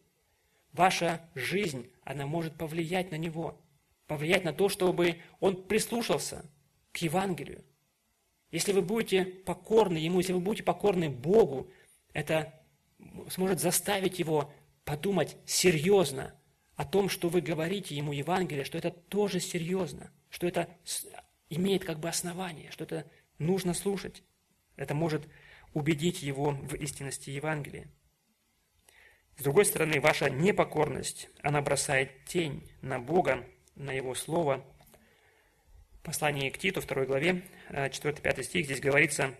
ваша 0.72 1.28
жизнь, 1.34 1.90
она 2.04 2.26
может 2.26 2.56
повлиять 2.56 3.10
на 3.10 3.16
него– 3.16 3.60
повлиять 4.06 4.44
на 4.44 4.52
то, 4.52 4.68
чтобы 4.68 5.20
он 5.40 5.64
прислушался 5.66 6.44
к 6.92 6.98
Евангелию. 6.98 7.64
Если 8.50 8.72
вы 8.72 8.82
будете 8.82 9.24
покорны 9.24 9.98
Ему, 9.98 10.18
если 10.18 10.32
вы 10.32 10.40
будете 10.40 10.62
покорны 10.62 11.10
Богу, 11.10 11.70
это 12.12 12.54
сможет 13.28 13.60
заставить 13.60 14.18
его 14.18 14.52
подумать 14.84 15.36
серьезно 15.46 16.34
о 16.76 16.84
том, 16.84 17.08
что 17.08 17.28
вы 17.28 17.40
говорите 17.40 17.94
ему 17.94 18.12
Евангелие, 18.12 18.64
что 18.64 18.78
это 18.78 18.90
тоже 18.90 19.40
серьезно, 19.40 20.10
что 20.30 20.46
это 20.46 20.68
имеет 21.48 21.84
как 21.84 21.98
бы 21.98 22.08
основание, 22.08 22.70
что 22.70 22.84
это 22.84 23.10
нужно 23.38 23.74
слушать. 23.74 24.22
Это 24.76 24.94
может 24.94 25.26
убедить 25.72 26.22
его 26.22 26.50
в 26.50 26.74
истинности 26.74 27.30
Евангелия. 27.30 27.88
С 29.38 29.42
другой 29.42 29.66
стороны, 29.66 30.00
ваша 30.00 30.30
непокорность, 30.30 31.28
она 31.42 31.60
бросает 31.60 32.24
тень 32.24 32.66
на 32.80 32.98
Бога, 32.98 33.46
на 33.74 33.92
Его 33.92 34.14
Слово. 34.14 34.64
Послание 36.02 36.50
к 36.50 36.58
Титу, 36.58 36.80
2 36.80 37.04
главе, 37.04 37.42
4-5 37.70 38.20
э, 38.22 38.42
стих, 38.42 38.64
здесь 38.64 38.80
говорится, 38.80 39.34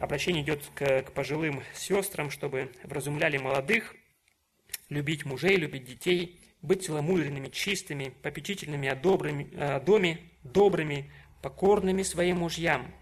обращение 0.00 0.42
идет 0.42 0.64
к, 0.74 1.02
к 1.02 1.12
пожилым 1.12 1.62
сестрам, 1.74 2.30
чтобы 2.30 2.70
вразумляли 2.82 3.38
молодых, 3.38 3.94
любить 4.88 5.24
мужей, 5.24 5.56
любить 5.56 5.84
детей, 5.84 6.40
быть 6.62 6.84
целомудренными, 6.84 7.48
чистыми, 7.48 8.14
попечительными 8.22 8.88
о, 8.88 8.96
добрыми, 8.96 9.54
о 9.56 9.80
доме, 9.80 10.30
добрыми, 10.42 11.12
покорными 11.42 12.02
своим 12.02 12.38
мужьям, 12.38 12.94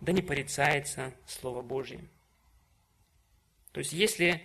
да 0.00 0.12
не 0.12 0.22
порицается 0.22 1.14
Слово 1.26 1.62
Божье. 1.62 2.00
То 3.72 3.80
есть, 3.80 3.92
если 3.92 4.42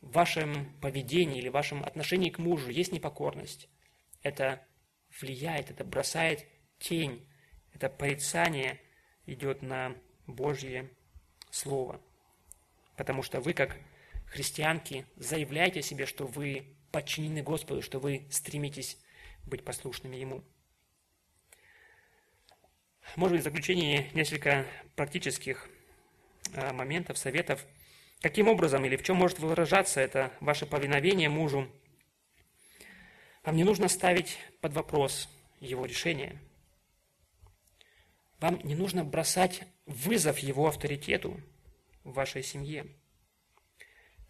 в 0.00 0.12
вашем 0.12 0.74
поведении 0.80 1.38
или 1.38 1.48
в 1.48 1.52
вашем 1.52 1.82
отношении 1.84 2.30
к 2.30 2.38
мужу 2.38 2.70
есть 2.70 2.92
непокорность, 2.92 3.68
это 4.22 4.66
влияет, 5.20 5.70
это 5.70 5.84
бросает 5.84 6.46
тень, 6.78 7.26
это 7.72 7.88
порицание 7.88 8.80
идет 9.26 9.62
на 9.62 9.94
Божье 10.26 10.90
Слово. 11.50 12.00
Потому 12.96 13.22
что 13.22 13.40
вы, 13.40 13.52
как 13.52 13.76
христианки, 14.26 15.06
заявляете 15.16 15.80
о 15.80 15.82
себе, 15.82 16.06
что 16.06 16.26
вы 16.26 16.66
подчинены 16.90 17.42
Господу, 17.42 17.82
что 17.82 17.98
вы 17.98 18.26
стремитесь 18.30 18.98
быть 19.44 19.64
послушными 19.64 20.16
Ему. 20.16 20.42
Может 23.16 23.36
быть, 23.36 23.40
в 23.42 23.44
заключение 23.44 24.10
несколько 24.14 24.66
практических 24.96 25.68
а, 26.54 26.72
моментов, 26.72 27.18
советов– 27.18 27.66
Каким 28.22 28.46
образом 28.46 28.84
или 28.84 28.96
в 28.96 29.02
чем 29.02 29.16
может 29.16 29.40
выражаться 29.40 30.00
это 30.00 30.32
ваше 30.38 30.64
повиновение 30.64 31.28
мужу? 31.28 31.68
Вам 33.44 33.56
не 33.56 33.64
нужно 33.64 33.88
ставить 33.88 34.38
под 34.60 34.74
вопрос 34.74 35.28
его 35.58 35.84
решение. 35.86 36.38
Вам 38.42 38.58
не 38.64 38.74
нужно 38.74 39.04
бросать 39.04 39.62
вызов 39.86 40.40
его 40.40 40.66
авторитету 40.66 41.40
в 42.02 42.12
вашей 42.12 42.42
семье. 42.42 42.86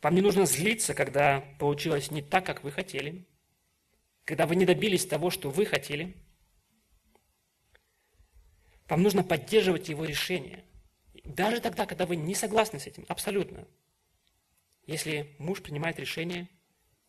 Вам 0.03 0.15
не 0.15 0.21
нужно 0.21 0.45
злиться, 0.45 0.93
когда 0.93 1.41
получилось 1.59 2.11
не 2.11 2.21
так, 2.21 2.45
как 2.45 2.63
вы 2.63 2.73
хотели, 2.73 3.27
когда 4.27 4.47
вы 4.47 4.57
не 4.57 4.67
добились 4.67 5.07
того, 5.07 5.31
что 5.31 5.49
вы 5.49 5.65
хотели. 5.65 6.15
Вам 8.87 9.03
нужно 9.03 9.25
поддерживать 9.25 9.89
его 9.89 10.05
решение. 10.05 10.63
Даже 11.25 11.63
тогда, 11.63 11.87
когда 11.87 12.05
вы 12.05 12.17
не 12.17 12.35
согласны 12.35 12.81
с 12.81 12.87
этим, 12.87 13.07
абсолютно. 13.09 13.67
Если 14.85 15.35
муж 15.39 15.63
принимает 15.63 15.99
решение, 15.99 16.51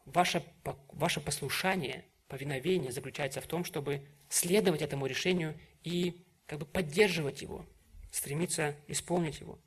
ваше, 0.05 0.41
ваше 0.87 1.19
послушание, 1.19 2.05
повиновение 2.29 2.93
заключается 2.93 3.41
в 3.41 3.47
том, 3.47 3.65
чтобы 3.65 4.07
следовать 4.29 4.81
этому 4.81 5.05
решению 5.05 5.59
и 5.83 6.22
как 6.45 6.59
бы 6.59 6.65
поддерживать 6.65 7.41
его, 7.41 7.65
стремиться 8.11 8.75
исполнить 8.87 9.39
его. 9.39 9.59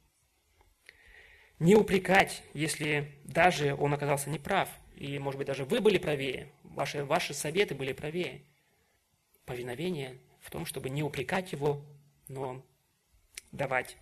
Не 1.58 1.74
упрекать, 1.74 2.42
если 2.52 3.18
даже 3.24 3.74
он 3.74 3.94
оказался 3.94 4.28
неправ, 4.30 4.68
и, 4.94 5.18
может 5.18 5.38
быть, 5.38 5.46
даже 5.46 5.64
вы 5.64 5.80
были 5.80 5.98
правее, 5.98 6.52
ваши, 6.62 7.04
ваши 7.04 7.34
советы 7.34 7.74
были 7.74 7.92
правее. 7.92 8.42
Повиновение 9.44 10.20
в 10.40 10.50
том, 10.50 10.66
чтобы 10.66 10.90
не 10.90 11.02
упрекать 11.02 11.52
его, 11.52 11.84
но 12.28 12.64
давать, 13.52 13.96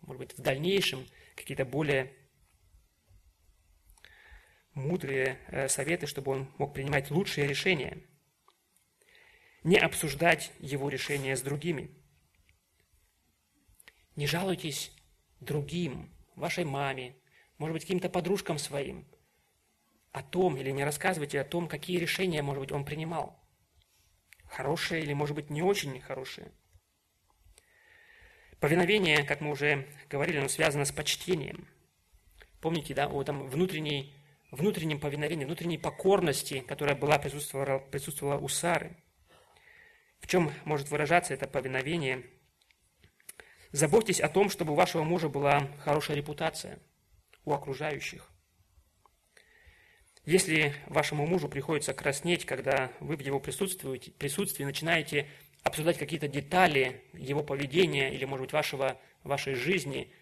может 0.00 0.18
быть, 0.18 0.38
в 0.38 0.40
дальнейшем 0.40 1.06
какие-то 1.34 1.64
более 1.64 2.12
мудрые 4.74 5.38
э, 5.48 5.68
советы, 5.68 6.06
чтобы 6.06 6.32
он 6.32 6.52
мог 6.58 6.74
принимать 6.74 7.10
лучшие 7.10 7.46
решения. 7.46 7.98
Не 9.64 9.78
обсуждать 9.78 10.52
его 10.58 10.88
решения 10.88 11.36
с 11.36 11.42
другими. 11.42 11.90
Не 14.16 14.26
жалуйтесь 14.26 14.92
другим, 15.40 16.12
вашей 16.34 16.64
маме, 16.64 17.16
может 17.58 17.74
быть, 17.74 17.82
каким-то 17.82 18.08
подружкам 18.08 18.58
своим 18.58 19.06
о 20.10 20.22
том, 20.22 20.56
или 20.56 20.70
не 20.70 20.84
рассказывайте 20.84 21.40
о 21.40 21.44
том, 21.44 21.68
какие 21.68 21.98
решения, 21.98 22.42
может 22.42 22.60
быть, 22.60 22.72
он 22.72 22.84
принимал. 22.84 23.40
Хорошие 24.46 25.02
или, 25.02 25.14
может 25.14 25.34
быть, 25.34 25.48
не 25.48 25.62
очень 25.62 25.98
хорошие. 26.00 26.52
Повиновение, 28.60 29.24
как 29.24 29.40
мы 29.40 29.50
уже 29.50 29.88
говорили, 30.10 30.38
оно 30.38 30.48
связано 30.48 30.84
с 30.84 30.92
почтением. 30.92 31.66
Помните, 32.60 32.94
да, 32.94 33.08
о 33.08 33.24
там 33.24 33.48
внутренней 33.48 34.14
внутреннем 34.52 35.00
повиновении, 35.00 35.46
внутренней 35.46 35.78
покорности, 35.78 36.60
которая 36.60 36.94
была 36.94 37.18
присутствовала, 37.18 37.78
присутствовала 37.78 38.38
у 38.38 38.48
Сары. 38.48 38.96
В 40.22 40.28
чем 40.28 40.50
может 40.64 40.88
выражаться 40.88 41.34
это 41.34 41.46
повиновение? 41.46 42.24
Заботьтесь 43.72 44.20
о 44.20 44.28
том, 44.28 44.48
чтобы 44.48 44.72
у 44.72 44.76
вашего 44.76 45.02
мужа 45.02 45.28
была 45.28 45.68
хорошая 45.80 46.16
репутация 46.16 46.78
у 47.44 47.52
окружающих. 47.52 48.30
Если 50.24 50.74
вашему 50.86 51.26
мужу 51.26 51.48
приходится 51.48 51.92
краснеть, 51.92 52.46
когда 52.46 52.92
вы 53.00 53.16
в 53.16 53.20
его 53.20 53.40
присутствии, 53.40 53.98
присутствии 54.12 54.62
начинаете 54.62 55.28
обсуждать 55.64 55.98
какие-то 55.98 56.28
детали 56.28 57.02
его 57.12 57.42
поведения 57.42 58.14
или, 58.14 58.24
может 58.24 58.46
быть, 58.46 58.52
вашего, 58.52 59.00
вашей 59.24 59.54
жизни 59.54 60.12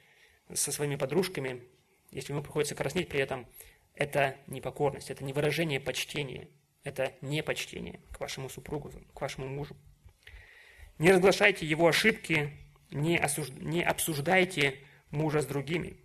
со 0.53 0.73
своими 0.73 0.97
подружками, 0.97 1.63
если 2.11 2.33
ему 2.33 2.43
приходится 2.43 2.75
краснеть 2.75 3.09
при 3.09 3.21
этом, 3.21 3.47
это 3.95 4.39
не 4.47 4.63
покорность, 4.63 5.11
это 5.11 5.23
не 5.23 5.35
выражение 5.35 5.81
почтения, 5.81 6.49
это 6.83 7.13
не 7.21 7.43
почтение 7.43 8.01
к 8.13 8.21
вашему 8.21 8.49
супругу, 8.49 8.91
к 9.13 9.21
вашему 9.21 9.47
мужу. 9.49 9.77
Не 11.01 11.13
разглашайте 11.13 11.65
его 11.65 11.89
ошибки, 11.89 12.53
не, 12.91 13.17
осуж... 13.17 13.49
не 13.53 13.83
обсуждайте 13.83 14.85
мужа 15.11 15.41
с 15.41 15.47
другими. 15.47 15.97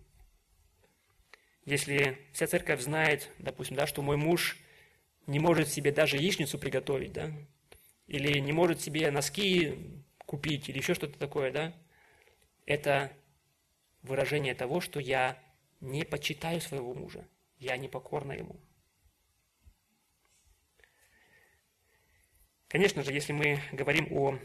Если 1.66 2.18
вся 2.32 2.48
церковь 2.48 2.80
знает, 2.80 3.30
допустим, 3.38 3.76
да, 3.76 3.88
что 3.88 4.02
мой 4.02 4.16
муж 4.16 4.58
не 5.28 5.38
может 5.38 5.68
себе 5.68 5.92
даже 5.92 6.16
яичницу 6.16 6.58
приготовить, 6.58 7.12
да, 7.12 7.30
или 8.08 8.40
не 8.40 8.54
может 8.54 8.80
себе 8.80 9.12
носки 9.12 10.02
купить, 10.20 10.70
или 10.70 10.78
еще 10.78 10.94
что-то 10.94 11.20
такое, 11.20 11.52
да, 11.52 11.74
это 12.66 13.12
выражение 14.02 14.56
того, 14.56 14.80
что 14.80 15.02
я 15.02 15.38
не 15.82 16.06
почитаю 16.06 16.62
своего 16.62 16.94
мужа, 16.94 17.28
я 17.58 17.76
не 17.76 17.90
покорна 17.90 18.32
ему. 18.32 18.62
Конечно 22.70 23.04
же, 23.04 23.12
если 23.12 23.34
мы 23.34 23.60
говорим 23.74 24.08
о 24.14 24.40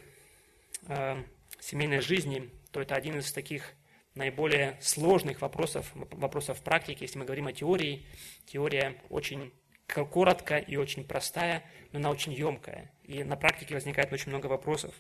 семейной 1.61 2.01
жизни, 2.01 2.51
то 2.71 2.81
это 2.81 2.95
один 2.95 3.19
из 3.19 3.33
таких 3.33 3.75
наиболее 4.15 4.77
сложных 4.81 5.41
вопросов, 5.41 5.91
вопросов 5.95 6.63
практики. 6.63 7.03
Если 7.03 7.19
мы 7.19 7.25
говорим 7.25 7.47
о 7.47 7.53
теории, 7.53 8.07
теория 8.47 9.01
очень 9.09 9.53
коротко 9.87 10.57
и 10.57 10.77
очень 10.77 11.05
простая, 11.05 11.65
но 11.93 11.99
она 11.99 12.11
очень 12.11 12.33
емкая. 12.33 12.93
И 13.05 13.25
на 13.25 13.37
практике 13.37 13.75
возникает 13.75 14.13
очень 14.13 14.31
много 14.31 14.47
вопросов. 14.47 14.95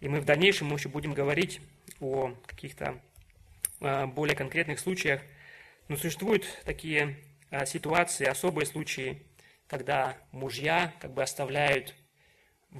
И 0.00 0.08
мы 0.08 0.20
в 0.20 0.24
дальнейшем 0.24 0.68
мы 0.68 0.76
еще 0.76 0.88
будем 0.88 1.14
говорить 1.14 1.60
о 2.00 2.34
каких-то 2.46 3.00
а, 3.80 4.06
более 4.06 4.36
конкретных 4.36 4.78
случаях. 4.78 5.22
Но 5.88 5.96
существуют 5.96 6.44
такие 6.64 7.16
а, 7.50 7.64
ситуации, 7.66 8.26
особые 8.26 8.66
случаи, 8.66 9.22
когда 9.66 10.16
мужья 10.32 10.94
как 11.00 11.14
бы 11.14 11.22
оставляют 11.22 11.94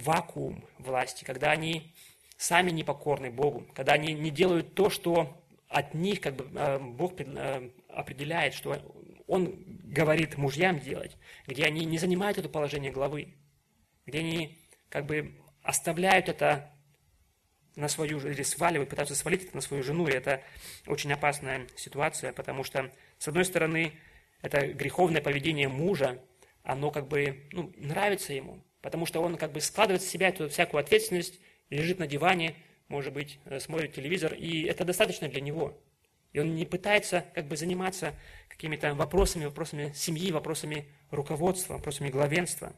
вакуум 0.03 0.65
власти, 0.79 1.25
когда 1.25 1.51
они 1.51 1.95
сами 2.37 2.71
непокорны 2.71 3.31
Богу, 3.31 3.67
когда 3.75 3.93
они 3.93 4.13
не 4.13 4.31
делают 4.31 4.75
то, 4.75 4.91
что 4.91 5.43
от 5.69 5.95
них 5.95 6.21
как 6.21 6.37
бы 6.37 6.49
а, 6.55 6.79
Бог 6.79 7.15
определяет, 7.89 8.55
что 8.55 8.77
Он 9.27 9.55
говорит 9.85 10.37
мужьям 10.37 10.79
делать, 10.79 11.17
где 11.47 11.65
они 11.65 11.85
не 11.85 11.99
занимают 11.99 12.39
это 12.39 12.49
положение 12.49 12.93
главы, 12.93 13.35
где 14.05 14.21
они 14.21 14.59
как 14.89 15.07
бы 15.07 15.35
оставляют 15.63 16.29
это 16.29 16.71
на 17.75 17.89
свою 17.89 18.19
или 18.21 18.43
сваливают, 18.43 18.91
пытаются 18.91 19.15
свалить 19.15 19.45
это 19.45 19.57
на 19.57 19.61
свою 19.61 19.83
жену, 19.83 20.09
и 20.09 20.13
это 20.13 20.43
очень 20.87 21.13
опасная 21.13 21.67
ситуация, 21.77 22.33
потому 22.33 22.65
что, 22.65 22.91
с 23.19 23.29
одной 23.29 23.45
стороны, 23.45 23.93
это 24.41 24.67
греховное 24.69 25.21
поведение 25.21 25.69
мужа, 25.69 26.23
оно 26.63 26.91
как 26.91 27.09
бы 27.09 27.49
ну, 27.53 27.73
нравится 27.77 28.33
ему, 28.33 28.65
потому 28.87 29.05
что 29.05 29.21
он 29.21 29.37
как 29.37 29.51
бы 29.51 29.61
складывает 29.61 30.01
в 30.01 30.09
себя 30.09 30.29
эту 30.29 30.49
всякую 30.49 30.81
ответственность, 30.81 31.41
лежит 31.71 31.99
на 31.99 32.07
диване, 32.07 32.55
может 32.87 33.13
быть, 33.13 33.41
э, 33.47 33.59
смотрит 33.59 33.93
телевизор, 33.93 34.33
и 34.33 34.63
это 34.63 34.85
достаточно 34.85 35.29
для 35.29 35.41
него. 35.41 35.77
И 36.33 36.39
он 36.39 36.55
не 36.55 36.65
пытается 36.65 37.25
как 37.35 37.49
бы 37.49 37.57
заниматься 37.57 38.15
какими-то 38.49 38.95
вопросами, 38.95 39.47
вопросами 39.47 39.93
семьи, 39.93 40.31
вопросами 40.31 40.87
руководства, 41.11 41.73
вопросами 41.73 42.11
главенства. 42.11 42.77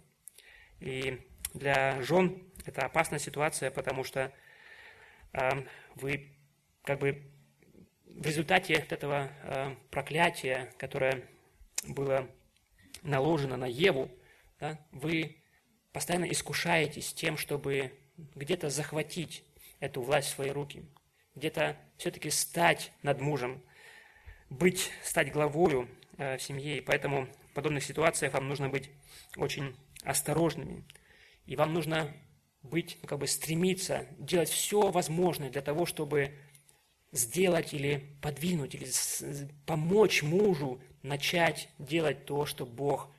И 0.81 1.21
для 1.53 2.01
жен 2.01 2.43
это 2.65 2.87
опасная 2.87 3.19
ситуация, 3.19 3.71
потому 3.71 4.03
что 4.03 4.33
э, 5.35 5.51
вы 5.97 6.33
как 6.85 7.01
бы 7.01 7.23
в 8.07 8.25
результате 8.25 8.73
этого 8.73 9.31
э, 9.43 9.75
проклятия, 9.91 10.73
которое 10.79 11.29
было 11.87 12.27
наложено 13.03 13.59
на 13.59 13.67
Еву, 13.67 14.11
да, 14.59 14.79
вы 14.91 15.37
постоянно 15.93 16.25
искушаетесь 16.25 17.13
тем, 17.13 17.37
чтобы 17.37 17.93
где-то 18.35 18.71
захватить 18.71 19.45
эту 19.81 20.03
власть 20.03 20.29
в 20.29 20.35
свои 20.35 20.51
руки, 20.51 20.85
где-то 21.35 21.77
все-таки 21.97 22.31
стать 22.31 22.93
над 23.03 23.21
мужем, 23.21 23.63
быть, 24.51 24.91
стать 25.03 25.33
главою 25.33 25.89
э, 26.17 26.37
в 26.37 26.43
семье. 26.43 26.79
И 26.79 26.81
поэтому 26.81 27.27
в 27.51 27.55
подобных 27.55 27.85
ситуациях 27.85 28.35
вам 28.35 28.49
нужно 28.49 28.69
быть 28.69 28.91
очень 29.37 29.77
осторожными. 30.03 30.85
И 31.47 31.57
вам 31.57 31.73
нужно 31.73 32.15
быть, 32.63 32.99
ну, 33.03 33.09
как 33.09 33.19
бы 33.19 33.27
стремиться 33.27 34.07
делать 34.19 34.49
все 34.49 34.91
возможное 34.91 35.51
для 35.51 35.63
того, 35.63 35.87
чтобы 35.87 36.35
сделать 37.13 37.73
или 37.73 38.17
подвинуть, 38.21 38.75
или 38.75 38.87
помочь 39.65 40.23
мужу 40.23 40.81
начать 41.03 41.69
делать 41.79 42.27
то, 42.27 42.45
что 42.45 42.67
Бог 42.67 43.11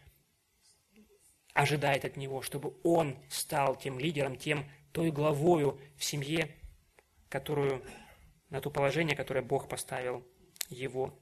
ожидает 1.59 2.05
от 2.05 2.15
него, 2.15 2.41
чтобы 2.41 2.73
он 2.83 3.17
стал 3.27 3.75
тем 3.75 3.99
лидером, 3.99 4.37
тем 4.37 4.65
той 4.93 5.11
главою 5.11 5.77
в 5.97 6.05
семье, 6.05 6.55
которую, 7.27 7.83
на 8.49 8.61
то 8.61 8.71
положение, 8.71 9.13
которое 9.13 9.41
Бог 9.41 9.67
поставил 9.67 10.25
его. 10.69 11.19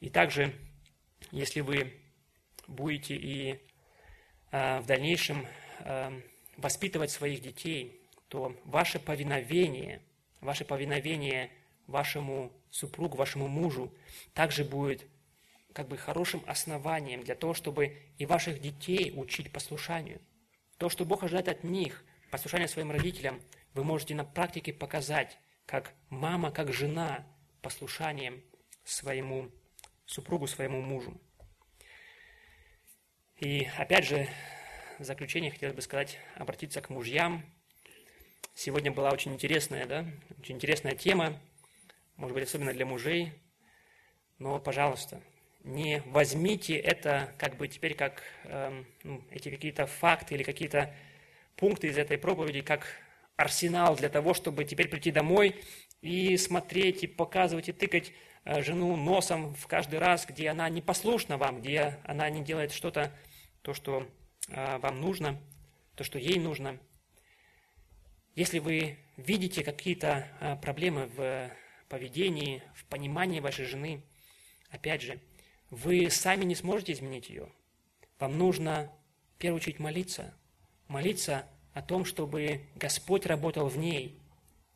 И 0.00 0.10
также, 0.10 0.52
если 1.30 1.60
вы 1.60 2.02
будете 2.66 3.14
и 3.14 3.60
э, 4.50 4.80
в 4.80 4.86
дальнейшем 4.86 5.46
э, 5.84 6.20
воспитывать 6.56 7.12
своих 7.12 7.42
детей, 7.42 8.02
то 8.26 8.56
ваше 8.64 8.98
повиновение, 8.98 10.02
ваше 10.40 10.64
повиновение 10.64 11.52
вашему 11.86 12.52
супругу, 12.70 13.16
вашему 13.16 13.46
мужу 13.46 13.94
также 14.34 14.64
будет 14.64 15.06
как 15.72 15.88
бы 15.88 15.96
хорошим 15.96 16.42
основанием 16.46 17.22
для 17.22 17.34
того, 17.34 17.54
чтобы 17.54 17.96
и 18.18 18.26
ваших 18.26 18.60
детей 18.60 19.12
учить 19.14 19.52
послушанию. 19.52 20.20
То, 20.78 20.88
что 20.88 21.04
Бог 21.04 21.22
ожидает 21.22 21.48
от 21.48 21.64
них, 21.64 22.04
послушание 22.30 22.68
своим 22.68 22.90
родителям, 22.90 23.40
вы 23.74 23.84
можете 23.84 24.14
на 24.14 24.24
практике 24.24 24.72
показать, 24.72 25.38
как 25.66 25.94
мама, 26.08 26.50
как 26.50 26.72
жена, 26.72 27.26
послушанием 27.62 28.42
своему 28.84 29.50
супругу, 30.06 30.46
своему 30.46 30.80
мужу. 30.80 31.20
И 33.36 33.68
опять 33.78 34.04
же, 34.04 34.28
в 34.98 35.04
заключение 35.04 35.50
хотелось 35.50 35.76
бы 35.76 35.82
сказать, 35.82 36.18
обратиться 36.34 36.80
к 36.82 36.90
мужьям. 36.90 37.44
Сегодня 38.54 38.90
была 38.90 39.10
очень 39.10 39.32
интересная, 39.32 39.86
да, 39.86 40.06
очень 40.38 40.56
интересная 40.56 40.94
тема, 40.94 41.40
может 42.16 42.34
быть, 42.34 42.44
особенно 42.44 42.72
для 42.72 42.84
мужей. 42.84 43.32
Но, 44.38 44.58
пожалуйста, 44.58 45.22
не 45.64 46.02
возьмите 46.06 46.76
это 46.76 47.34
как 47.38 47.56
бы 47.56 47.68
теперь 47.68 47.94
как 47.94 48.22
э, 48.44 48.84
ну, 49.02 49.22
эти 49.30 49.50
какие-то 49.50 49.86
факты 49.86 50.34
или 50.34 50.42
какие-то 50.42 50.94
пункты 51.56 51.88
из 51.88 51.98
этой 51.98 52.18
проповеди 52.18 52.62
как 52.62 52.86
арсенал 53.36 53.96
для 53.96 54.08
того, 54.08 54.34
чтобы 54.34 54.64
теперь 54.64 54.88
прийти 54.88 55.10
домой 55.10 55.56
и 56.02 56.36
смотреть, 56.36 57.04
и 57.04 57.06
показывать, 57.06 57.68
и 57.68 57.72
тыкать 57.72 58.12
э, 58.44 58.62
жену 58.62 58.96
носом 58.96 59.54
в 59.54 59.66
каждый 59.66 59.98
раз, 59.98 60.26
где 60.26 60.48
она 60.48 60.68
не 60.68 60.82
послушна 60.82 61.36
вам, 61.36 61.60
где 61.60 61.98
она 62.04 62.28
не 62.30 62.42
делает 62.42 62.72
что-то, 62.72 63.12
то, 63.62 63.74
что 63.74 64.08
а, 64.52 64.78
вам 64.78 65.00
нужно, 65.00 65.38
то, 65.94 66.04
что 66.04 66.18
ей 66.18 66.38
нужно. 66.38 66.78
Если 68.34 68.58
вы 68.58 68.98
видите 69.16 69.62
какие-то 69.62 70.28
а, 70.40 70.56
проблемы 70.56 71.06
в 71.06 71.50
поведении, 71.88 72.62
в 72.74 72.84
понимании 72.86 73.40
вашей 73.40 73.66
жены, 73.66 74.02
опять 74.70 75.02
же, 75.02 75.20
вы 75.70 76.10
сами 76.10 76.44
не 76.44 76.54
сможете 76.54 76.92
изменить 76.92 77.28
ее. 77.28 77.48
Вам 78.18 78.36
нужно, 78.36 78.92
в 79.36 79.38
первую 79.38 79.60
очередь, 79.60 79.78
молиться. 79.78 80.34
Молиться 80.88 81.46
о 81.72 81.82
том, 81.82 82.04
чтобы 82.04 82.62
Господь 82.74 83.26
работал 83.26 83.68
в 83.68 83.78
ней. 83.78 84.20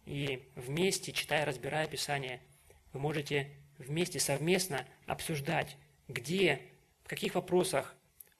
И 0.06 0.48
вместе, 0.54 1.12
читая, 1.12 1.44
разбирая 1.44 1.88
Писание, 1.88 2.40
вы 2.92 3.00
можете 3.00 3.50
вместе, 3.78 4.20
совместно 4.20 4.86
обсуждать, 5.06 5.76
где, 6.08 6.60
в 7.02 7.08
каких 7.08 7.34
вопросах 7.34 7.94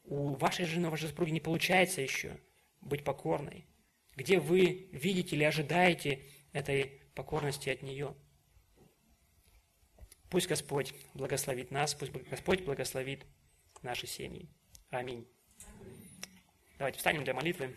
у 0.05 0.35
вашей 0.35 0.67
жены, 0.67 0.89
у 0.89 0.91
вашей 0.91 1.09
супруги 1.09 1.31
не 1.31 1.41
получается 1.41 2.01
еще 2.01 2.39
быть 2.81 3.03
покорной, 3.03 3.67
где 4.15 4.39
вы 4.39 4.89
видите 4.93 5.35
или 5.35 5.45
ожидаете 5.45 6.23
этой 6.53 7.01
покорности 7.15 7.71
от 7.71 7.83
нее. 7.83 8.15
Пусть 10.35 10.49
Господь 10.49 10.93
благословит 11.15 11.71
нас, 11.71 11.95
пусть 11.95 12.11
Господь 12.11 12.65
благословит 12.65 13.25
наши 13.83 14.09
семьи. 14.09 14.49
Аминь. 14.91 15.29
Давайте 16.77 16.99
встанем 16.99 17.23
для 17.23 17.35
молитвы. 17.35 17.73